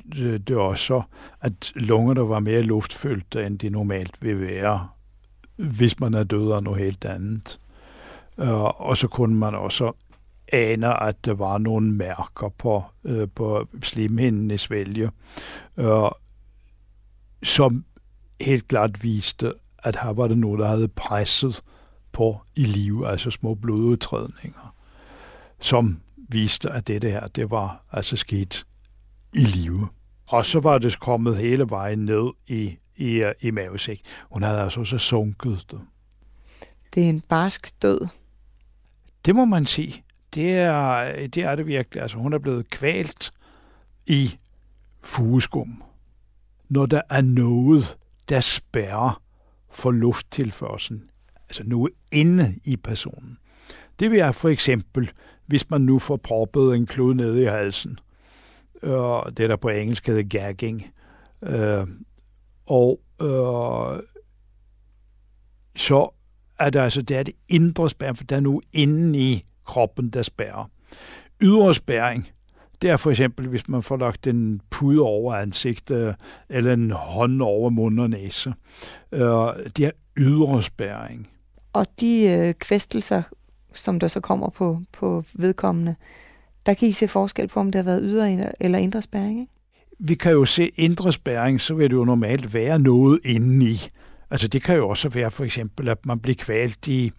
det 0.47 0.55
også, 0.55 1.01
at 1.41 1.71
lungerne 1.75 2.29
var 2.29 2.39
mere 2.39 2.61
luftfyldte, 2.61 3.45
end 3.45 3.59
de 3.59 3.69
normalt 3.69 4.21
vil 4.21 4.41
være, 4.41 4.87
hvis 5.55 5.99
man 5.99 6.13
er 6.13 6.23
død 6.23 6.51
af 6.51 6.63
noget 6.63 6.79
helt 6.79 7.05
andet. 7.05 7.59
Øh, 8.37 8.63
og 8.63 8.97
så 8.97 9.07
kunne 9.07 9.35
man 9.35 9.55
også 9.55 9.91
ane, 10.53 11.03
at 11.03 11.25
der 11.25 11.33
var 11.33 11.57
nogle 11.57 11.91
mærker 11.91 12.49
på, 12.49 12.83
øh, 13.03 13.27
på 13.35 13.67
slimhinden 13.83 14.51
i 14.51 14.57
svælge, 14.57 15.11
uh, 15.77 15.85
øh, 15.85 16.09
som 17.43 17.85
helt 18.41 18.67
klart 18.67 19.03
viste, 19.03 19.53
at 19.83 19.97
her 20.03 20.09
var 20.09 20.27
det 20.27 20.37
noget, 20.37 20.59
der 20.59 20.67
havde 20.67 20.87
presset 20.87 21.63
på 22.11 22.41
i 22.55 22.65
live, 22.65 23.07
altså 23.07 23.31
små 23.31 23.53
blodudtrædninger, 23.53 24.75
som 25.59 25.99
viste, 26.29 26.69
at 26.69 26.87
det 26.87 27.03
her, 27.03 27.27
det 27.27 27.51
var 27.51 27.83
altså 27.91 28.15
sket 28.15 28.65
i 29.35 29.39
live. 29.39 29.87
Og 30.27 30.45
så 30.45 30.59
var 30.59 30.77
det 30.77 30.99
kommet 30.99 31.37
hele 31.37 31.69
vejen 31.69 32.05
ned 32.05 32.31
i, 32.47 32.77
i, 32.95 33.31
i 33.41 33.51
mavesæk. 33.51 34.01
Hun 34.31 34.43
havde 34.43 34.59
altså 34.59 34.79
også 34.79 34.97
sunket 34.97 35.65
det. 35.71 35.79
Det 36.95 37.03
er 37.03 37.09
en 37.09 37.21
barsk 37.21 37.81
død. 37.81 38.07
Det 39.25 39.35
må 39.35 39.45
man 39.45 39.65
sige. 39.65 40.03
det 40.33 40.51
er, 40.53 41.27
det 41.27 41.43
er 41.43 41.55
det 41.55 41.67
virkelig. 41.67 42.01
Altså, 42.01 42.17
hun 42.17 42.33
er 42.33 42.39
blevet 42.39 42.69
kvalt 42.69 43.31
i 44.07 44.37
fugeskum. 45.03 45.83
Når 46.69 46.85
der 46.85 47.01
er 47.09 47.21
noget, 47.21 47.97
der 48.29 48.39
spærrer 48.39 49.21
for 49.71 49.91
lufttilførselen, 49.91 51.09
altså 51.49 51.63
noget 51.65 51.93
inde 52.11 52.55
i 52.63 52.77
personen. 52.77 53.37
Det 53.99 54.11
vil 54.11 54.17
jeg 54.17 54.35
for 54.35 54.49
eksempel, 54.49 55.11
hvis 55.45 55.69
man 55.69 55.81
nu 55.81 55.99
får 55.99 56.17
proppet 56.17 56.75
en 56.75 56.85
klud 56.85 57.13
ned 57.13 57.37
i 57.37 57.45
halsen, 57.45 57.99
øh, 58.83 59.37
det 59.37 59.49
der 59.49 59.55
på 59.55 59.69
engelsk 59.69 60.07
hedder 60.07 60.23
gagging, 60.23 60.91
øh, 61.41 61.87
og 62.65 62.99
øh, 63.21 64.03
så 65.75 66.09
er 66.59 66.69
der 66.69 66.83
altså 66.83 67.01
det, 67.01 67.17
er 67.17 67.23
det 67.23 67.33
indre 67.47 67.89
spærring, 67.89 68.17
for 68.17 68.23
der 68.23 68.35
er 68.35 68.39
nu 68.39 68.61
inde 68.73 69.19
i 69.19 69.45
kroppen, 69.65 70.09
der 70.09 70.23
spærrer. 70.23 70.69
Ydre 71.41 71.75
spærring, 71.75 72.29
det 72.81 72.89
er 72.89 72.97
for 72.97 73.09
eksempel, 73.09 73.47
hvis 73.47 73.69
man 73.69 73.83
får 73.83 73.97
lagt 73.97 74.27
en 74.27 74.61
pude 74.69 75.01
over 75.01 75.35
ansigtet, 75.35 76.07
øh, 76.07 76.13
eller 76.49 76.73
en 76.73 76.91
hånd 76.91 77.41
over 77.41 77.69
mund 77.69 77.99
og 77.99 78.09
næse. 78.09 78.53
Øh, 79.11 79.47
det 79.77 79.85
er 79.85 79.91
ydre 80.17 80.63
spærring. 80.63 81.29
Og 81.73 81.85
de 81.99 82.23
øh, 82.23 82.53
kvæstelser, 82.53 83.21
som 83.73 83.99
der 83.99 84.07
så 84.07 84.19
kommer 84.19 84.49
på, 84.49 84.81
på 84.91 85.23
vedkommende, 85.33 85.95
der 86.65 86.73
kan 86.73 86.87
I 86.87 86.91
se 86.91 87.07
forskel 87.07 87.47
på, 87.47 87.59
om 87.59 87.71
det 87.71 87.79
har 87.79 87.83
været 87.83 88.01
ydre 88.03 88.53
eller 88.59 88.79
indre 88.79 89.01
spæring, 89.01 89.39
ikke? 89.39 89.51
Vi 89.99 90.15
kan 90.15 90.31
jo 90.31 90.45
se 90.45 90.71
indre 90.75 91.13
spæring, 91.13 91.61
så 91.61 91.73
vil 91.73 91.89
det 91.89 91.95
jo 91.95 92.05
normalt 92.05 92.53
være 92.53 92.79
noget 92.79 93.19
indeni. 93.25 93.75
Altså 94.31 94.47
det 94.47 94.63
kan 94.63 94.75
jo 94.75 94.89
også 94.89 95.09
være 95.09 95.31
for 95.31 95.43
eksempel, 95.43 95.89
at 95.89 96.05
man 96.05 96.19
bliver 96.19 96.35
kvalt 96.35 96.87
i 96.87 97.11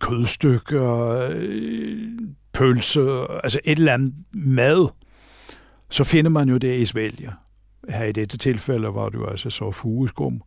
kødstykker, 0.00 1.08
øh, 1.30 2.08
pølse, 2.52 3.00
altså 3.44 3.60
et 3.64 3.78
eller 3.78 3.94
andet 3.94 4.14
mad, 4.32 4.88
så 5.90 6.04
finder 6.04 6.30
man 6.30 6.48
jo 6.48 6.56
det 6.56 6.78
i 6.78 6.86
svælger. 6.86 7.32
Her 7.88 8.04
i 8.04 8.12
dette 8.12 8.38
tilfælde 8.38 8.94
var 8.94 9.08
det 9.08 9.18
jo 9.18 9.26
altså 9.26 9.50
så 9.50 9.70
fugeskum. 9.70 10.42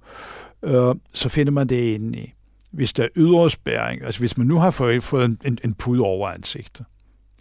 Øh, 0.63 0.95
så 1.13 1.29
finder 1.29 1.51
man 1.51 1.67
det 1.67 1.95
inde 1.95 2.19
i. 2.19 2.33
Hvis 2.71 2.93
der 2.93 3.03
er 3.03 3.07
ydre 3.15 3.49
spæring, 3.49 4.03
altså 4.03 4.19
hvis 4.19 4.37
man 4.37 4.47
nu 4.47 4.57
har 4.57 4.71
fået, 4.71 5.03
fået 5.03 5.25
en, 5.25 5.37
en, 5.45 5.57
en 5.63 5.73
pude 5.73 6.01
over 6.01 6.29
ansigtet, 6.29 6.85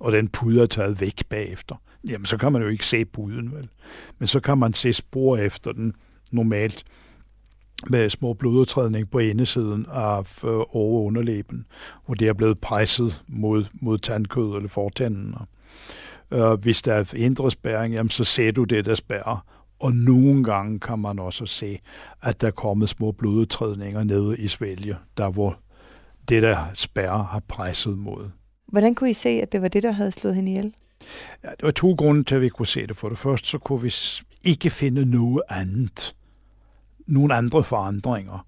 og 0.00 0.12
den 0.12 0.28
pude 0.28 0.62
er 0.62 0.66
taget 0.66 1.00
væk 1.00 1.26
bagefter, 1.28 1.76
jamen 2.08 2.26
så 2.26 2.36
kan 2.36 2.52
man 2.52 2.62
jo 2.62 2.68
ikke 2.68 2.86
se 2.86 3.04
puden, 3.04 3.52
vel? 3.52 3.68
Men 4.18 4.28
så 4.28 4.40
kan 4.40 4.58
man 4.58 4.74
se 4.74 4.92
spor 4.92 5.36
efter 5.36 5.72
den 5.72 5.94
normalt 6.32 6.84
med 7.88 8.10
små 8.10 8.32
blodudtrædning 8.32 9.10
på 9.10 9.18
indersiden 9.18 9.86
af 9.88 10.44
øh, 10.44 10.50
over 10.50 11.00
underlæben, 11.02 11.66
hvor 12.06 12.14
det 12.14 12.28
er 12.28 12.32
blevet 12.32 12.58
presset 12.58 13.22
mod, 13.28 13.64
mod 13.72 13.98
tandkød 13.98 14.56
eller 14.56 14.68
fortænden. 14.68 15.34
Øh, 16.30 16.52
hvis 16.52 16.82
der 16.82 16.94
er 16.94 17.14
indre 17.16 17.50
spæring, 17.50 17.94
jamen, 17.94 18.10
så 18.10 18.24
ser 18.24 18.52
du 18.52 18.64
det, 18.64 18.84
der 18.84 18.94
spærrer. 18.94 19.59
Og 19.80 19.92
nogle 19.92 20.44
gange 20.44 20.80
kan 20.80 20.98
man 20.98 21.18
også 21.18 21.46
se, 21.46 21.78
at 22.22 22.40
der 22.40 22.46
er 22.46 22.50
kommet 22.50 22.88
små 22.88 23.12
blodudtrædninger 23.12 24.04
nede 24.04 24.38
i 24.38 24.48
svælge, 24.48 24.96
der 25.16 25.30
hvor 25.30 25.58
det, 26.28 26.42
der 26.42 26.64
spærrer, 26.74 27.22
har 27.22 27.42
presset 27.48 27.98
mod. 27.98 28.30
Hvordan 28.66 28.94
kunne 28.94 29.10
I 29.10 29.14
se, 29.14 29.28
at 29.28 29.52
det 29.52 29.62
var 29.62 29.68
det, 29.68 29.82
der 29.82 29.92
havde 29.92 30.12
slået 30.12 30.34
hende 30.34 30.50
ihjel? 30.50 30.74
Ja, 31.44 31.48
det 31.50 31.62
var 31.62 31.70
to 31.70 31.92
grunde 31.92 32.24
til, 32.24 32.34
at 32.34 32.40
vi 32.40 32.48
kunne 32.48 32.66
se 32.66 32.86
det. 32.86 32.96
For 32.96 33.08
det 33.08 33.18
første, 33.18 33.48
så 33.48 33.58
kunne 33.58 33.82
vi 33.82 33.94
ikke 34.44 34.70
finde 34.70 35.04
noget 35.04 35.42
andet 35.48 36.14
nogle 37.06 37.34
andre 37.34 37.64
forandringer, 37.64 38.46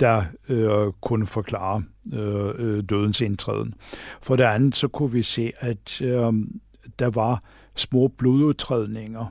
der 0.00 0.24
øh, 0.48 0.92
kunne 1.00 1.26
forklare 1.26 1.82
øh, 2.12 2.54
øh, 2.58 2.84
dødens 2.88 3.20
indtræden. 3.20 3.74
For 4.22 4.36
det 4.36 4.44
andet, 4.44 4.76
så 4.76 4.88
kunne 4.88 5.12
vi 5.12 5.22
se, 5.22 5.52
at 5.58 6.02
øh, 6.02 6.32
der 6.98 7.10
var 7.10 7.42
små 7.74 8.08
blodudtrædninger 8.08 9.26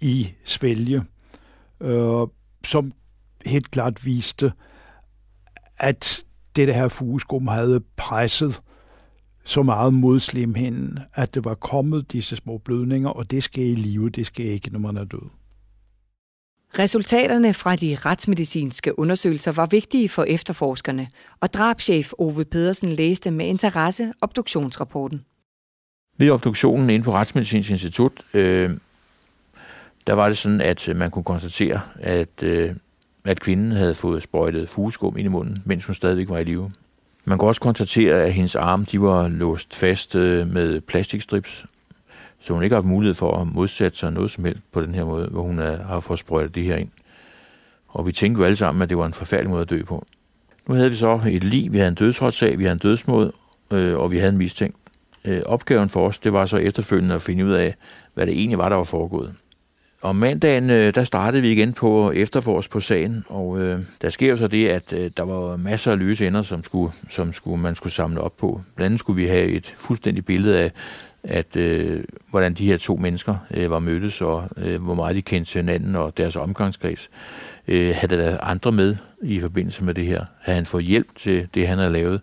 i 0.00 0.34
svælge, 0.44 1.02
øh, 1.80 2.26
som 2.64 2.92
helt 3.46 3.70
klart 3.70 4.04
viste, 4.04 4.52
at 5.76 6.24
det 6.56 6.74
her 6.74 6.88
fugeskum 6.88 7.46
havde 7.46 7.80
presset 7.96 8.62
så 9.44 9.62
meget 9.62 9.94
mod 9.94 10.20
slimhinden, 10.20 10.98
at 11.14 11.34
det 11.34 11.44
var 11.44 11.54
kommet 11.54 12.12
disse 12.12 12.36
små 12.36 12.58
blødninger, 12.58 13.08
og 13.08 13.30
det 13.30 13.44
skal 13.44 13.64
i 13.64 13.74
live, 13.74 14.10
det 14.10 14.26
skal 14.26 14.46
ikke, 14.46 14.70
når 14.70 14.78
man 14.78 14.96
er 14.96 15.04
død. 15.04 15.30
Resultaterne 16.78 17.54
fra 17.54 17.76
de 17.76 17.96
retsmedicinske 18.00 18.98
undersøgelser 18.98 19.52
var 19.52 19.66
vigtige 19.66 20.08
for 20.08 20.22
efterforskerne, 20.22 21.08
og 21.40 21.52
drabschef 21.52 22.12
Ove 22.18 22.44
Pedersen 22.44 22.88
læste 22.88 23.30
med 23.30 23.46
interesse 23.46 24.12
obduktionsrapporten. 24.20 25.24
Ved 26.18 26.30
obduktionen 26.30 26.90
inde 26.90 27.04
på 27.04 27.12
Retsmedicinsk 27.12 27.70
Institut, 27.70 28.12
øh, 28.34 28.70
der 30.06 30.12
var 30.12 30.28
det 30.28 30.38
sådan, 30.38 30.60
at 30.60 30.88
øh, 30.88 30.96
man 30.96 31.10
kunne 31.10 31.24
konstatere, 31.24 31.80
at, 32.00 32.42
øh, 32.42 32.74
at 33.24 33.40
kvinden 33.40 33.72
havde 33.72 33.94
fået 33.94 34.22
sprøjtet 34.22 34.68
fugeskum 34.68 35.16
ind 35.16 35.26
i 35.26 35.28
munden, 35.28 35.62
mens 35.64 35.84
hun 35.84 35.94
stadigvæk 35.94 36.28
var 36.28 36.38
i 36.38 36.44
live. 36.44 36.72
Man 37.24 37.38
kunne 37.38 37.48
også 37.48 37.60
konstatere, 37.60 38.22
at 38.22 38.32
hendes 38.32 38.56
arme 38.56 38.84
de 38.92 39.00
var 39.00 39.28
låst 39.28 39.76
fast 39.76 40.14
øh, 40.14 40.46
med 40.46 40.80
plastikstrips, 40.80 41.66
så 42.40 42.52
hun 42.52 42.62
ikke 42.62 42.74
har 42.74 42.82
haft 42.82 42.88
mulighed 42.88 43.14
for 43.14 43.36
at 43.36 43.46
modsætte 43.46 43.98
sig 43.98 44.12
noget 44.12 44.30
som 44.30 44.44
helst 44.44 44.62
på 44.72 44.80
den 44.80 44.94
her 44.94 45.04
måde, 45.04 45.28
hvor 45.28 45.42
hun 45.42 45.58
er, 45.58 45.82
har 45.82 46.00
fået 46.00 46.18
sprøjtet 46.18 46.54
det 46.54 46.64
her 46.64 46.76
ind. 46.76 46.88
Og 47.88 48.06
vi 48.06 48.12
tænkte 48.12 48.38
jo 48.38 48.44
alle 48.44 48.56
sammen, 48.56 48.82
at 48.82 48.88
det 48.88 48.98
var 48.98 49.06
en 49.06 49.12
forfærdelig 49.12 49.50
måde 49.50 49.62
at 49.62 49.70
dø 49.70 49.82
på. 49.82 50.06
Nu 50.68 50.74
havde 50.74 50.90
vi 50.90 50.96
så 50.96 51.20
et 51.30 51.44
liv, 51.44 51.72
vi 51.72 51.78
havde 51.78 51.88
en 51.88 51.94
dødsretssag, 51.94 52.58
vi 52.58 52.64
havde 52.64 52.72
en 52.72 52.78
dødsmåd, 52.78 53.32
øh, 53.70 53.98
og 53.98 54.10
vi 54.10 54.18
havde 54.18 54.32
en 54.32 54.38
mistænkt. 54.38 54.76
Øh, 55.24 55.42
opgaven 55.46 55.88
for 55.88 56.06
os, 56.06 56.18
det 56.18 56.32
var 56.32 56.46
så 56.46 56.56
efterfølgende 56.56 57.14
at 57.14 57.22
finde 57.22 57.46
ud 57.46 57.52
af, 57.52 57.74
hvad 58.14 58.26
det 58.26 58.34
egentlig 58.34 58.58
var, 58.58 58.68
der 58.68 58.76
var 58.76 58.84
foregået. 58.84 59.34
Om 60.06 60.16
mandagen, 60.16 60.70
øh, 60.70 60.94
der 60.94 61.04
startede 61.04 61.42
vi 61.42 61.52
igen 61.52 61.72
på 61.72 62.10
øh, 62.10 62.16
efterforsk 62.16 62.70
på 62.70 62.80
sagen, 62.80 63.24
og 63.28 63.60
øh, 63.60 63.82
der 64.02 64.10
sker 64.10 64.28
jo 64.28 64.36
så 64.36 64.48
det, 64.48 64.68
at 64.68 64.92
øh, 64.92 65.10
der 65.16 65.22
var 65.22 65.56
masser 65.56 65.92
af 65.92 65.98
løse 65.98 66.26
ender, 66.26 66.42
som, 66.42 66.64
skulle, 66.64 66.92
som 67.08 67.32
skulle, 67.32 67.62
man 67.62 67.74
skulle 67.74 67.92
samle 67.92 68.20
op 68.20 68.36
på. 68.36 68.60
Blandt 68.74 68.86
andet 68.86 69.00
skulle 69.00 69.22
vi 69.22 69.28
have 69.28 69.46
et 69.46 69.74
fuldstændigt 69.76 70.26
billede 70.26 70.58
af, 70.58 70.72
at 71.24 71.56
øh, 71.56 72.04
hvordan 72.30 72.54
de 72.54 72.66
her 72.66 72.76
to 72.76 72.96
mennesker 72.96 73.36
øh, 73.54 73.70
var 73.70 73.78
mødtes, 73.78 74.22
og 74.22 74.48
øh, 74.56 74.82
hvor 74.82 74.94
meget 74.94 75.16
de 75.16 75.22
kendte 75.22 75.50
til 75.50 75.60
hinanden 75.60 75.96
og 75.96 76.16
deres 76.16 76.36
omgangskreds. 76.36 77.10
Øh, 77.68 77.94
havde 77.94 78.16
der 78.16 78.22
været 78.22 78.38
andre 78.42 78.72
med 78.72 78.96
i 79.22 79.40
forbindelse 79.40 79.84
med 79.84 79.94
det 79.94 80.06
her? 80.06 80.24
Havde 80.40 80.56
han 80.56 80.66
fået 80.66 80.84
hjælp 80.84 81.16
til 81.16 81.48
det, 81.54 81.68
han 81.68 81.78
havde 81.78 81.92
lavet? 81.92 82.20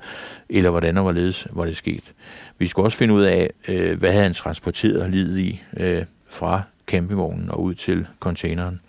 Eller 0.50 0.70
hvordan 0.70 0.98
og 0.98 1.04
hvorledes 1.04 1.48
var 1.52 1.66
det 1.66 1.78
sket? 1.78 2.14
Vi 2.58 2.68
skulle 2.68 2.86
også 2.86 2.98
finde 2.98 3.14
ud 3.14 3.24
af, 3.24 3.50
øh, 3.68 4.00
hvad 4.00 4.12
havde 4.12 4.24
han 4.24 4.34
transporteret 4.34 5.10
livet 5.10 5.38
i 5.38 5.62
øh, 5.78 6.06
fra 6.30 6.62
campingvognen 6.88 7.50
og 7.50 7.64
ud 7.64 7.74
til 7.76 8.08
containeren. 8.20 8.80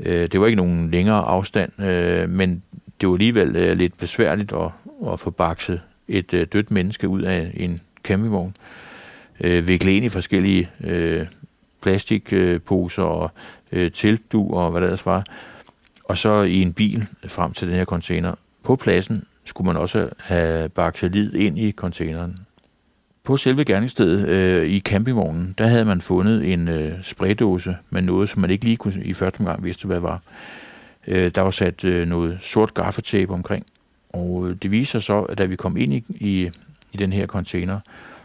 Øh, 0.00 0.28
det 0.32 0.40
var 0.40 0.46
ikke 0.46 0.56
nogen 0.56 0.90
længere 0.90 1.22
afstand, 1.22 1.82
øh, 1.82 2.28
men 2.28 2.62
det 3.00 3.08
var 3.08 3.14
alligevel 3.14 3.56
øh, 3.56 3.76
lidt 3.76 3.98
besværligt 3.98 4.52
at, 4.52 4.70
at 5.12 5.20
få 5.20 5.30
bakset 5.30 5.80
et 6.08 6.34
øh, 6.34 6.46
dødt 6.52 6.70
menneske 6.70 7.08
ud 7.08 7.22
af 7.22 7.50
en 7.54 7.80
campingvogn. 8.04 8.56
Øh, 9.40 9.68
viklet 9.68 9.92
ind 9.92 10.04
i 10.04 10.08
forskellige 10.08 10.70
øh, 10.84 11.26
plastikposer 11.82 13.02
og 13.02 13.30
øh, 13.72 13.90
teltdu 13.90 14.54
og 14.54 14.70
hvad 14.70 14.80
der 14.80 14.86
ellers 14.86 15.06
var. 15.06 15.24
Og 16.04 16.18
så 16.18 16.42
i 16.42 16.60
en 16.60 16.72
bil 16.72 17.06
frem 17.26 17.52
til 17.52 17.68
den 17.68 17.76
her 17.76 17.84
container. 17.84 18.34
På 18.62 18.76
pladsen 18.76 19.24
skulle 19.44 19.66
man 19.66 19.76
også 19.76 20.08
have 20.18 20.68
bakset 20.68 21.12
lid 21.12 21.34
ind 21.34 21.58
i 21.58 21.72
containeren. 21.72 22.38
På 23.30 23.36
selve 23.36 23.64
gerningsstedet 23.64 24.28
øh, 24.28 24.70
i 24.70 24.80
campingvognen, 24.80 25.54
der 25.58 25.66
havde 25.66 25.84
man 25.84 26.00
fundet 26.00 26.52
en 26.52 26.68
øh, 26.68 27.02
spraydåse 27.02 27.76
med 27.90 28.02
noget, 28.02 28.28
som 28.28 28.40
man 28.40 28.50
ikke 28.50 28.64
lige 28.64 28.76
kunne 28.76 29.04
i 29.04 29.12
første 29.12 29.40
omgang 29.40 29.64
vidste, 29.64 29.86
hvad 29.86 29.96
det 29.96 30.02
var. 30.02 30.22
Øh, 31.06 31.30
der 31.34 31.42
var 31.42 31.50
sat 31.50 31.84
øh, 31.84 32.08
noget 32.08 32.38
sort 32.40 32.74
gaffatape 32.74 33.32
omkring, 33.32 33.66
og 34.12 34.48
øh, 34.48 34.56
det 34.62 34.70
viser 34.70 34.98
så, 34.98 35.20
at 35.20 35.38
da 35.38 35.44
vi 35.44 35.56
kom 35.56 35.76
ind 35.76 35.92
i, 35.92 36.04
i, 36.08 36.50
i 36.92 36.96
den 36.96 37.12
her 37.12 37.26
container, 37.26 37.80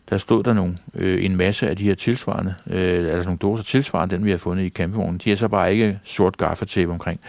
der 0.09 0.17
stod 0.17 0.43
der 0.43 0.53
nogle, 0.53 0.77
øh, 0.95 1.25
en 1.25 1.35
masse 1.35 1.69
af 1.69 1.77
de 1.77 1.83
her 1.83 1.95
tilsvarende, 1.95 2.55
øh, 2.67 3.15
altså 3.15 3.29
nogle 3.29 3.37
doser 3.37 3.63
tilsvarende, 3.63 4.15
den 4.15 4.25
vi 4.25 4.31
har 4.31 4.37
fundet 4.37 4.63
i 4.63 4.69
campingvognen. 4.69 5.21
De 5.23 5.31
er 5.31 5.35
så 5.35 5.47
bare 5.47 5.73
ikke 5.73 5.99
sort 6.03 6.37
gaffatape 6.37 6.91
omkring. 6.91 7.19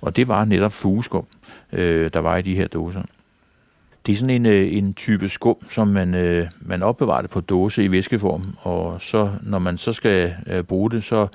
Og 0.00 0.16
det 0.16 0.28
var 0.28 0.44
netop 0.44 0.72
fugeskum, 0.72 1.26
øh, 1.72 2.10
der 2.12 2.20
var 2.20 2.36
i 2.36 2.42
de 2.42 2.54
her 2.54 2.68
doser. 2.68 3.02
Det 4.06 4.12
er 4.12 4.16
sådan 4.16 4.34
en, 4.34 4.46
øh, 4.46 4.76
en 4.76 4.94
type 4.94 5.28
skum, 5.28 5.56
som 5.70 5.88
man, 5.88 6.14
øh, 6.14 6.48
man 6.60 6.82
opbevarer 6.82 7.22
det 7.22 7.30
på 7.30 7.40
dåse 7.40 7.84
i 7.84 7.90
væskeform, 7.90 8.56
og 8.58 9.02
så 9.02 9.30
når 9.42 9.58
man 9.58 9.78
så 9.78 9.92
skal 9.92 10.34
øh, 10.46 10.62
bruge 10.62 10.90
det, 10.90 11.04
så 11.04 11.26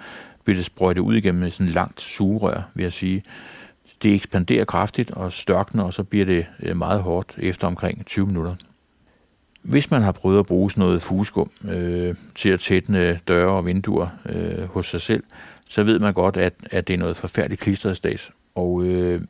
bliver 0.43 0.55
det 0.55 0.65
sprøjtet 0.65 1.01
ud 1.01 1.15
igennem 1.15 1.51
sådan 1.51 1.67
et 1.67 1.74
langt 1.74 2.01
sugerør, 2.01 2.61
vil 2.74 2.84
jeg 2.84 2.93
sige. 2.93 3.24
Det 4.03 4.13
ekspanderer 4.15 4.65
kraftigt 4.65 5.11
og 5.11 5.32
størkner, 5.32 5.84
og 5.84 5.93
så 5.93 6.03
bliver 6.03 6.26
det 6.26 6.45
meget 6.76 7.01
hårdt 7.01 7.36
efter 7.38 7.67
omkring 7.67 8.05
20 8.05 8.26
minutter. 8.26 8.55
Hvis 9.61 9.91
man 9.91 10.01
har 10.01 10.11
prøvet 10.11 10.39
at 10.39 10.45
bruge 10.45 10.72
sådan 10.72 10.82
noget 10.82 11.01
fugeskum 11.01 11.51
øh, 11.69 12.15
til 12.36 12.49
at 12.49 12.59
tætne 12.59 13.19
døre 13.28 13.51
og 13.51 13.65
vinduer 13.65 14.07
øh, 14.30 14.63
hos 14.63 14.86
sig 14.86 15.01
selv, 15.01 15.24
så 15.69 15.84
ved 15.84 15.99
man 15.99 16.13
godt, 16.13 16.38
at, 16.38 16.53
at 16.72 16.88
det 16.88 16.93
er 16.93 16.97
noget 16.97 17.17
forfærdeligt 17.17 17.61
klistret 17.61 17.97
stads. 17.97 18.32
Og 18.55 18.84
øh, 18.84 19.22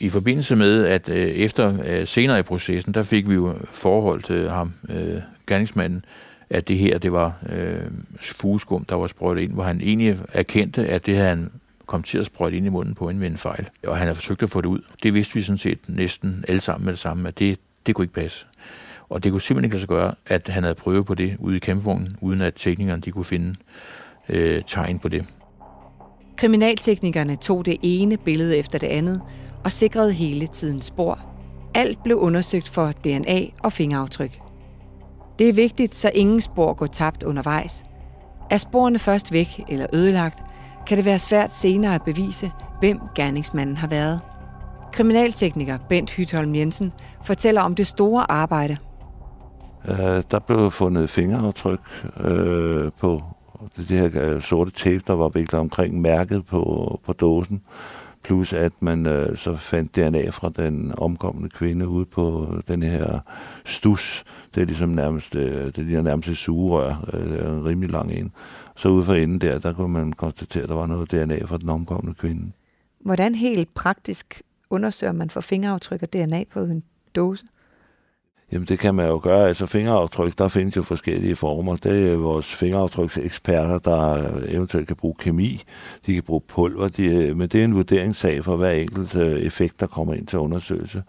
i 0.00 0.08
forbindelse 0.08 0.56
med, 0.56 0.86
at 0.86 1.08
øh, 1.08 1.28
efter 1.28 1.78
øh, 1.84 2.06
senere 2.06 2.38
i 2.38 2.42
processen, 2.42 2.94
der 2.94 3.02
fik 3.02 3.28
vi 3.28 3.34
jo 3.34 3.54
forhold 3.64 4.22
til 4.22 4.50
ham, 4.50 4.72
øh, 4.88 5.20
gerningsmanden, 5.46 6.04
at 6.50 6.68
det 6.68 6.78
her, 6.78 6.98
det 6.98 7.12
var 7.12 7.34
øh, 7.48 7.90
fugeskum, 8.20 8.84
der 8.84 8.94
var 8.94 9.06
sprøjtet 9.06 9.42
ind, 9.42 9.52
hvor 9.52 9.62
han 9.62 9.80
egentlig 9.80 10.18
erkendte, 10.32 10.86
at 10.86 11.06
det 11.06 11.14
havde 11.14 11.28
han 11.28 11.50
kom 11.86 12.02
til 12.02 12.18
at 12.18 12.26
sprøjte 12.26 12.56
ind 12.56 12.66
i 12.66 12.68
munden 12.68 12.94
på 12.94 13.08
en 13.08 13.20
ved 13.20 13.26
en 13.26 13.36
fejl. 13.36 13.68
Og 13.86 13.96
han 13.96 14.06
har 14.06 14.14
forsøgt 14.14 14.42
at 14.42 14.50
få 14.50 14.60
det 14.60 14.68
ud. 14.68 14.80
Det 15.02 15.14
vidste 15.14 15.34
vi 15.34 15.42
sådan 15.42 15.58
set 15.58 15.78
næsten 15.88 16.44
alle 16.48 16.60
sammen 16.60 16.84
med 16.84 16.92
det 16.92 17.00
samme, 17.00 17.28
at 17.28 17.38
det, 17.38 17.58
det 17.86 17.94
kunne 17.94 18.04
ikke 18.04 18.14
passe. 18.14 18.46
Og 19.08 19.24
det 19.24 19.32
kunne 19.32 19.40
simpelthen 19.40 19.64
ikke 19.64 19.74
lade 19.74 19.80
sig 19.80 19.88
gøre, 19.88 20.14
at 20.26 20.48
han 20.48 20.62
havde 20.62 20.74
prøvet 20.74 21.06
på 21.06 21.14
det 21.14 21.36
ude 21.38 21.56
i 21.56 21.58
kæmpevognen, 21.58 22.16
uden 22.20 22.40
at 22.40 22.54
teknikerne 22.56 23.02
de 23.02 23.10
kunne 23.10 23.24
finde 23.24 23.54
øh, 24.28 24.62
tegn 24.66 24.98
på 24.98 25.08
det. 25.08 25.24
Kriminalteknikerne 26.36 27.36
tog 27.36 27.66
det 27.66 27.76
ene 27.82 28.16
billede 28.16 28.58
efter 28.58 28.78
det 28.78 28.86
andet 28.86 29.20
og 29.64 29.72
sikrede 29.72 30.12
hele 30.12 30.46
tiden 30.46 30.82
spor. 30.82 31.18
Alt 31.74 32.02
blev 32.02 32.16
undersøgt 32.16 32.68
for 32.68 32.92
DNA 33.04 33.40
og 33.64 33.72
fingeraftryk. 33.72 34.40
Det 35.38 35.48
er 35.48 35.52
vigtigt, 35.52 35.94
så 35.94 36.10
ingen 36.14 36.40
spor 36.40 36.72
går 36.72 36.86
tabt 36.86 37.22
undervejs. 37.22 37.84
Er 38.50 38.56
sporene 38.56 38.98
først 38.98 39.32
væk 39.32 39.64
eller 39.68 39.86
ødelagt, 39.92 40.42
kan 40.86 40.96
det 40.96 41.04
være 41.04 41.18
svært 41.18 41.54
senere 41.54 41.94
at 41.94 42.02
bevise, 42.02 42.50
hvem 42.80 42.98
gerningsmanden 43.14 43.76
har 43.76 43.88
været. 43.88 44.20
Kriminaltekniker 44.92 45.78
Bent 45.88 46.10
Hytholm 46.10 46.54
Jensen 46.54 46.92
fortæller 47.24 47.62
om 47.62 47.74
det 47.74 47.86
store 47.86 48.30
arbejde. 48.30 48.76
Uh, 49.88 49.96
der 50.30 50.38
blev 50.46 50.70
fundet 50.70 51.10
fingeraftryk 51.10 51.80
uh, 52.16 52.88
på 53.00 53.22
det, 53.76 53.86
her 53.86 54.10
øh, 54.14 54.42
sorte 54.42 54.70
tape, 54.70 55.02
der 55.06 55.12
var 55.12 55.28
viklet 55.28 55.60
omkring 55.60 56.00
mærket 56.00 56.46
på, 56.46 57.00
på 57.06 57.12
dåsen. 57.12 57.62
Plus 58.30 58.52
at 58.52 58.72
man 58.82 59.06
øh, 59.06 59.36
så 59.36 59.56
fandt 59.56 59.96
DNA 59.96 60.30
fra 60.30 60.48
den 60.56 60.94
omkomne 60.98 61.48
kvinde 61.48 61.88
ude 61.88 62.04
på 62.04 62.54
den 62.68 62.82
her 62.82 63.18
stus. 63.64 64.24
Det 64.54 64.60
er 64.60 64.66
ligesom 64.66 64.88
nærmest, 64.88 65.34
øh, 65.34 65.66
det 65.66 65.78
ligner 65.78 66.02
nærmest 66.02 66.28
et 66.28 66.36
sugerør, 66.36 67.10
øh, 67.12 67.56
en 67.56 67.64
rimelig 67.64 67.90
lang 67.90 68.12
en. 68.12 68.32
Så 68.76 68.88
ude 68.88 69.04
for 69.04 69.14
enden 69.14 69.38
der, 69.38 69.58
der 69.58 69.72
kunne 69.72 69.92
man 69.92 70.12
konstatere, 70.12 70.62
at 70.62 70.68
der 70.68 70.74
var 70.74 70.86
noget 70.86 71.10
DNA 71.10 71.44
fra 71.44 71.58
den 71.58 71.68
omkomne 71.68 72.14
kvinde. 72.14 72.52
Hvordan 73.00 73.34
helt 73.34 73.74
praktisk 73.74 74.42
undersøger 74.70 75.12
man 75.12 75.30
for 75.30 75.40
fingeraftryk 75.40 76.02
og 76.02 76.12
DNA 76.12 76.44
på 76.52 76.60
en 76.60 76.82
dåse? 77.16 77.46
Jamen 78.52 78.68
det 78.68 78.78
kan 78.78 78.94
man 78.94 79.06
jo 79.06 79.20
gøre. 79.22 79.48
Altså 79.48 79.66
fingeraftryk, 79.66 80.38
der 80.38 80.48
findes 80.48 80.76
jo 80.76 80.82
forskellige 80.82 81.36
former. 81.36 81.76
Det 81.76 82.12
er 82.12 82.16
vores 82.16 82.46
fingeraftrykseksperter, 82.54 83.78
der 83.78 84.28
eventuelt 84.48 84.86
kan 84.86 84.96
bruge 84.96 85.14
kemi. 85.18 85.62
De 86.06 86.14
kan 86.14 86.22
bruge 86.22 86.40
pulver. 86.48 86.88
De, 86.88 87.34
men 87.34 87.48
det 87.48 87.60
er 87.60 87.64
en 87.64 87.74
vurderingssag 87.74 88.44
for 88.44 88.56
hver 88.56 88.70
enkelt 88.70 89.16
øh, 89.16 89.40
effekt, 89.40 89.80
der 89.80 89.86
kommer 89.86 90.14
ind 90.14 90.26
til 90.26 90.38
undersøgelse. 90.38 91.02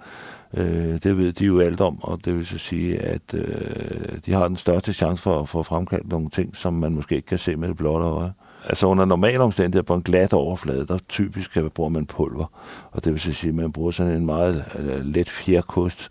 Øh, 0.53 1.03
det 1.03 1.17
ved 1.17 1.33
de 1.33 1.45
jo 1.45 1.59
alt 1.59 1.81
om, 1.81 2.03
og 2.03 2.25
det 2.25 2.37
vil 2.37 2.45
så 2.45 2.57
sige, 2.57 2.99
at 2.99 3.33
øh, 3.33 4.17
de 4.25 4.33
har 4.33 4.47
den 4.47 4.57
største 4.57 4.93
chance 4.93 5.23
for 5.23 5.39
at 5.39 5.49
få 5.49 5.63
fremkaldt 5.63 6.09
nogle 6.09 6.29
ting, 6.29 6.55
som 6.55 6.73
man 6.73 6.93
måske 6.93 7.15
ikke 7.15 7.27
kan 7.27 7.37
se 7.37 7.55
med 7.55 7.67
det 7.67 7.77
blotte 7.77 8.07
øje. 8.07 8.33
Altså 8.65 8.87
under 8.87 9.05
normale 9.05 9.39
omstændigheder 9.39 9.83
på 9.83 9.93
en 9.95 10.01
glat 10.01 10.33
overflade, 10.33 10.85
der 10.87 10.97
typisk 11.09 11.57
bruger 11.73 11.89
man 11.89 12.05
pulver, 12.05 12.45
og 12.91 13.05
det 13.05 13.13
vil 13.13 13.21
så 13.21 13.33
sige, 13.33 13.49
at 13.49 13.55
man 13.55 13.71
bruger 13.71 13.91
sådan 13.91 14.13
en 14.13 14.25
meget 14.25 14.65
øh, 14.79 15.05
let 15.05 15.29
fjerkost, 15.29 16.09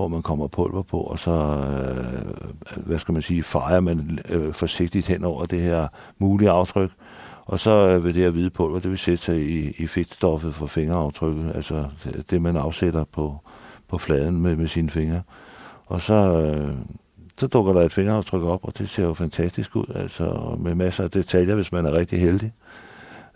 hvor 0.00 0.08
man 0.08 0.22
kommer 0.22 0.46
pulver 0.46 0.82
på, 0.82 1.00
og 1.00 1.18
så, 1.18 1.30
øh, 1.30 2.86
hvad 2.86 2.98
skal 2.98 3.12
man 3.12 3.22
sige, 3.22 3.42
fejrer 3.42 3.80
man 3.80 4.18
øh, 4.28 4.52
forsigtigt 4.52 5.06
hen 5.06 5.24
over 5.24 5.44
det 5.44 5.60
her 5.60 5.88
mulige 6.18 6.50
aftryk. 6.50 6.90
Og 7.44 7.58
så 7.58 7.70
øh, 7.70 8.04
vil 8.04 8.14
det 8.14 8.22
her 8.22 8.30
hvide 8.30 8.50
pulver, 8.50 8.80
det 8.80 8.90
vil 8.90 8.98
sætte 8.98 9.24
sig 9.24 9.36
i, 9.36 9.70
i 9.70 9.86
fedtstoffet 9.86 10.54
for 10.54 10.66
fingeraftrykket, 10.66 11.52
altså 11.54 11.86
det, 12.04 12.30
det 12.30 12.42
man 12.42 12.56
afsætter 12.56 13.04
på, 13.04 13.38
på 13.88 13.98
fladen 13.98 14.40
med, 14.40 14.56
med 14.56 14.68
sine 14.68 14.90
fingre. 14.90 15.22
Og 15.86 16.00
så, 16.00 16.14
øh, 16.14 16.74
så 17.38 17.46
dukker 17.46 17.72
der 17.72 17.80
et 17.80 17.92
fingeraftryk 17.92 18.42
op, 18.42 18.60
og 18.62 18.78
det 18.78 18.88
ser 18.90 19.04
jo 19.04 19.14
fantastisk 19.14 19.76
ud, 19.76 19.92
altså 19.94 20.56
med 20.58 20.74
masser 20.74 21.04
af 21.04 21.10
detaljer, 21.10 21.54
hvis 21.54 21.72
man 21.72 21.86
er 21.86 21.92
rigtig 21.92 22.20
heldig. 22.20 22.52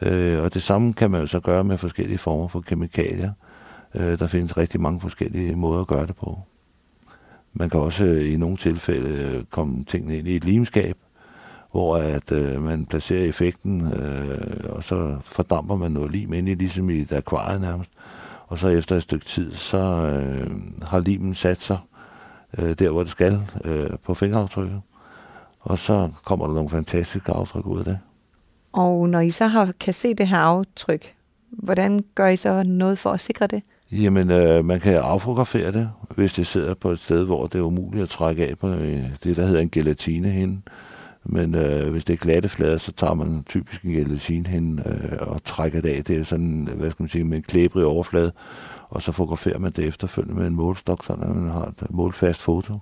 Øh, 0.03 0.43
og 0.43 0.55
det 0.55 0.63
samme 0.63 0.93
kan 0.93 1.11
man 1.11 1.21
jo 1.21 1.27
så 1.27 1.41
gøre 1.41 1.65
med 1.65 1.79
forskellige 1.79 2.19
former 2.19 2.49
for 2.49 2.61
kemikalier. 2.61 3.33
Øh, 3.95 4.19
der 4.19 4.27
findes 4.27 4.57
rigtig 4.57 4.81
mange 4.81 5.01
forskellige 5.01 5.57
måder 5.57 5.81
at 5.81 5.87
gøre 5.87 6.07
det 6.07 6.17
på. 6.17 6.39
Man 7.55 7.71
kan 7.71 7.81
også 7.81 8.05
øh, 8.05 8.33
i 8.33 8.37
nogle 8.37 8.57
tilfælde 8.57 9.09
øh, 9.09 9.45
komme 9.45 9.85
tingene 9.85 10.19
ind 10.19 10.29
i 10.29 10.37
et 10.37 10.45
limskab, 10.45 10.97
hvor 11.71 11.97
at 11.97 12.33
øh, 12.33 12.63
man 12.63 12.87
placerer 12.87 13.25
effekten, 13.25 13.93
øh, 13.93 14.77
og 14.77 14.85
så 14.85 15.19
fordamper 15.25 15.77
man 15.77 15.93
noget 15.93 16.11
lim 16.11 16.33
ind 16.33 16.49
i, 16.49 16.55
ligesom 16.55 16.91
i 16.91 17.01
et 17.01 17.13
akvarie 17.13 17.61
nærmest. 17.61 17.91
Og 18.47 18.59
så 18.59 18.69
efter 18.69 18.97
et 18.97 19.03
stykke 19.03 19.27
tid, 19.27 19.55
så 19.55 19.79
øh, 19.79 20.51
har 20.83 20.99
limen 20.99 21.35
sat 21.35 21.61
sig 21.61 21.79
øh, 22.59 22.79
der, 22.79 22.91
hvor 22.91 23.03
det 23.03 23.11
skal, 23.11 23.41
øh, 23.65 23.91
på 24.03 24.15
fingeraftrykket. 24.15 24.81
Og 25.61 25.79
så 25.79 26.11
kommer 26.25 26.47
der 26.47 26.55
nogle 26.55 26.71
fantastiske 26.71 27.33
aftryk 27.33 27.67
ud 27.67 27.79
af 27.79 27.85
det. 27.85 27.99
Og 28.73 29.09
når 29.09 29.21
I 29.21 29.31
så 29.31 29.47
har, 29.47 29.73
kan 29.81 29.95
se 29.95 30.15
det 30.15 30.29
her 30.29 30.39
aftryk, 30.39 31.15
hvordan 31.51 32.05
gør 32.15 32.27
I 32.27 32.37
så 32.37 32.63
noget 32.63 32.99
for 32.99 33.11
at 33.11 33.21
sikre 33.21 33.47
det? 33.47 33.63
Jamen, 33.93 34.31
øh, 34.31 34.65
man 34.65 34.81
kan 34.81 34.97
affotografere 34.97 35.73
det, 35.73 35.91
hvis 36.17 36.33
det 36.33 36.47
sidder 36.47 36.75
på 36.75 36.91
et 36.91 36.99
sted, 36.99 37.25
hvor 37.25 37.47
det 37.47 37.59
er 37.59 37.63
umuligt 37.63 38.03
at 38.03 38.09
trække 38.09 38.49
af 38.49 38.59
på 38.59 38.69
øh, 38.69 39.11
det, 39.25 39.37
der 39.37 39.47
hedder 39.47 39.61
en 40.09 40.25
hen. 40.25 40.63
Men 41.25 41.55
øh, 41.55 41.91
hvis 41.91 42.05
det 42.05 42.13
er 42.13 42.17
glatte 42.17 42.49
flader, 42.49 42.77
så 42.77 42.93
tager 42.93 43.15
man 43.15 43.45
typisk 43.47 43.83
en 43.83 43.93
gelatinehinde 43.93 44.83
øh, 44.87 45.29
og 45.29 45.45
trækker 45.45 45.81
det 45.81 45.89
af. 45.89 46.05
Det 46.05 46.17
er 46.17 46.25
sådan, 46.25 46.69
hvad 46.77 46.91
skal 46.91 47.03
man 47.03 47.09
sige, 47.09 47.25
med 47.25 47.37
en 47.37 47.43
klæbrig 47.43 47.85
overflade. 47.85 48.33
Og 48.89 49.03
så 49.03 49.13
fotograferer 49.13 49.59
man 49.59 49.73
det 49.73 49.85
efterfølgende 49.85 50.41
med 50.41 50.47
en 50.47 50.55
målstok, 50.55 51.05
så 51.05 51.17
man 51.17 51.51
har 51.51 51.65
et 51.65 51.91
målfast 51.91 52.43
foto. 52.43 52.79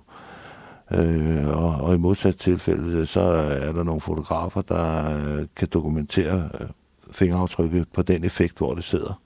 Øh, 0.91 1.47
og, 1.47 1.75
og 1.75 1.95
i 1.95 1.97
modsat 1.97 2.35
tilfælde, 2.35 3.05
så 3.05 3.21
er 3.21 3.71
der 3.71 3.83
nogle 3.83 4.01
fotografer, 4.01 4.61
der 4.61 5.15
øh, 5.17 5.47
kan 5.55 5.67
dokumentere 5.73 6.49
øh, 6.59 6.67
fingeraftrykket 7.11 7.87
på 7.93 8.01
den 8.01 8.23
effekt, 8.23 8.57
hvor 8.57 8.73
det 8.73 8.83
sidder 8.83 9.22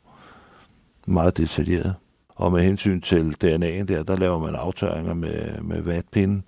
meget 1.07 1.37
detaljeret. 1.37 1.95
Og 2.35 2.51
med 2.51 2.61
hensyn 2.61 3.01
til 3.01 3.35
DNA'en 3.43 3.85
der, 3.85 4.03
der 4.03 4.15
laver 4.15 4.39
man 4.39 4.55
aftørringer 4.55 5.13
med, 5.13 5.61
med 5.61 5.81
vatpinden, 5.81 6.43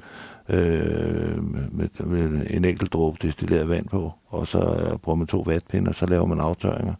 øh, 0.49 1.43
med, 1.73 2.05
med 2.05 2.47
en 2.49 2.65
enkelt 2.65 2.93
dråbe 2.93 3.17
destilleret 3.21 3.69
vand 3.69 3.87
på, 3.87 4.11
og 4.27 4.47
så 4.47 4.59
øh, 4.59 4.97
bruger 4.97 5.15
man 5.15 5.27
to 5.27 5.39
vatpinde, 5.45 5.89
og 5.89 5.95
så 5.95 6.05
laver 6.05 6.25
man 6.25 6.39
aftørringer. 6.39 6.93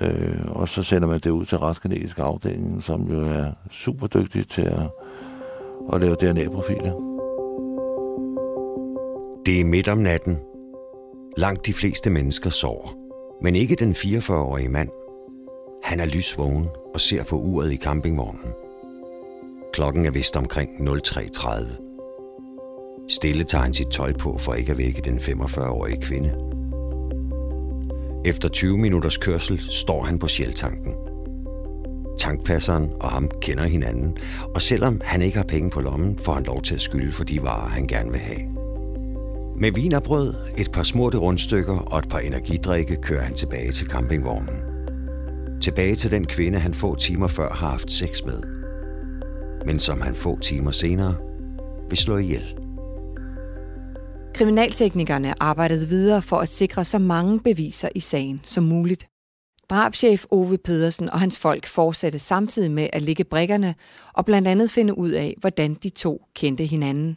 Øh, 0.00 0.44
og 0.48 0.68
så 0.68 0.82
sender 0.82 1.08
man 1.08 1.20
det 1.20 1.30
ud 1.30 1.44
til 1.44 1.58
retsgenetisk 1.58 2.18
afdelingen, 2.18 2.82
som 2.82 3.10
jo 3.10 3.20
er 3.20 3.52
super 3.70 4.06
dygtig 4.06 4.48
til 4.48 4.62
at, 4.62 4.90
at 5.92 6.00
lave 6.00 6.14
DNA-profiler. 6.14 6.92
Det 9.46 9.60
er 9.60 9.64
midt 9.64 9.88
om 9.88 9.98
natten. 9.98 10.36
Langt 11.36 11.66
de 11.66 11.72
fleste 11.72 12.10
mennesker 12.10 12.50
sover. 12.50 12.94
Men 13.42 13.56
ikke 13.56 13.74
den 13.74 13.92
44-årige 13.92 14.68
mand, 14.68 14.88
han 15.82 16.00
er 16.00 16.06
lysvågen 16.06 16.68
og 16.94 17.00
ser 17.00 17.24
på 17.24 17.36
uret 17.36 17.72
i 17.72 17.76
campingvognen. 17.76 18.52
Klokken 19.72 20.06
er 20.06 20.10
vist 20.10 20.36
omkring 20.36 20.88
03.30. 20.88 23.08
Stille 23.08 23.44
tager 23.44 23.62
han 23.62 23.74
sit 23.74 23.88
tøj 23.88 24.12
på 24.12 24.38
for 24.38 24.54
ikke 24.54 24.72
at 24.72 24.78
vække 24.78 25.02
den 25.02 25.18
45-årige 25.18 26.02
kvinde. 26.02 26.34
Efter 28.24 28.48
20 28.48 28.78
minutters 28.78 29.16
kørsel 29.16 29.60
står 29.70 30.04
han 30.04 30.18
på 30.18 30.28
Shell-tanken. 30.28 30.94
Tankpasseren 32.18 32.90
og 33.00 33.10
ham 33.10 33.30
kender 33.40 33.64
hinanden, 33.64 34.16
og 34.54 34.62
selvom 34.62 35.00
han 35.04 35.22
ikke 35.22 35.36
har 35.36 35.44
penge 35.44 35.70
på 35.70 35.80
lommen, 35.80 36.18
får 36.18 36.32
han 36.32 36.44
lov 36.44 36.62
til 36.62 36.74
at 36.74 36.80
skylde 36.80 37.12
for 37.12 37.24
de 37.24 37.42
varer, 37.42 37.68
han 37.68 37.86
gerne 37.86 38.10
vil 38.10 38.20
have. 38.20 38.40
Med 39.56 39.72
vin 39.72 39.92
og 39.92 40.02
brød, 40.02 40.34
et 40.58 40.72
par 40.72 40.82
smurte 40.82 41.18
rundstykker 41.18 41.78
og 41.78 41.98
et 41.98 42.08
par 42.08 42.18
energidrikke 42.18 42.96
kører 42.96 43.22
han 43.22 43.34
tilbage 43.34 43.72
til 43.72 43.86
campingvognen. 43.86 44.67
Tilbage 45.60 45.94
til 45.94 46.10
den 46.10 46.26
kvinde, 46.26 46.58
han 46.58 46.74
få 46.74 46.94
timer 46.94 47.26
før 47.26 47.54
har 47.54 47.68
haft 47.68 47.92
sex 47.92 48.22
med. 48.26 48.42
Men 49.66 49.80
som 49.80 50.00
han 50.00 50.14
få 50.14 50.38
timer 50.38 50.70
senere 50.70 51.16
vil 51.88 51.98
slå 51.98 52.16
ihjel. 52.16 52.54
Kriminalteknikerne 54.34 55.42
arbejdede 55.42 55.88
videre 55.88 56.22
for 56.22 56.36
at 56.36 56.48
sikre 56.48 56.84
så 56.84 56.98
mange 56.98 57.40
beviser 57.40 57.88
i 57.94 58.00
sagen 58.00 58.40
som 58.44 58.64
muligt. 58.64 59.08
Drabschef 59.70 60.24
Ove 60.30 60.58
Pedersen 60.58 61.10
og 61.10 61.20
hans 61.20 61.38
folk 61.38 61.66
fortsatte 61.66 62.18
samtidig 62.18 62.70
med 62.70 62.88
at 62.92 63.02
lægge 63.02 63.24
brikkerne 63.24 63.74
og 64.12 64.24
blandt 64.24 64.48
andet 64.48 64.70
finde 64.70 64.98
ud 64.98 65.10
af, 65.10 65.34
hvordan 65.40 65.74
de 65.74 65.88
to 65.88 66.26
kendte 66.34 66.64
hinanden. 66.64 67.16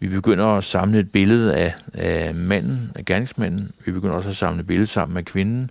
Vi 0.00 0.08
begynder 0.08 0.46
at 0.46 0.64
samle 0.64 0.98
et 0.98 1.12
billede 1.12 1.54
af, 1.54 1.74
af 1.94 2.34
manden, 2.34 2.92
af 2.94 3.04
gerningsmanden. 3.04 3.70
Vi 3.86 3.92
begynder 3.92 4.14
også 4.14 4.28
at 4.28 4.36
samle 4.36 4.60
et 4.60 4.66
billede 4.66 4.86
sammen 4.86 5.14
med 5.14 5.22
kvinden. 5.22 5.70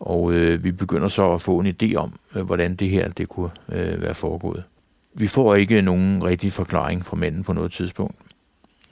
Og 0.00 0.32
øh, 0.32 0.64
vi 0.64 0.72
begynder 0.72 1.08
så 1.08 1.32
at 1.32 1.42
få 1.42 1.58
en 1.60 1.74
idé 1.82 1.94
om, 1.94 2.12
øh, 2.36 2.42
hvordan 2.42 2.76
det 2.76 2.90
her 2.90 3.08
det 3.08 3.28
kunne 3.28 3.50
øh, 3.68 4.02
være 4.02 4.14
foregået. 4.14 4.64
Vi 5.14 5.26
får 5.26 5.54
ikke 5.54 5.82
nogen 5.82 6.24
rigtig 6.24 6.52
forklaring 6.52 7.06
fra 7.06 7.16
manden 7.16 7.42
på 7.42 7.52
noget 7.52 7.72
tidspunkt. 7.72 8.16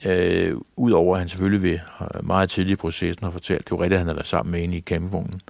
Øh, 0.04 0.56
Udover 0.76 1.14
at 1.14 1.20
han 1.20 1.28
selvfølgelig 1.28 1.62
ved 1.62 1.78
meget 2.22 2.50
tidlig 2.50 2.72
i 2.72 2.76
processen 2.76 3.24
har 3.24 3.30
fortalt, 3.30 3.68
det 3.68 3.70
var 3.70 3.80
rigtigt, 3.80 3.92
at 3.92 3.98
han 3.98 4.06
havde 4.06 4.16
været 4.16 4.26
sammen 4.26 4.52
med 4.52 4.64
en 4.64 4.72
i 4.72 4.80
campingvognen. 4.80 5.40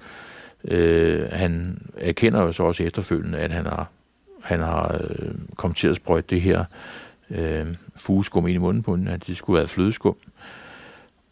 Øh, 0.64 1.28
han 1.32 1.82
erkender 1.96 2.40
jo 2.40 2.52
så 2.52 2.62
også 2.62 2.82
efterfølgende, 2.82 3.38
at 3.38 3.52
han 3.52 3.66
har, 3.66 3.90
han 4.42 4.60
har 4.60 5.00
øh, 5.00 5.34
kommet 5.56 5.76
til 5.76 5.88
at 5.88 5.96
sprøjte 5.96 6.26
det 6.34 6.40
her 6.40 6.64
øh, 7.30 7.66
fugeskum 7.96 8.46
ind 8.46 8.54
i 8.54 8.58
munden 8.58 8.82
på 8.82 8.96
hende, 8.96 9.12
at 9.12 9.26
det 9.26 9.36
skulle 9.36 9.58
være 9.58 9.66
flødeskum. 9.66 10.16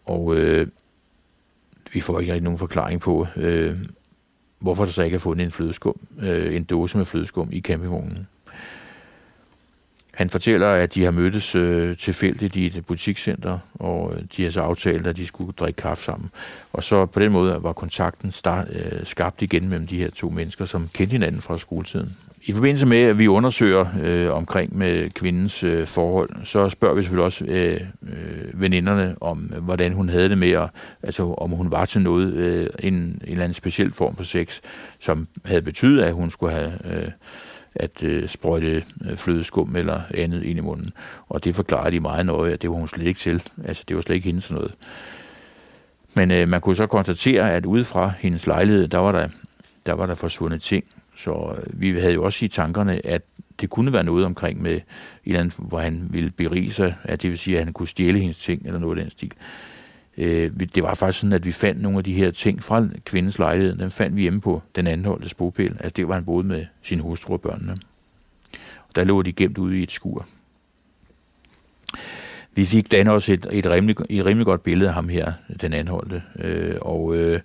Og 0.07 0.35
øh, 0.37 0.67
vi 1.93 2.01
får 2.01 2.21
ikke 2.21 2.33
rigtig 2.33 2.45
nogen 2.45 2.59
forklaring 2.59 3.01
på, 3.01 3.27
øh, 3.37 3.77
hvorfor 4.61 4.85
der 4.85 4.93
så 4.93 5.03
ikke 5.03 5.15
er 5.15 5.19
fundet 5.19 5.45
en 5.45 5.51
flødeskum, 5.51 6.01
øh, 6.23 6.57
en 6.57 6.65
dåse 6.65 6.97
med 6.97 7.05
flødeskum 7.05 7.49
i 7.53 7.61
campingvognen. 7.61 8.27
Han 10.15 10.31
fortæller, 10.31 10.69
at 10.69 10.95
de 10.95 11.05
har 11.05 11.11
mødtes 11.11 11.55
øh, 11.55 11.97
tilfældigt 11.97 12.57
i 12.57 12.67
et 12.67 12.87
butikscenter, 12.87 13.59
og 13.75 14.13
øh, 14.15 14.23
de 14.37 14.43
har 14.45 14.51
så 14.51 14.61
aftalt, 14.61 15.07
at 15.07 15.17
de 15.17 15.27
skulle 15.27 15.53
drikke 15.53 15.83
kaffe 15.83 16.05
sammen. 16.05 16.31
Og 16.73 16.85
så 16.85 17.07
på 17.07 17.21
den 17.21 17.33
måde 17.33 17.63
var 17.63 17.73
kontakten 17.73 18.33
start, 18.33 18.69
øh, 18.71 19.07
skabt 19.07 19.43
igen 19.43 19.69
mellem 19.69 19.87
de 19.87 19.99
her 19.99 20.11
to 20.11 20.31
mennesker, 20.31 20.65
som 20.65 20.89
kendte 20.93 21.13
hinanden 21.13 21.41
fra 21.41 21.59
skoletiden. 21.59 22.17
I 22.43 22.53
forbindelse 22.53 22.87
med, 22.87 22.99
at 22.99 23.19
vi 23.19 23.29
undersøger 23.29 23.87
øh, 24.03 24.33
omkring 24.33 24.77
med 24.77 25.11
kvindens 25.11 25.65
øh, 25.65 25.87
forhold, 25.87 26.31
så 26.45 26.69
spørger 26.69 26.95
vi 26.95 27.03
selvfølgelig 27.03 27.25
også 27.25 27.45
øh, 27.45 27.81
øh, 28.03 28.61
veninderne 28.61 29.17
om, 29.21 29.39
hvordan 29.39 29.93
hun 29.93 30.09
havde 30.09 30.29
det 30.29 30.39
med, 30.39 30.51
at, 30.51 30.69
altså 31.03 31.35
om 31.39 31.51
hun 31.51 31.71
var 31.71 31.85
til 31.85 32.01
noget, 32.01 32.33
øh, 32.33 32.67
en, 32.79 32.95
en 32.95 33.21
eller 33.23 33.45
anden 33.45 33.55
speciel 33.55 33.93
form 33.93 34.17
for 34.17 34.25
sex, 34.25 34.61
som 35.01 35.29
havde 35.45 35.63
betydet, 35.63 36.03
at 36.03 36.13
hun 36.13 36.31
skulle 36.31 36.53
have... 36.53 36.73
Øh, 36.85 37.09
at 37.75 38.03
øh, 38.03 38.29
sprøjte 38.29 38.85
øh, 39.11 39.17
flødeskum 39.17 39.77
eller 39.77 40.01
andet 40.15 40.43
ind 40.43 40.59
i 40.59 40.63
munden. 40.63 40.93
Og 41.29 41.45
det 41.45 41.55
forklarer 41.55 41.91
de 41.91 42.01
meget 42.01 42.27
nøje, 42.27 42.53
at 42.53 42.63
det 42.63 42.71
var 42.71 42.77
hun 42.77 42.89
slet 42.89 43.07
ikke 43.07 43.21
til. 43.21 43.43
Altså, 43.65 43.85
det 43.89 43.97
var 43.97 44.03
slet 44.03 44.17
ikke 44.17 44.27
hendes 44.27 44.51
noget. 44.51 44.75
Men 46.15 46.31
øh, 46.31 46.49
man 46.49 46.61
kunne 46.61 46.77
så 46.77 46.87
konstatere, 46.87 47.53
at 47.53 47.67
ude 47.67 47.85
fra 47.85 48.13
hendes 48.19 48.47
lejlighed, 48.47 48.89
der 48.89 48.99
var 48.99 49.13
der, 49.13 49.29
der 49.87 49.93
var 49.93 50.07
der 50.07 50.15
forsvundet 50.15 50.63
ting. 50.63 50.85
Så 51.21 51.55
øh, 51.57 51.83
vi 51.83 51.99
havde 52.01 52.15
jo 52.15 52.25
også 52.25 52.45
i 52.45 52.49
tankerne, 52.49 53.07
at 53.07 53.23
det 53.61 53.71
kunne 53.71 53.93
være 53.93 54.05
noget 54.05 54.25
omkring 54.25 54.63
med 54.63 54.73
et 54.73 54.83
eller 55.25 55.41
andet, 55.41 55.57
hvor 55.59 55.81
han 55.81 56.09
ville 56.11 56.31
berige 56.31 56.73
sig, 56.73 56.95
at 57.03 57.23
det 57.23 57.31
vil 57.31 57.39
sige, 57.39 57.59
at 57.59 57.65
han 57.65 57.73
kunne 57.73 57.89
stjæle 57.89 58.19
hendes 58.19 58.39
ting, 58.39 58.67
eller 58.67 58.79
noget 58.79 58.99
af 58.99 59.05
den 59.05 59.11
stil. 59.11 59.33
Øh, 60.17 60.51
det 60.75 60.83
var 60.83 60.95
faktisk 60.95 61.21
sådan, 61.21 61.33
at 61.33 61.47
vi 61.47 61.53
fandt 61.53 61.83
nogle 61.83 61.99
af 61.99 62.05
de 62.05 62.13
her 62.13 62.31
ting 62.31 62.63
fra 62.63 62.89
kvindens 63.05 63.39
lejlighed. 63.39 63.77
Den 63.77 63.91
fandt 63.91 64.17
vi 64.17 64.21
hjemme 64.21 64.41
på 64.41 64.63
den 64.77 64.87
anholdte 64.87 65.37
bopæl. 65.37 65.77
Altså 65.81 65.93
det 65.97 66.09
var 66.09 66.15
han 66.15 66.25
boede 66.25 66.47
med 66.47 66.67
sin 66.83 67.01
hustru 67.01 67.33
og 67.33 67.41
børnene. 67.41 67.77
Og 68.89 68.97
der 68.97 69.05
lå 69.05 69.23
de 69.23 69.33
gemt 69.33 69.59
ude 69.59 69.79
i 69.79 69.83
et 69.83 69.91
skur. 69.91 70.27
Vi 72.55 72.65
fik 72.65 72.93
dan 72.93 73.09
også 73.09 73.33
et, 73.33 73.47
et, 73.53 73.67
rimelig, 73.67 73.97
et 74.11 74.25
rimelig 74.25 74.47
godt 74.47 74.63
billede 74.63 74.89
af 74.89 74.95
ham 74.95 75.09
her, 75.09 75.33
den 75.61 75.73
anholdte. 75.73 76.23
Øh, 76.39 76.77
og 76.81 77.17
øh, 77.17 77.41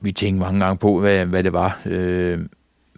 vi 0.00 0.12
tænkte 0.12 0.40
mange 0.40 0.64
gange 0.64 0.78
på, 0.78 1.00
hvad, 1.00 1.26
hvad 1.26 1.42
det 1.42 1.52
var. 1.52 1.80
Øh, 1.86 2.38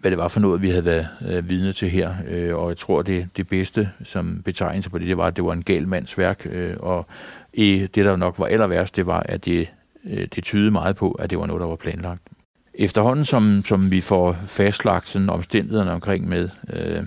hvad 0.03 0.11
det 0.11 0.19
var 0.19 0.27
for 0.27 0.39
noget, 0.39 0.61
vi 0.61 0.69
havde 0.69 0.85
været 0.85 1.07
øh, 1.27 1.49
vidne 1.49 1.73
til 1.73 1.89
her. 1.89 2.13
Øh, 2.27 2.55
og 2.55 2.69
jeg 2.69 2.77
tror, 2.77 3.01
det, 3.01 3.27
det 3.37 3.47
bedste 3.47 3.89
som 4.03 4.41
betegnelse 4.45 4.89
på 4.89 4.97
det, 4.97 5.07
det 5.07 5.17
var, 5.17 5.25
at 5.25 5.35
det 5.35 5.45
var 5.45 5.53
en 5.53 5.63
gal 5.63 5.87
mands 5.87 6.17
værk. 6.17 6.47
Øh, 6.49 6.75
og 6.79 7.05
i 7.53 7.87
det, 7.95 8.05
der 8.05 8.15
nok 8.15 8.39
var 8.39 8.45
aller 8.45 8.67
værst, 8.67 8.95
det 8.95 9.05
var, 9.05 9.19
at 9.19 9.45
det, 9.45 9.67
øh, 10.05 10.27
det 10.35 10.43
tydede 10.43 10.71
meget 10.71 10.95
på, 10.95 11.11
at 11.11 11.29
det 11.29 11.39
var 11.39 11.45
noget, 11.45 11.61
der 11.61 11.67
var 11.67 11.75
planlagt. 11.75 12.21
Efterhånden, 12.73 13.25
som, 13.25 13.63
som 13.65 13.91
vi 13.91 14.01
får 14.01 14.33
fastlagt 14.47 15.07
sådan 15.07 15.29
omstændighederne 15.29 15.91
omkring 15.91 16.29
med, 16.29 16.49
øh, 16.73 17.03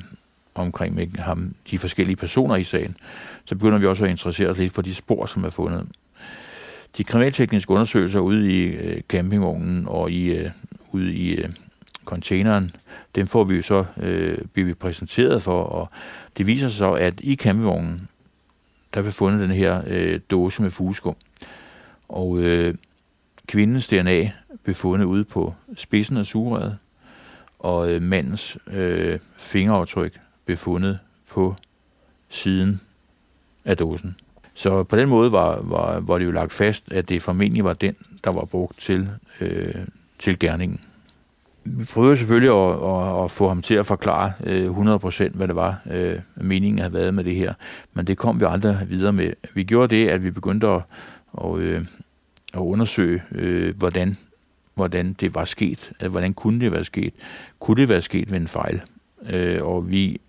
omkring 0.55 0.95
med 0.95 1.07
ham, 1.19 1.55
de 1.71 1.79
forskellige 1.79 2.17
personer 2.17 2.57
i 2.57 2.65
sagen, 2.65 2.97
så 3.45 3.55
begynder 3.55 3.79
vi 3.79 3.87
også 3.87 4.05
at 4.05 4.11
interessere 4.11 4.49
os 4.49 4.59
lidt 4.59 4.73
for 4.73 4.83
de 4.83 4.95
spor, 4.95 5.27
som 5.27 5.45
er 5.45 5.51
fundet. 5.51 5.89
De 6.97 7.05
kriminaltekniske 7.05 7.71
undersøgelser 7.71 8.21
ude 8.21 8.53
i 8.53 8.65
øh, 8.65 9.03
campingvognen 9.09 9.89
og 9.89 10.11
i, 10.11 10.25
øh, 10.25 10.51
ude 10.93 11.15
i 11.15 11.31
øh, 11.31 11.49
containeren, 12.05 12.77
dem 13.15 13.27
får 13.27 13.45
vi 13.45 13.57
jo 13.57 13.63
så 13.63 13.85
øh, 13.97 14.39
bliver 14.53 14.67
vi 14.67 14.75
præsenteret 14.75 15.43
for, 15.43 15.63
og 15.63 15.91
det 16.37 16.47
viser 16.47 16.69
sig 16.69 16.79
så, 16.79 16.93
at 16.93 17.21
i 17.21 17.35
campingvognen, 17.37 18.09
der 18.95 19.03
vi 19.03 19.11
fundet 19.11 19.41
den 19.41 19.51
her 19.51 19.83
øh, 19.87 20.21
dåse 20.31 20.63
med 20.63 20.71
fugeskum. 20.71 21.17
Og 22.09 22.39
øh, 22.39 22.75
kvindens 23.47 23.89
DNA 23.89 24.31
blev 24.63 24.75
fundet 24.75 25.07
ude 25.07 25.25
på 25.25 25.55
spidsen 25.77 26.17
af 26.17 26.27
sugerøret, 26.27 26.79
og 27.59 27.91
øh, 27.91 28.03
mandens 28.03 28.59
øh, 28.67 29.19
fingeraftryk 29.37 30.21
blev 30.45 30.57
fundet 30.57 30.99
på 31.31 31.55
siden 32.29 32.81
af 33.65 33.77
dåsen. 33.77 34.17
Så 34.57 34.83
på 34.83 34.97
den 34.97 35.09
måde 35.09 35.33
var, 35.33 35.61
var, 35.63 36.01
var 36.01 36.19
det 36.19 36.25
jo 36.25 36.31
lagt 36.31 36.53
fast, 36.53 36.93
at 36.93 37.09
det 37.09 37.23
formentlig 37.23 37.65
var 37.65 37.73
den, 37.73 37.95
der 38.25 38.33
var 38.33 38.45
brugt 38.45 38.81
til, 38.81 39.09
øh, 39.41 39.75
til 40.19 40.39
gerningen 40.39 40.81
vi 41.67 41.85
prøvede 41.85 42.17
selvfølgelig 42.17 42.51
at, 42.51 42.73
at, 42.73 43.25
at 43.25 43.31
få 43.31 43.49
ham 43.49 43.63
til 43.63 43.75
at 43.75 43.87
forklare 43.87 44.33
øh, 44.45 44.71
100% 44.71 45.37
hvad 45.37 45.49
det 45.49 45.57
var, 45.57 45.81
øh, 45.91 46.19
meningen 46.37 46.79
havde 46.79 46.95
været 46.95 47.15
med 47.15 47.25
det 47.25 47.35
her. 47.35 47.55
Men 47.95 48.07
det 48.07 48.19
kom 48.19 48.41
vi 48.41 48.45
aldrig 48.49 48.87
videre 48.89 49.13
med. 49.13 49.33
Vi 49.55 49.65
gjorde 49.65 49.97
det, 49.97 50.09
at 50.09 50.25
vi 50.25 50.31
begyndte 50.31 50.67
at, 50.67 50.83
at, 51.45 51.59
øh, 51.59 51.81
at 52.55 52.59
undersøge, 52.59 53.23
øh, 53.33 53.77
hvordan, 53.77 54.17
hvordan 54.75 55.13
det 55.13 55.35
var 55.35 55.45
sket. 55.45 55.93
Altså, 56.01 56.09
hvordan 56.09 56.35
kunne 56.35 56.61
det 56.61 56.73
være 56.73 56.85
sket? 56.85 57.15
Kunne 57.61 57.77
det 57.77 57.89
være 57.89 58.01
sket 58.01 58.31
ved 58.31 58.41
en 58.41 58.49
fejl? 58.49 58.81
Øh, 59.31 59.65
og 59.65 59.91
vi, 59.91 60.21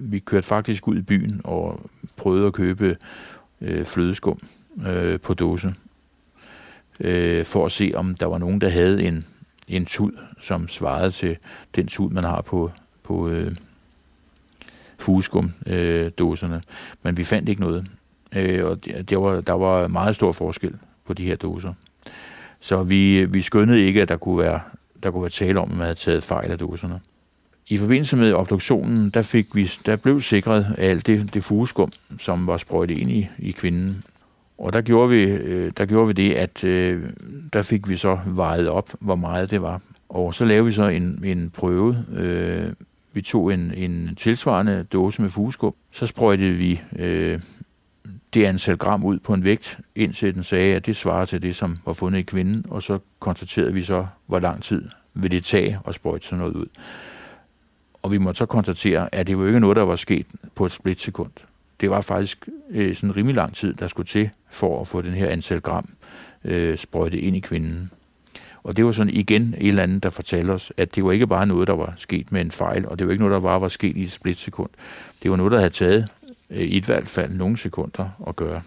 vi 0.00 0.18
kørte 0.18 0.46
faktisk 0.46 0.88
ud 0.88 0.96
i 0.96 1.02
byen 1.02 1.40
og 1.44 1.80
prøvede 2.16 2.46
at 2.46 2.52
købe 2.52 2.96
øh, 3.62 3.84
flødeskum 3.84 4.40
øh, 4.86 5.20
på 5.20 5.34
dåse. 5.34 5.74
Øh, 7.00 7.44
for 7.44 7.64
at 7.64 7.72
se, 7.72 7.92
om 7.94 8.14
der 8.14 8.26
var 8.26 8.38
nogen, 8.38 8.60
der 8.60 8.68
havde 8.68 9.02
en 9.02 9.24
en 9.68 9.86
tud, 9.86 10.12
som 10.40 10.68
svarede 10.68 11.10
til 11.10 11.36
den 11.74 11.86
tud, 11.86 12.10
man 12.10 12.24
har 12.24 12.40
på, 12.40 12.70
på 13.02 13.28
øh, 13.28 13.52
fugeskum-dåserne. 14.98 16.54
Øh, 16.54 16.62
Men 17.02 17.16
vi 17.16 17.24
fandt 17.24 17.48
ikke 17.48 17.60
noget. 17.60 17.86
Øh, 18.32 18.66
og 18.66 18.84
det 18.84 19.20
var, 19.20 19.40
der 19.40 19.52
var 19.52 19.88
meget 19.88 20.14
stor 20.14 20.32
forskel 20.32 20.74
på 21.04 21.14
de 21.14 21.26
her 21.26 21.36
dåser. 21.36 21.72
Så 22.60 22.82
vi, 22.82 23.24
vi 23.24 23.42
skønnede 23.42 23.80
ikke, 23.80 24.02
at 24.02 24.08
der 24.08 24.16
kunne 24.16 24.38
være, 24.38 24.60
der 25.02 25.10
kunne 25.10 25.22
være 25.22 25.30
tale 25.30 25.60
om, 25.60 25.70
at 25.70 25.76
man 25.76 25.84
havde 25.84 25.98
taget 25.98 26.24
fejl 26.24 26.50
af 26.50 26.58
dåserne. 26.58 27.00
I 27.66 27.76
forbindelse 27.76 28.16
med 28.16 28.32
obduktionen, 28.32 29.10
der, 29.10 29.22
fik 29.22 29.54
vi, 29.54 29.70
der 29.86 29.96
blev 29.96 30.20
sikret 30.20 30.74
alt 30.78 31.06
det, 31.06 31.34
det 31.34 31.44
fugeskum, 31.44 31.92
som 32.18 32.46
var 32.46 32.56
sprøjtet 32.56 32.98
ind 32.98 33.10
i, 33.10 33.28
i 33.38 33.50
kvinden. 33.50 34.04
Og 34.58 34.72
der 34.72 34.80
gjorde 34.80 35.10
vi, 35.10 35.22
øh, 35.22 35.72
der 35.76 35.86
gjorde 35.86 36.06
vi 36.06 36.12
det, 36.12 36.32
at 36.32 36.64
øh, 36.64 37.02
der 37.52 37.62
fik 37.62 37.88
vi 37.88 37.96
så 37.96 38.18
vejet 38.26 38.68
op, 38.68 38.90
hvor 39.00 39.16
meget 39.16 39.50
det 39.50 39.62
var. 39.62 39.80
Og 40.08 40.34
så 40.34 40.44
lavede 40.44 40.64
vi 40.64 40.72
så 40.72 40.88
en, 40.88 41.20
en 41.24 41.50
prøve. 41.50 42.04
Øh, 42.16 42.72
vi 43.12 43.22
tog 43.22 43.54
en, 43.54 43.74
en 43.74 44.14
tilsvarende 44.16 44.86
dåse 44.92 45.22
med 45.22 45.30
fugeskum. 45.30 45.74
Så 45.90 46.06
sprøjtede 46.06 46.52
vi 46.52 46.80
øh, 46.98 47.40
det 48.34 48.44
antal 48.44 48.76
gram 48.76 49.04
ud 49.04 49.18
på 49.18 49.34
en 49.34 49.44
vægt, 49.44 49.78
indtil 49.94 50.34
den 50.34 50.42
sagde, 50.42 50.74
at 50.74 50.86
det 50.86 50.96
svarer 50.96 51.24
til 51.24 51.42
det, 51.42 51.56
som 51.56 51.76
var 51.86 51.92
fundet 51.92 52.18
i 52.18 52.22
kvinden. 52.22 52.66
Og 52.70 52.82
så 52.82 52.98
konstaterede 53.20 53.74
vi 53.74 53.82
så, 53.82 54.06
hvor 54.26 54.38
lang 54.38 54.62
tid 54.62 54.88
vil 55.14 55.30
det 55.30 55.44
tage 55.44 55.78
at 55.86 55.94
sprøjte 55.94 56.26
sådan 56.26 56.38
noget 56.38 56.54
ud. 56.56 56.66
Og 58.02 58.12
vi 58.12 58.18
måtte 58.18 58.38
så 58.38 58.46
konstatere, 58.46 59.14
at 59.14 59.26
det 59.26 59.38
var 59.38 59.46
ikke 59.46 59.60
noget, 59.60 59.76
der 59.76 59.82
var 59.82 59.96
sket 59.96 60.26
på 60.54 60.64
et 60.64 60.72
splitsekund 60.72 61.30
det 61.82 61.90
var 61.90 62.00
faktisk 62.00 62.48
øh, 62.70 62.96
sådan 62.96 63.16
rimelig 63.16 63.36
lang 63.36 63.54
tid, 63.54 63.74
der 63.74 63.86
skulle 63.86 64.06
til 64.06 64.30
for 64.50 64.80
at 64.80 64.88
få 64.88 65.02
den 65.02 65.12
her 65.12 65.28
antal 65.28 65.60
gram 65.60 65.88
øh, 66.44 66.78
sprøjtet 66.78 67.18
ind 67.18 67.36
i 67.36 67.40
kvinden. 67.40 67.90
Og 68.64 68.76
det 68.76 68.84
var 68.84 68.92
sådan 68.92 69.12
igen 69.12 69.54
et 69.58 69.68
eller 69.68 69.82
andet, 69.82 70.02
der 70.02 70.10
fortalte 70.10 70.50
os, 70.50 70.72
at 70.76 70.94
det 70.94 71.04
var 71.04 71.12
ikke 71.12 71.26
bare 71.26 71.46
noget, 71.46 71.68
der 71.68 71.74
var 71.74 71.94
sket 71.96 72.32
med 72.32 72.40
en 72.40 72.50
fejl, 72.50 72.88
og 72.88 72.98
det 72.98 73.06
var 73.06 73.12
ikke 73.12 73.24
noget, 73.24 73.34
der 73.34 73.40
bare 73.40 73.60
var 73.60 73.68
sket 73.68 73.96
i 73.96 74.02
et 74.02 74.12
splitsekund. 74.12 74.70
Det 75.22 75.30
var 75.30 75.36
noget, 75.36 75.52
der 75.52 75.58
havde 75.58 75.70
taget 75.70 76.08
øh, 76.50 76.68
i 76.68 76.82
hvert 76.86 77.08
fald 77.08 77.32
nogle 77.32 77.56
sekunder 77.56 78.08
at 78.26 78.36
gøre. 78.36 78.62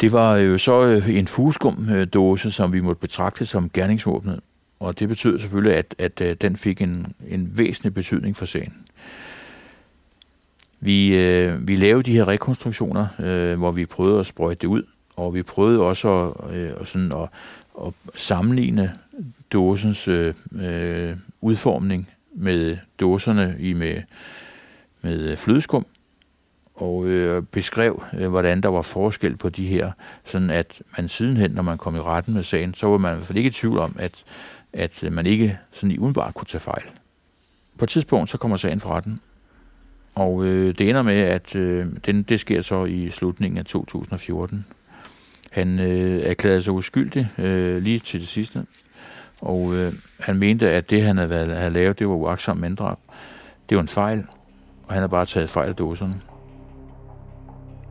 Det 0.00 0.12
var 0.12 0.36
jo 0.36 0.58
så 0.58 0.84
øh, 0.84 1.14
en 1.16 1.26
fugeskumdåse, 1.26 2.50
som 2.50 2.72
vi 2.72 2.80
måtte 2.80 3.00
betragte 3.00 3.46
som 3.46 3.70
gerningsvåbnet, 3.70 4.40
og 4.80 4.98
det 4.98 5.08
betød 5.08 5.38
selvfølgelig, 5.38 5.76
at, 5.76 5.94
at, 5.98 6.20
at 6.20 6.42
den 6.42 6.56
fik 6.56 6.80
en, 6.80 7.06
en 7.28 7.52
væsentlig 7.58 7.94
betydning 7.94 8.36
for 8.36 8.44
sagen. 8.44 8.74
Vi, 10.80 11.14
øh, 11.14 11.68
vi 11.68 11.76
lavede 11.76 12.02
de 12.02 12.12
her 12.12 12.28
rekonstruktioner, 12.28 13.06
øh, 13.18 13.58
hvor 13.58 13.72
vi 13.72 13.86
prøvede 13.86 14.20
at 14.20 14.26
sprøjte 14.26 14.58
det 14.60 14.68
ud, 14.68 14.82
og 15.16 15.34
vi 15.34 15.42
prøvede 15.42 15.80
også 15.80 16.32
at, 16.48 16.54
øh, 16.54 16.70
sådan 16.84 17.12
at, 17.12 17.28
at 17.86 17.92
sammenligne 18.14 18.92
dåsens 19.52 20.08
øh, 20.08 20.34
øh, 20.62 21.16
udformning 21.40 22.08
med 22.34 22.76
dåserne 23.00 23.56
i 23.58 23.72
med, 23.72 24.02
med 25.02 25.36
flødeskum, 25.36 25.86
og 26.74 27.06
øh, 27.06 27.42
beskrev, 27.42 28.02
øh, 28.18 28.28
hvordan 28.28 28.60
der 28.60 28.68
var 28.68 28.82
forskel 28.82 29.36
på 29.36 29.48
de 29.48 29.66
her, 29.66 29.92
sådan 30.24 30.50
at 30.50 30.82
man 30.96 31.08
sidenhen, 31.08 31.50
når 31.50 31.62
man 31.62 31.78
kom 31.78 31.96
i 31.96 32.00
retten 32.00 32.34
med 32.34 32.42
sagen, 32.42 32.74
så 32.74 32.86
var 32.86 32.98
man 32.98 33.12
i 33.12 33.14
hvert 33.14 33.26
fald 33.26 33.38
ikke 33.38 33.48
i 33.48 33.52
tvivl 33.52 33.78
om, 33.78 33.96
at, 33.98 34.24
at 34.76 35.04
øh, 35.04 35.12
man 35.12 35.26
ikke 35.26 35.58
sådan 35.72 35.90
i 35.90 35.98
udenbart 35.98 36.34
kunne 36.34 36.44
tage 36.44 36.60
fejl. 36.60 36.82
På 37.78 37.84
et 37.84 37.88
tidspunkt, 37.88 38.30
så 38.30 38.38
kommer 38.38 38.56
sagen 38.56 38.80
for 38.80 38.90
retten, 38.90 39.20
og 40.14 40.44
øh, 40.44 40.74
det 40.78 40.88
ender 40.88 41.02
med, 41.02 41.18
at 41.18 41.56
øh, 41.56 41.86
den, 42.06 42.22
det 42.22 42.40
sker 42.40 42.60
så 42.60 42.84
i 42.84 43.10
slutningen 43.10 43.58
af 43.58 43.64
2014. 43.64 44.66
Han 45.50 45.78
øh, 45.78 46.22
erklærede 46.22 46.62
sig 46.62 46.72
uskyldig 46.72 47.28
øh, 47.38 47.82
lige 47.82 47.98
til 47.98 48.20
det 48.20 48.28
sidste. 48.28 48.66
Og 49.40 49.74
øh, 49.74 49.92
han 50.20 50.36
mente, 50.36 50.70
at 50.70 50.90
det, 50.90 51.02
han 51.02 51.16
havde, 51.16 51.30
været, 51.30 51.56
havde 51.56 51.70
lavet, 51.70 51.98
det 51.98 52.08
var 52.08 52.14
uaksomt 52.14 52.60
manddrab. 52.60 52.98
Det 53.68 53.76
var 53.76 53.82
en 53.82 53.88
fejl, 53.88 54.24
og 54.86 54.92
han 54.92 55.00
har 55.00 55.08
bare 55.08 55.24
taget 55.24 55.50
fejl 55.50 55.68
af 55.68 55.76
dåserne. 55.76 56.20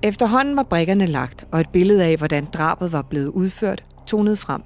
Efterhånden 0.04 0.56
var 0.56 0.64
brikkerne 0.64 1.06
lagt, 1.06 1.46
og 1.52 1.60
et 1.60 1.70
billede 1.70 2.06
af, 2.06 2.18
hvordan 2.18 2.46
drabet 2.54 2.92
var 2.94 3.02
blevet 3.02 3.28
udført, 3.28 3.84
tonede 4.08 4.36
frem. 4.36 4.62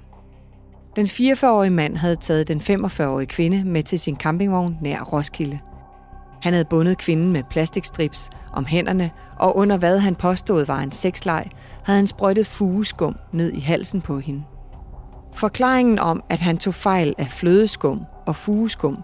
Den 0.96 1.06
44-årige 1.06 1.70
mand 1.70 1.96
havde 1.96 2.16
taget 2.16 2.48
den 2.48 2.60
45-årige 2.60 3.26
kvinde 3.26 3.64
med 3.64 3.82
til 3.82 3.98
sin 3.98 4.16
campingvogn 4.16 4.78
nær 4.80 5.00
Roskilde. 5.00 5.58
Han 6.42 6.52
havde 6.52 6.64
bundet 6.64 6.98
kvinden 6.98 7.32
med 7.32 7.42
plastikstrips 7.50 8.30
om 8.52 8.66
hænderne, 8.66 9.10
og 9.36 9.56
under 9.56 9.76
hvad 9.76 9.98
han 9.98 10.14
påstod 10.14 10.66
var 10.66 10.78
en 10.80 10.92
sexleg, 10.92 11.46
havde 11.84 11.98
han 11.98 12.06
sprøjtet 12.06 12.46
fugeskum 12.46 13.16
ned 13.32 13.52
i 13.52 13.60
halsen 13.60 14.00
på 14.00 14.18
hende. 14.18 14.42
Forklaringen 15.34 15.98
om, 15.98 16.22
at 16.28 16.40
han 16.40 16.58
tog 16.58 16.74
fejl 16.74 17.14
af 17.18 17.26
flødeskum 17.26 18.00
og 18.26 18.36
fugeskum, 18.36 18.98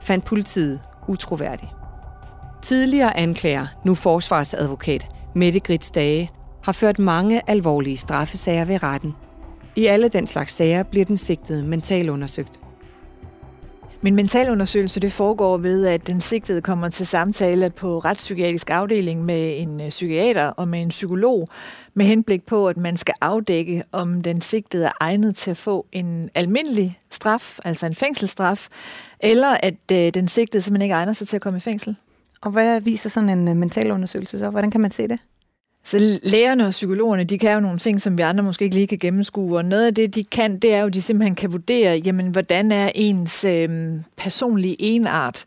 fandt 0.00 0.24
politiet 0.24 0.80
utroværdig. 1.08 1.68
Tidligere 2.62 3.16
anklager, 3.16 3.66
nu 3.84 3.94
forsvarsadvokat 3.94 5.08
Mette 5.34 5.60
Grits 5.60 5.90
Dage, 5.90 6.30
har 6.64 6.72
ført 6.72 6.98
mange 6.98 7.50
alvorlige 7.50 7.96
straffesager 7.96 8.64
ved 8.64 8.82
retten. 8.82 9.14
I 9.76 9.86
alle 9.86 10.08
den 10.08 10.26
slags 10.26 10.52
sager 10.52 10.82
bliver 10.82 11.04
den 11.04 11.16
sigtede 11.16 11.62
mentalundersøgt. 11.62 12.60
Min 14.02 14.14
mentalundersøgelse 14.14 15.00
det 15.00 15.12
foregår 15.12 15.56
ved, 15.56 15.86
at 15.86 16.06
den 16.06 16.20
sigtede 16.20 16.62
kommer 16.62 16.88
til 16.88 17.06
samtale 17.06 17.70
på 17.70 17.98
retspsykiatrisk 17.98 18.70
afdeling 18.70 19.24
med 19.24 19.60
en 19.60 19.80
øh, 19.80 19.88
psykiater 19.88 20.46
og 20.46 20.68
med 20.68 20.82
en 20.82 20.88
psykolog, 20.88 21.48
med 21.94 22.06
henblik 22.06 22.46
på, 22.46 22.68
at 22.68 22.76
man 22.76 22.96
skal 22.96 23.14
afdække, 23.20 23.84
om 23.92 24.22
den 24.22 24.40
sigtede 24.40 24.84
er 24.84 24.92
egnet 25.00 25.36
til 25.36 25.50
at 25.50 25.56
få 25.56 25.86
en 25.92 26.30
almindelig 26.34 26.98
straf, 27.10 27.58
altså 27.64 27.86
en 27.86 27.94
fængselsstraf, 27.94 28.68
eller 29.20 29.56
at 29.62 29.92
øh, 29.92 30.14
den 30.14 30.28
sigtede 30.28 30.62
simpelthen 30.62 30.82
ikke 30.82 30.94
egner 30.94 31.12
sig 31.12 31.28
til 31.28 31.36
at 31.36 31.42
komme 31.42 31.56
i 31.56 31.60
fængsel. 31.60 31.96
Og 32.40 32.50
hvad 32.50 32.80
viser 32.80 33.10
sådan 33.10 33.28
en 33.28 33.48
øh, 33.48 33.56
mentalundersøgelse 33.56 34.38
så? 34.38 34.50
Hvordan 34.50 34.70
kan 34.70 34.80
man 34.80 34.90
se 34.90 35.08
det? 35.08 35.18
Så 35.84 36.20
lægerne 36.22 36.66
og 36.66 36.70
psykologerne, 36.70 37.24
de 37.24 37.38
kan 37.38 37.54
jo 37.54 37.60
nogle 37.60 37.78
ting, 37.78 38.00
som 38.00 38.18
vi 38.18 38.22
andre 38.22 38.44
måske 38.44 38.64
ikke 38.64 38.76
lige 38.76 38.86
kan 38.86 38.98
gennemskue, 38.98 39.56
og 39.56 39.64
noget 39.64 39.86
af 39.86 39.94
det, 39.94 40.14
de 40.14 40.24
kan, 40.24 40.58
det 40.58 40.74
er 40.74 40.80
jo, 40.80 40.86
at 40.86 40.94
de 40.94 41.02
simpelthen 41.02 41.34
kan 41.34 41.52
vurdere, 41.52 42.02
jamen, 42.04 42.28
hvordan 42.28 42.72
er 42.72 42.90
ens 42.94 43.44
øh, 43.44 43.90
personlige 44.16 44.76
enart. 44.78 45.44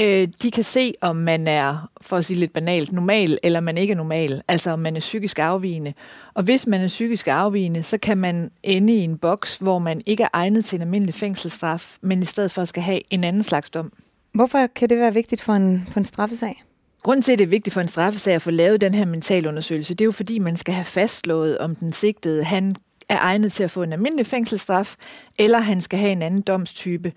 Øh, 0.00 0.28
de 0.42 0.50
kan 0.50 0.64
se, 0.64 0.94
om 1.00 1.16
man 1.16 1.46
er, 1.46 1.90
for 2.00 2.16
at 2.16 2.24
sige 2.24 2.40
lidt 2.40 2.52
banalt, 2.52 2.92
normal, 2.92 3.38
eller 3.42 3.60
man 3.60 3.78
ikke 3.78 3.92
er 3.92 3.96
normal, 3.96 4.42
altså 4.48 4.70
om 4.70 4.78
man 4.78 4.96
er 4.96 5.00
psykisk 5.00 5.38
afvigende. 5.38 5.92
Og 6.34 6.42
hvis 6.42 6.66
man 6.66 6.80
er 6.80 6.88
psykisk 6.88 7.28
afvigende, 7.28 7.82
så 7.82 7.98
kan 7.98 8.18
man 8.18 8.50
ende 8.62 8.92
i 8.92 8.98
en 8.98 9.18
boks, 9.18 9.58
hvor 9.58 9.78
man 9.78 10.02
ikke 10.06 10.22
er 10.22 10.28
egnet 10.32 10.64
til 10.64 10.76
en 10.76 10.82
almindelig 10.82 11.14
fængselsstraf, 11.14 11.96
men 12.00 12.22
i 12.22 12.24
stedet 12.24 12.50
for 12.50 12.64
skal 12.64 12.82
have 12.82 13.00
en 13.10 13.24
anden 13.24 13.42
slags 13.42 13.70
dom. 13.70 13.92
Hvorfor 14.34 14.66
kan 14.66 14.88
det 14.88 14.98
være 14.98 15.14
vigtigt 15.14 15.42
for 15.42 15.52
en, 15.52 15.88
for 15.90 16.00
en 16.00 16.04
straffesag? 16.04 16.62
Grunden 17.02 17.22
til, 17.22 17.32
at 17.32 17.38
det 17.38 17.44
er 17.44 17.48
vigtigt 17.48 17.74
for 17.74 17.80
en 17.80 17.88
straffesag 17.88 18.34
at 18.34 18.42
få 18.42 18.50
lavet 18.50 18.80
den 18.80 18.94
her 18.94 19.04
mentalundersøgelse, 19.04 19.94
det 19.94 20.04
er 20.04 20.06
jo 20.06 20.12
fordi, 20.12 20.38
man 20.38 20.56
skal 20.56 20.74
have 20.74 20.84
fastslået, 20.84 21.58
om 21.58 21.74
den 21.76 21.92
sigtede 21.92 22.44
han 22.44 22.76
er 23.08 23.18
egnet 23.20 23.52
til 23.52 23.62
at 23.62 23.70
få 23.70 23.82
en 23.82 23.92
almindelig 23.92 24.26
fængselsstraf, 24.26 24.96
eller 25.38 25.58
han 25.58 25.80
skal 25.80 25.98
have 25.98 26.12
en 26.12 26.22
anden 26.22 26.40
domstype. 26.40 27.12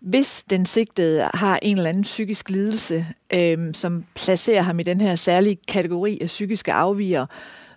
Hvis 0.00 0.44
den 0.50 0.66
sigtede 0.66 1.30
har 1.34 1.58
en 1.62 1.76
eller 1.76 1.88
anden 1.88 2.02
psykisk 2.02 2.50
lidelse, 2.50 3.06
øh, 3.32 3.74
som 3.74 4.04
placerer 4.14 4.62
ham 4.62 4.80
i 4.80 4.82
den 4.82 5.00
her 5.00 5.14
særlige 5.14 5.58
kategori 5.68 6.18
af 6.20 6.26
psykiske 6.26 6.72
afviger, 6.72 7.26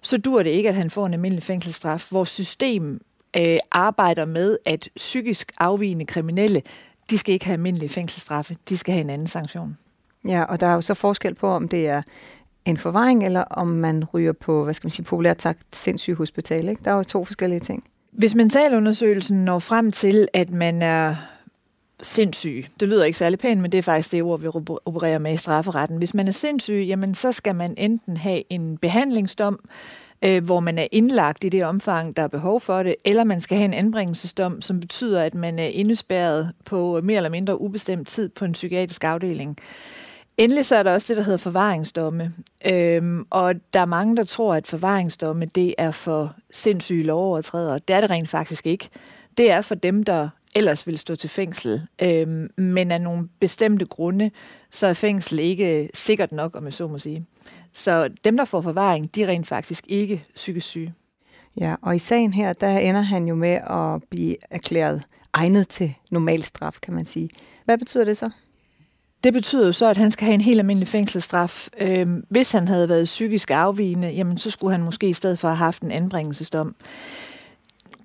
så 0.01 0.17
dur 0.17 0.43
det 0.43 0.49
ikke, 0.49 0.69
at 0.69 0.75
han 0.75 0.89
får 0.89 1.05
en 1.05 1.13
almindelig 1.13 1.43
fængselsstraf. 1.43 2.07
Vores 2.11 2.29
system 2.29 3.01
øh, 3.37 3.57
arbejder 3.71 4.25
med, 4.25 4.57
at 4.65 4.89
psykisk 4.95 5.51
afvigende 5.59 6.05
kriminelle, 6.05 6.61
de 7.09 7.17
skal 7.17 7.33
ikke 7.33 7.45
have 7.45 7.53
almindelige 7.53 7.89
fængselsstraffe, 7.89 8.57
de 8.69 8.77
skal 8.77 8.93
have 8.93 9.01
en 9.01 9.09
anden 9.09 9.27
sanktion. 9.27 9.77
Ja, 10.27 10.43
og 10.43 10.59
der 10.59 10.67
er 10.67 10.73
jo 10.73 10.81
så 10.81 10.93
forskel 10.93 11.35
på, 11.35 11.47
om 11.47 11.67
det 11.67 11.87
er 11.87 12.01
en 12.65 12.77
forvaring, 12.77 13.25
eller 13.25 13.41
om 13.41 13.67
man 13.67 14.03
ryger 14.13 14.33
på, 14.33 14.63
hvad 14.63 14.73
skal 14.73 14.85
man 14.85 14.91
sige, 14.91 15.05
populært 15.05 15.41
sagt, 15.41 15.59
sindssyg 15.73 16.15
hospital. 16.15 16.69
Ikke? 16.69 16.81
Der 16.85 16.91
er 16.91 16.95
jo 16.95 17.03
to 17.03 17.25
forskellige 17.25 17.59
ting. 17.59 17.83
Hvis 18.11 18.35
mentalundersøgelsen 18.35 19.45
når 19.45 19.59
frem 19.59 19.91
til, 19.91 20.27
at 20.33 20.53
man 20.53 20.81
er 20.81 21.15
sindssyg, 22.01 22.65
det 22.79 22.87
lyder 22.87 23.03
ikke 23.03 23.17
særlig 23.17 23.39
pænt, 23.39 23.61
men 23.61 23.71
det 23.71 23.77
er 23.77 23.81
faktisk 23.81 24.11
det 24.11 24.23
ord, 24.23 24.39
vi 24.39 24.47
opererer 24.85 25.17
med 25.17 25.33
i 25.33 25.37
strafferetten. 25.37 25.97
Hvis 25.97 26.13
man 26.13 26.27
er 26.27 26.31
sindssyg, 26.31 26.85
jamen 26.87 27.13
så 27.13 27.31
skal 27.31 27.55
man 27.55 27.73
enten 27.77 28.17
have 28.17 28.43
en 28.49 28.77
behandlingsdom, 28.77 29.59
øh, 30.21 30.43
hvor 30.43 30.59
man 30.59 30.77
er 30.77 30.87
indlagt 30.91 31.43
i 31.43 31.49
det 31.49 31.63
omfang, 31.63 32.17
der 32.17 32.23
er 32.23 32.27
behov 32.27 32.61
for 32.61 32.83
det, 32.83 32.95
eller 33.05 33.23
man 33.23 33.41
skal 33.41 33.57
have 33.57 33.65
en 33.65 33.73
anbringelsesdom, 33.73 34.61
som 34.61 34.79
betyder, 34.79 35.21
at 35.23 35.35
man 35.35 35.59
er 35.59 35.67
indespærret 35.67 36.51
på 36.65 37.01
mere 37.03 37.17
eller 37.17 37.29
mindre 37.29 37.61
ubestemt 37.61 38.07
tid 38.07 38.29
på 38.29 38.45
en 38.45 38.51
psykiatrisk 38.51 39.03
afdeling. 39.03 39.57
Endelig 40.41 40.65
så 40.65 40.75
er 40.75 40.83
der 40.83 40.91
også 40.91 41.07
det, 41.07 41.17
der 41.17 41.23
hedder 41.23 41.37
forvaringsdomme. 41.37 42.33
Øhm, 42.65 43.25
og 43.29 43.55
der 43.73 43.79
er 43.79 43.85
mange, 43.85 44.15
der 44.15 44.23
tror, 44.23 44.55
at 44.55 44.67
forvaringsdomme 44.67 45.45
det 45.45 45.75
er 45.77 45.91
for 45.91 46.35
sindssyge 46.51 47.03
lovovertrædere. 47.03 47.79
Det 47.87 47.95
er 47.95 48.01
det 48.01 48.11
rent 48.11 48.29
faktisk 48.29 48.67
ikke. 48.67 48.89
Det 49.37 49.51
er 49.51 49.61
for 49.61 49.75
dem, 49.75 50.03
der 50.03 50.29
ellers 50.55 50.87
vil 50.87 50.97
stå 50.97 51.15
til 51.15 51.29
fængsel. 51.29 51.81
Øhm, 52.01 52.49
men 52.57 52.91
af 52.91 53.01
nogle 53.01 53.29
bestemte 53.39 53.85
grunde, 53.85 54.31
så 54.71 54.87
er 54.87 54.93
fængsel 54.93 55.39
ikke 55.39 55.89
sikkert 55.93 56.31
nok, 56.31 56.55
om 56.55 56.65
jeg 56.65 56.73
så 56.73 56.87
må 56.87 56.99
sige. 56.99 57.25
Så 57.73 58.09
dem, 58.23 58.37
der 58.37 58.45
får 58.45 58.61
forvaring, 58.61 59.15
de 59.15 59.23
er 59.23 59.27
rent 59.27 59.47
faktisk 59.47 59.85
ikke 59.87 60.25
psykisk 60.35 60.67
syge. 60.67 60.93
Ja, 61.57 61.75
og 61.81 61.95
i 61.95 61.99
sagen 61.99 62.33
her, 62.33 62.53
der 62.53 62.77
ender 62.77 63.01
han 63.01 63.27
jo 63.27 63.35
med 63.35 63.59
at 63.69 64.03
blive 64.09 64.35
erklæret 64.51 65.03
egnet 65.33 65.67
til 65.67 65.93
normal 66.11 66.43
straf, 66.43 66.77
kan 66.81 66.93
man 66.93 67.05
sige. 67.05 67.29
Hvad 67.65 67.77
betyder 67.77 68.03
det 68.05 68.17
så? 68.17 68.29
Det 69.23 69.33
betyder 69.33 69.65
jo 69.65 69.71
så, 69.71 69.89
at 69.89 69.97
han 69.97 70.11
skal 70.11 70.25
have 70.25 70.33
en 70.33 70.41
helt 70.41 70.59
almindelig 70.59 70.87
fængselsstraf. 70.87 71.67
Øhm, 71.77 72.25
hvis 72.29 72.51
han 72.51 72.67
havde 72.67 72.89
været 72.89 73.05
psykisk 73.05 73.51
afvigende, 73.51 74.09
jamen 74.09 74.37
så 74.37 74.51
skulle 74.51 74.71
han 74.71 74.83
måske 74.83 75.09
i 75.09 75.13
stedet 75.13 75.39
for 75.39 75.47
have 75.47 75.57
haft 75.57 75.81
en 75.81 75.91
anbringelsesdom. 75.91 76.75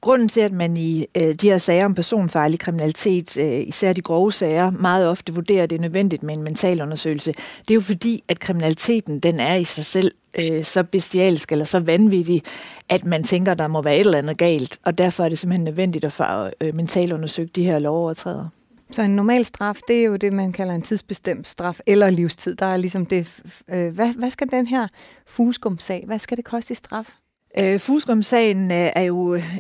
Grunden 0.01 0.29
til, 0.29 0.41
at 0.41 0.53
man 0.53 0.77
i 0.77 1.07
øh, 1.15 1.35
de 1.35 1.51
her 1.51 1.59
sager 1.59 1.85
om 1.85 1.95
personfarlig 1.95 2.59
kriminalitet, 2.59 3.37
øh, 3.37 3.61
især 3.67 3.93
de 3.93 4.01
grove 4.01 4.33
sager, 4.33 4.71
meget 4.71 5.09
ofte 5.09 5.35
vurderer, 5.35 5.63
at 5.63 5.71
det 5.71 5.77
er 5.77 5.81
nødvendigt 5.81 6.23
med 6.23 6.37
en 6.37 6.43
mental 6.43 6.83
undersøgelse, 6.83 7.33
det 7.33 7.71
er 7.71 7.75
jo 7.75 7.81
fordi, 7.81 8.25
at 8.29 8.39
kriminaliteten 8.39 9.19
den 9.19 9.41
er 9.41 9.55
i 9.55 9.65
sig 9.65 9.85
selv 9.85 10.13
øh, 10.39 10.65
så 10.65 10.83
bestialsk 10.83 11.53
eller 11.53 11.65
så 11.65 11.79
vanvittig, 11.79 12.43
at 12.89 13.07
man 13.07 13.25
tænker, 13.25 13.53
at 13.53 13.59
der 13.59 13.67
må 13.67 13.83
være 13.83 13.95
et 13.95 14.01
eller 14.01 14.19
andet 14.19 14.39
galt, 14.39 14.79
og 14.85 14.99
derfor 14.99 15.25
er 15.25 15.29
det 15.29 15.39
simpelthen 15.39 15.65
nødvendigt 15.65 16.05
at 16.05 16.13
få 16.13 16.25
øh, 16.61 16.75
mentalundersøge 16.75 17.51
de 17.55 17.65
her 17.65 17.79
lovovertrædere. 17.79 18.49
Så 18.91 19.03
en 19.03 19.17
normal 19.17 19.45
straf, 19.45 19.81
det 19.89 20.01
er 20.01 20.05
jo 20.05 20.17
det, 20.17 20.33
man 20.33 20.53
kalder 20.53 20.75
en 20.75 20.83
tidsbestemt 20.83 21.49
straf, 21.49 21.81
eller 21.87 22.11
livstid. 22.11 22.55
Der 22.55 22.67
er 22.67 22.77
ligesom 22.77 23.07
det. 23.07 23.41
Øh, 23.69 23.95
hvad, 23.95 24.15
hvad 24.19 24.31
skal 24.31 24.51
den 24.51 24.67
her 24.67 24.89
fuskumsag, 25.27 26.05
hvad 26.07 26.19
skal 26.19 26.37
det 26.37 26.45
koste 26.45 26.73
i 26.73 26.75
straf? 26.75 27.17
Øh, 27.59 27.81
Fuskum-sagen 27.81 28.71
øh, 28.71 28.91
er 28.97 29.03
jo 29.03 29.35
øh, 29.35 29.59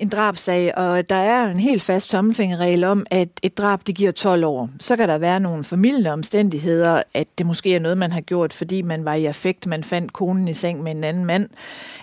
en 0.00 0.08
drabsag, 0.08 0.78
og 0.78 1.10
der 1.10 1.16
er 1.16 1.50
en 1.50 1.60
helt 1.60 1.82
fast 1.82 2.10
tommelfingerregel 2.10 2.84
om, 2.84 3.06
at 3.10 3.28
et 3.42 3.58
drab 3.58 3.80
det 3.86 3.94
giver 3.94 4.12
12 4.12 4.44
år. 4.44 4.70
Så 4.80 4.96
kan 4.96 5.08
der 5.08 5.18
være 5.18 5.40
nogle 5.40 5.64
familieomstændigheder, 5.64 6.90
omstændigheder, 6.90 7.02
at 7.14 7.38
det 7.38 7.46
måske 7.46 7.74
er 7.74 7.78
noget, 7.78 7.98
man 7.98 8.12
har 8.12 8.20
gjort, 8.20 8.52
fordi 8.52 8.82
man 8.82 9.04
var 9.04 9.14
i 9.14 9.24
affekt, 9.24 9.66
man 9.66 9.84
fandt 9.84 10.12
konen 10.12 10.48
i 10.48 10.54
seng 10.54 10.82
med 10.82 10.92
en 10.92 11.04
anden 11.04 11.24
mand. 11.24 11.48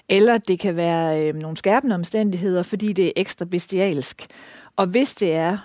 Eller 0.09 0.37
det 0.37 0.59
kan 0.59 0.75
være 0.75 1.21
øh, 1.21 1.35
nogle 1.35 1.57
skærpende 1.57 1.95
omstændigheder, 1.95 2.63
fordi 2.63 2.93
det 2.93 3.07
er 3.07 3.11
ekstra 3.15 3.45
bestialsk. 3.45 4.25
Og 4.75 4.85
hvis 4.85 5.15
det 5.15 5.35
er 5.35 5.57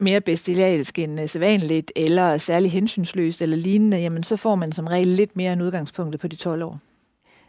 mere 0.00 0.20
bestialsk 0.20 0.98
end 0.98 1.20
øh, 1.20 1.28
sædvanligt, 1.28 1.92
eller 1.96 2.36
særlig 2.36 2.70
hensynsløst 2.70 3.42
eller 3.42 3.56
lignende, 3.56 3.98
jamen 3.98 4.22
så 4.22 4.36
får 4.36 4.54
man 4.54 4.72
som 4.72 4.86
regel 4.86 5.08
lidt 5.08 5.36
mere 5.36 5.52
end 5.52 5.62
udgangspunktet 5.62 6.20
på 6.20 6.28
de 6.28 6.36
12 6.36 6.62
år. 6.62 6.78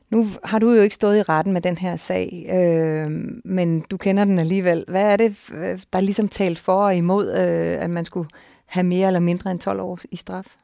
Nu 0.09 0.27
har 0.43 0.59
du 0.59 0.71
jo 0.71 0.81
ikke 0.81 0.95
stået 0.95 1.17
i 1.17 1.21
retten 1.21 1.53
med 1.53 1.61
den 1.61 1.77
her 1.77 1.95
sag, 1.95 2.45
øh, 2.49 3.11
men 3.45 3.79
du 3.79 3.97
kender 3.97 4.25
den 4.25 4.39
alligevel. 4.39 4.85
Hvad 4.87 5.11
er 5.11 5.17
det, 5.17 5.37
øh, 5.53 5.79
der 5.93 5.99
er 5.99 6.01
ligesom 6.01 6.27
talt 6.27 6.59
for 6.59 6.85
og 6.85 6.95
imod, 6.95 7.27
øh, 7.27 7.83
at 7.83 7.89
man 7.89 8.05
skulle 8.05 8.29
have 8.65 8.83
mere 8.83 9.07
eller 9.07 9.19
mindre 9.19 9.51
end 9.51 9.59
12 9.59 9.79
år 9.79 9.99
i 10.11 10.15
straf? 10.15 10.55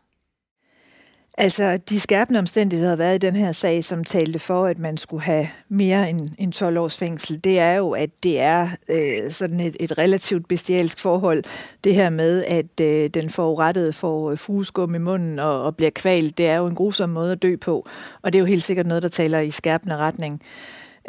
Altså, 1.38 1.78
de 1.78 2.00
skærpende 2.00 2.40
omstændigheder, 2.40 2.96
der 2.96 3.04
har 3.04 3.10
været 3.10 3.16
i 3.16 3.26
den 3.28 3.36
her 3.36 3.52
sag, 3.52 3.84
som 3.84 4.04
talte 4.04 4.40
for, 4.40 4.66
at 4.66 4.80
man 4.80 4.98
skulle 4.98 5.24
have 5.24 5.48
mere 5.70 6.10
end, 6.10 6.30
end 6.38 6.54
12 6.54 6.78
års 6.78 6.98
fængsel, 6.98 7.44
det 7.44 7.60
er 7.60 7.74
jo, 7.74 7.92
at 7.92 8.10
det 8.24 8.40
er 8.40 8.70
øh, 8.90 9.32
sådan 9.32 9.60
et, 9.60 9.78
et 9.80 9.98
relativt 9.98 10.48
bestialsk 10.48 11.00
forhold. 11.00 11.44
Det 11.84 11.96
her 11.96 12.10
med, 12.10 12.44
at 12.44 12.80
øh, 12.82 13.10
den 13.10 13.30
forurettede 13.30 13.94
får 13.94 14.32
øh, 14.32 14.38
fugeskum 14.38 14.96
i 14.96 14.98
munden 14.98 15.40
og, 15.40 15.64
og 15.64 15.76
bliver 15.76 15.92
kvalt, 15.92 16.38
det 16.38 16.48
er 16.48 16.56
jo 16.56 16.68
en 16.68 16.76
grusom 16.76 17.10
måde 17.10 17.32
at 17.32 17.42
dø 17.42 17.56
på. 17.56 17.88
Og 18.22 18.34
det 18.34 18.40
er 18.40 18.42
jo 18.42 18.46
helt 18.46 18.64
sikkert 18.64 18.86
noget, 18.86 19.04
der 19.04 19.10
taler 19.10 19.40
i 19.40 19.52
skærpende 19.52 19.98
retning. 19.98 20.42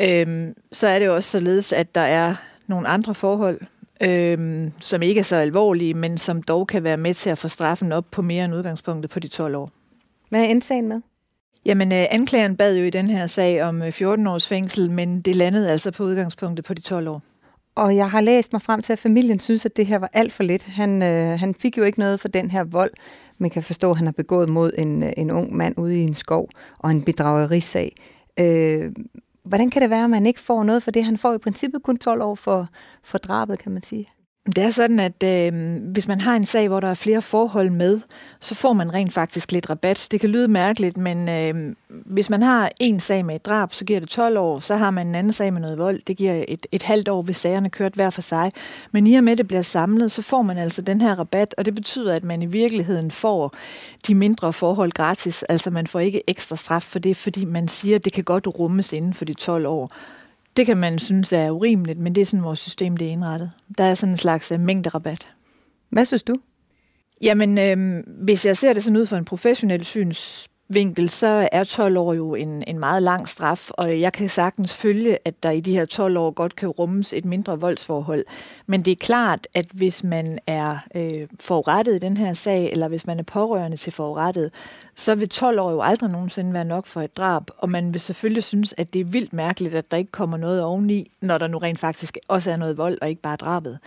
Øhm, 0.00 0.54
så 0.72 0.86
er 0.86 0.98
det 0.98 1.06
jo 1.06 1.14
også 1.14 1.30
således, 1.30 1.72
at 1.72 1.94
der 1.94 2.00
er 2.00 2.34
nogle 2.66 2.88
andre 2.88 3.14
forhold, 3.14 3.60
øhm, 4.00 4.72
som 4.80 5.02
ikke 5.02 5.18
er 5.18 5.24
så 5.24 5.36
alvorlige, 5.36 5.94
men 5.94 6.18
som 6.18 6.42
dog 6.42 6.66
kan 6.66 6.84
være 6.84 6.96
med 6.96 7.14
til 7.14 7.30
at 7.30 7.38
få 7.38 7.48
straffen 7.48 7.92
op 7.92 8.04
på 8.10 8.22
mere 8.22 8.44
end 8.44 8.54
udgangspunktet 8.54 9.10
på 9.10 9.20
de 9.20 9.28
12 9.28 9.56
år. 9.56 9.70
Hvad 10.34 10.42
er 10.42 10.48
indsagen 10.48 10.88
med? 10.88 11.00
Jamen, 11.66 11.92
øh, 11.92 12.04
anklageren 12.10 12.56
bad 12.56 12.76
jo 12.76 12.84
i 12.84 12.90
den 12.90 13.10
her 13.10 13.26
sag 13.26 13.62
om 13.62 13.82
14 13.92 14.26
øh, 14.26 14.32
års 14.32 14.48
fængsel, 14.48 14.90
men 14.90 15.20
det 15.20 15.36
landede 15.36 15.70
altså 15.70 15.90
på 15.90 16.04
udgangspunktet 16.04 16.64
på 16.64 16.74
de 16.74 16.80
12 16.80 17.08
år. 17.08 17.22
og 17.74 17.96
jeg 17.96 18.10
har 18.10 18.20
læst 18.20 18.52
mig 18.52 18.62
frem 18.62 18.82
til, 18.82 18.92
at 18.92 18.98
familien 18.98 19.40
synes, 19.40 19.66
at 19.66 19.76
det 19.76 19.86
her 19.86 19.98
var 19.98 20.10
alt 20.12 20.32
for 20.32 20.42
lidt. 20.42 20.64
Han, 20.64 21.02
øh, 21.02 21.38
han 21.38 21.54
fik 21.54 21.78
jo 21.78 21.82
ikke 21.82 21.98
noget 21.98 22.20
for 22.20 22.28
den 22.28 22.50
her 22.50 22.64
vold. 22.64 22.90
Man 23.38 23.50
kan 23.50 23.62
forstå, 23.62 23.90
at 23.90 23.96
han 23.96 24.06
har 24.06 24.12
begået 24.12 24.48
mod 24.48 24.72
en, 24.78 25.02
øh, 25.02 25.12
en 25.16 25.30
ung 25.30 25.56
mand 25.56 25.78
ude 25.78 25.98
i 25.98 26.02
en 26.02 26.14
skov 26.14 26.48
og 26.78 26.90
en 26.90 27.02
bedragerisag. 27.02 27.92
Øh, 28.40 28.92
hvordan 29.44 29.70
kan 29.70 29.82
det 29.82 29.90
være, 29.90 30.04
at 30.04 30.10
man 30.10 30.26
ikke 30.26 30.40
får 30.40 30.64
noget 30.64 30.82
for 30.82 30.90
det? 30.90 31.04
Han 31.04 31.18
får 31.18 31.34
i 31.34 31.38
princippet 31.38 31.82
kun 31.82 31.98
12 31.98 32.22
år 32.22 32.34
for, 32.34 32.68
for 33.04 33.18
drabet, 33.18 33.58
kan 33.58 33.72
man 33.72 33.82
sige. 33.82 34.08
Det 34.46 34.58
er 34.58 34.70
sådan, 34.70 35.00
at 35.00 35.22
øh, 35.24 35.80
hvis 35.92 36.08
man 36.08 36.20
har 36.20 36.36
en 36.36 36.44
sag, 36.44 36.68
hvor 36.68 36.80
der 36.80 36.88
er 36.88 36.94
flere 36.94 37.22
forhold 37.22 37.70
med, 37.70 38.00
så 38.40 38.54
får 38.54 38.72
man 38.72 38.94
rent 38.94 39.12
faktisk 39.12 39.52
lidt 39.52 39.70
rabat. 39.70 40.08
Det 40.10 40.20
kan 40.20 40.30
lyde 40.30 40.48
mærkeligt, 40.48 40.96
men 40.96 41.28
øh, 41.28 41.74
hvis 41.88 42.30
man 42.30 42.42
har 42.42 42.70
en 42.80 43.00
sag 43.00 43.24
med 43.24 43.34
et 43.34 43.46
drab, 43.46 43.72
så 43.72 43.84
giver 43.84 44.00
det 44.00 44.08
12 44.08 44.38
år. 44.38 44.58
Så 44.58 44.76
har 44.76 44.90
man 44.90 45.06
en 45.06 45.14
anden 45.14 45.32
sag 45.32 45.52
med 45.52 45.60
noget 45.60 45.78
vold. 45.78 46.00
Det 46.06 46.16
giver 46.16 46.44
et, 46.48 46.66
et 46.72 46.82
halvt 46.82 47.08
år, 47.08 47.22
hvis 47.22 47.36
sagerne 47.36 47.70
kørt 47.70 47.94
hver 47.94 48.10
for 48.10 48.20
sig. 48.20 48.50
Men 48.92 49.06
i 49.06 49.14
og 49.14 49.24
med, 49.24 49.32
at 49.32 49.38
det 49.38 49.48
bliver 49.48 49.62
samlet, 49.62 50.12
så 50.12 50.22
får 50.22 50.42
man 50.42 50.58
altså 50.58 50.82
den 50.82 51.00
her 51.00 51.18
rabat, 51.18 51.54
og 51.58 51.64
det 51.64 51.74
betyder, 51.74 52.14
at 52.14 52.24
man 52.24 52.42
i 52.42 52.46
virkeligheden 52.46 53.10
får 53.10 53.54
de 54.06 54.14
mindre 54.14 54.52
forhold 54.52 54.92
gratis. 54.92 55.42
Altså 55.42 55.70
man 55.70 55.86
får 55.86 56.00
ikke 56.00 56.22
ekstra 56.26 56.56
straf 56.56 56.82
for 56.82 56.98
det, 56.98 57.16
fordi 57.16 57.44
man 57.44 57.68
siger, 57.68 57.96
at 57.96 58.04
det 58.04 58.12
kan 58.12 58.24
godt 58.24 58.46
rummes 58.46 58.92
inden 58.92 59.14
for 59.14 59.24
de 59.24 59.34
12 59.34 59.66
år. 59.66 59.90
Det 60.56 60.66
kan 60.66 60.76
man 60.76 60.98
synes 60.98 61.32
er 61.32 61.50
urimeligt, 61.50 61.98
men 61.98 62.14
det 62.14 62.20
er 62.20 62.24
sådan, 62.24 62.44
vores 62.44 62.60
system 62.60 62.96
det 62.96 63.06
er 63.06 63.12
indrettet. 63.12 63.50
Der 63.78 63.84
er 63.84 63.94
sådan 63.94 64.12
en 64.12 64.18
slags 64.18 64.52
uh, 64.52 64.60
mængderabat. 64.60 65.28
Hvad 65.90 66.04
synes 66.04 66.22
du? 66.22 66.34
Jamen, 67.22 67.58
øh, 67.58 68.04
hvis 68.06 68.46
jeg 68.46 68.56
ser 68.56 68.72
det 68.72 68.84
sådan 68.84 68.96
ud 68.96 69.06
fra 69.06 69.18
en 69.18 69.24
professionel 69.24 69.84
syns 69.84 70.48
vinkel, 70.68 71.10
så 71.10 71.48
er 71.52 71.64
12 71.64 71.96
år 71.96 72.14
jo 72.14 72.34
en, 72.34 72.64
en 72.66 72.78
meget 72.78 73.02
lang 73.02 73.28
straf, 73.28 73.70
og 73.70 74.00
jeg 74.00 74.12
kan 74.12 74.28
sagtens 74.28 74.74
følge, 74.74 75.18
at 75.24 75.42
der 75.42 75.50
i 75.50 75.60
de 75.60 75.72
her 75.72 75.84
12 75.84 76.16
år 76.16 76.30
godt 76.30 76.56
kan 76.56 76.68
rummes 76.68 77.12
et 77.12 77.24
mindre 77.24 77.60
voldsforhold. 77.60 78.24
Men 78.66 78.82
det 78.82 78.90
er 78.90 78.96
klart, 78.96 79.46
at 79.54 79.66
hvis 79.72 80.04
man 80.04 80.38
er 80.46 80.76
øh, 80.94 81.28
forurettet 81.40 81.94
i 81.94 81.98
den 81.98 82.16
her 82.16 82.34
sag, 82.34 82.72
eller 82.72 82.88
hvis 82.88 83.06
man 83.06 83.18
er 83.18 83.22
pårørende 83.22 83.76
til 83.76 83.92
forurettet, 83.92 84.50
så 84.96 85.14
vil 85.14 85.28
12 85.28 85.60
år 85.60 85.70
jo 85.70 85.80
aldrig 85.80 86.10
nogensinde 86.10 86.52
være 86.52 86.64
nok 86.64 86.86
for 86.86 87.00
et 87.00 87.16
drab, 87.16 87.42
og 87.58 87.70
man 87.70 87.92
vil 87.92 88.00
selvfølgelig 88.00 88.44
synes, 88.44 88.74
at 88.78 88.92
det 88.92 89.00
er 89.00 89.04
vildt 89.04 89.32
mærkeligt, 89.32 89.74
at 89.74 89.90
der 89.90 89.96
ikke 89.96 90.12
kommer 90.12 90.36
noget 90.36 90.62
oveni, 90.62 91.10
når 91.22 91.38
der 91.38 91.46
nu 91.46 91.58
rent 91.58 91.78
faktisk 91.78 92.18
også 92.28 92.50
er 92.50 92.56
noget 92.56 92.78
vold, 92.78 92.98
og 93.02 93.08
ikke 93.08 93.22
bare 93.22 93.36
drabet. 93.36 93.78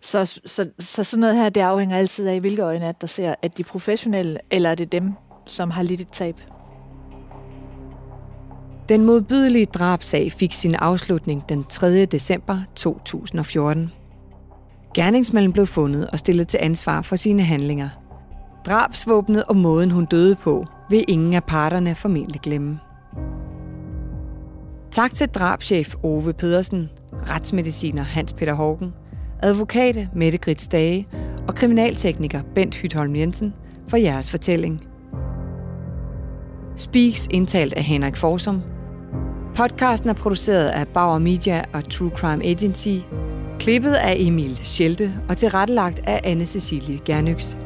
Så, 0.00 0.40
så, 0.44 0.70
så 0.78 1.04
sådan 1.04 1.20
noget 1.20 1.36
her, 1.36 1.48
det 1.48 1.60
afhænger 1.60 1.96
altid 1.96 2.28
af, 2.28 2.40
hvilke 2.40 2.62
øjne 2.62 2.88
at 2.88 3.00
der 3.00 3.06
ser, 3.06 3.34
at 3.42 3.58
de 3.58 3.64
professionelle, 3.64 4.38
eller 4.50 4.70
er 4.70 4.74
det 4.74 4.92
dem, 4.92 5.14
som 5.46 5.70
har 5.70 5.82
lidt 5.82 6.00
et 6.00 6.08
tab. 6.08 6.40
Den 8.88 9.04
modbydelige 9.04 9.66
drabsag 9.66 10.32
fik 10.32 10.52
sin 10.52 10.74
afslutning 10.74 11.48
den 11.48 11.64
3. 11.64 12.04
december 12.04 12.58
2014. 12.74 13.90
Gerningsmanden 14.94 15.52
blev 15.52 15.66
fundet 15.66 16.06
og 16.06 16.18
stillet 16.18 16.48
til 16.48 16.60
ansvar 16.62 17.02
for 17.02 17.16
sine 17.16 17.42
handlinger. 17.42 17.88
Drabsvåbnet 18.66 19.44
og 19.44 19.56
måden 19.56 19.90
hun 19.90 20.04
døde 20.04 20.34
på, 20.34 20.64
vil 20.90 21.04
ingen 21.08 21.34
af 21.34 21.44
parterne 21.44 21.94
formentlig 21.94 22.40
glemme. 22.40 22.80
Tak 24.90 25.10
til 25.10 25.28
drabschef 25.28 25.94
Ove 26.02 26.32
Pedersen, 26.32 26.90
retsmediciner 27.12 28.02
Hans 28.02 28.32
Peter 28.32 28.54
Hågen, 28.54 28.92
advokat 29.42 30.08
Mette 30.14 30.38
Grits 30.38 30.68
Dage 30.68 31.06
og 31.48 31.54
kriminaltekniker 31.54 32.42
Bent 32.54 32.74
Hytholm 32.74 33.16
Jensen 33.16 33.54
for 33.88 33.96
jeres 33.96 34.30
fortælling– 34.30 34.80
Speaks 36.78 37.28
indtalt 37.30 37.72
af 37.72 37.82
Henrik 37.82 38.16
Forsum. 38.16 38.62
Podcasten 39.54 40.08
er 40.08 40.14
produceret 40.14 40.68
af 40.68 40.88
Bauer 40.88 41.18
Media 41.18 41.62
og 41.74 41.88
True 41.90 42.10
Crime 42.10 42.44
Agency. 42.44 42.88
Klippet 43.58 43.92
af 43.92 44.14
Emil 44.18 44.56
Schelte 44.56 45.14
og 45.28 45.36
tilrettelagt 45.36 46.00
af 46.04 46.20
anne 46.24 46.44
Cecilie 46.44 46.98
Gernyx. 47.04 47.56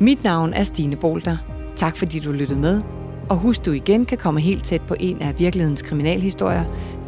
Mit 0.00 0.24
navn 0.24 0.52
er 0.52 0.64
Stine 0.64 0.96
Bolter. 0.96 1.36
Tak 1.76 1.96
fordi 1.96 2.18
du 2.18 2.32
lyttede 2.32 2.60
med. 2.60 2.82
Og 3.30 3.36
husk, 3.36 3.64
du 3.66 3.72
igen 3.72 4.04
kan 4.04 4.18
komme 4.18 4.40
helt 4.40 4.64
tæt 4.64 4.82
på 4.88 4.94
en 5.00 5.22
af 5.22 5.38
virkelighedens 5.38 5.82
kriminalhistorier, 5.82 6.64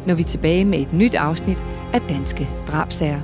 når 0.07 0.15
vi 0.15 0.21
er 0.21 0.27
tilbage 0.27 0.65
med 0.65 0.79
et 0.79 0.93
nyt 0.93 1.15
afsnit 1.15 1.63
af 1.93 2.01
Danske 2.01 2.49
Drabsager. 2.67 3.21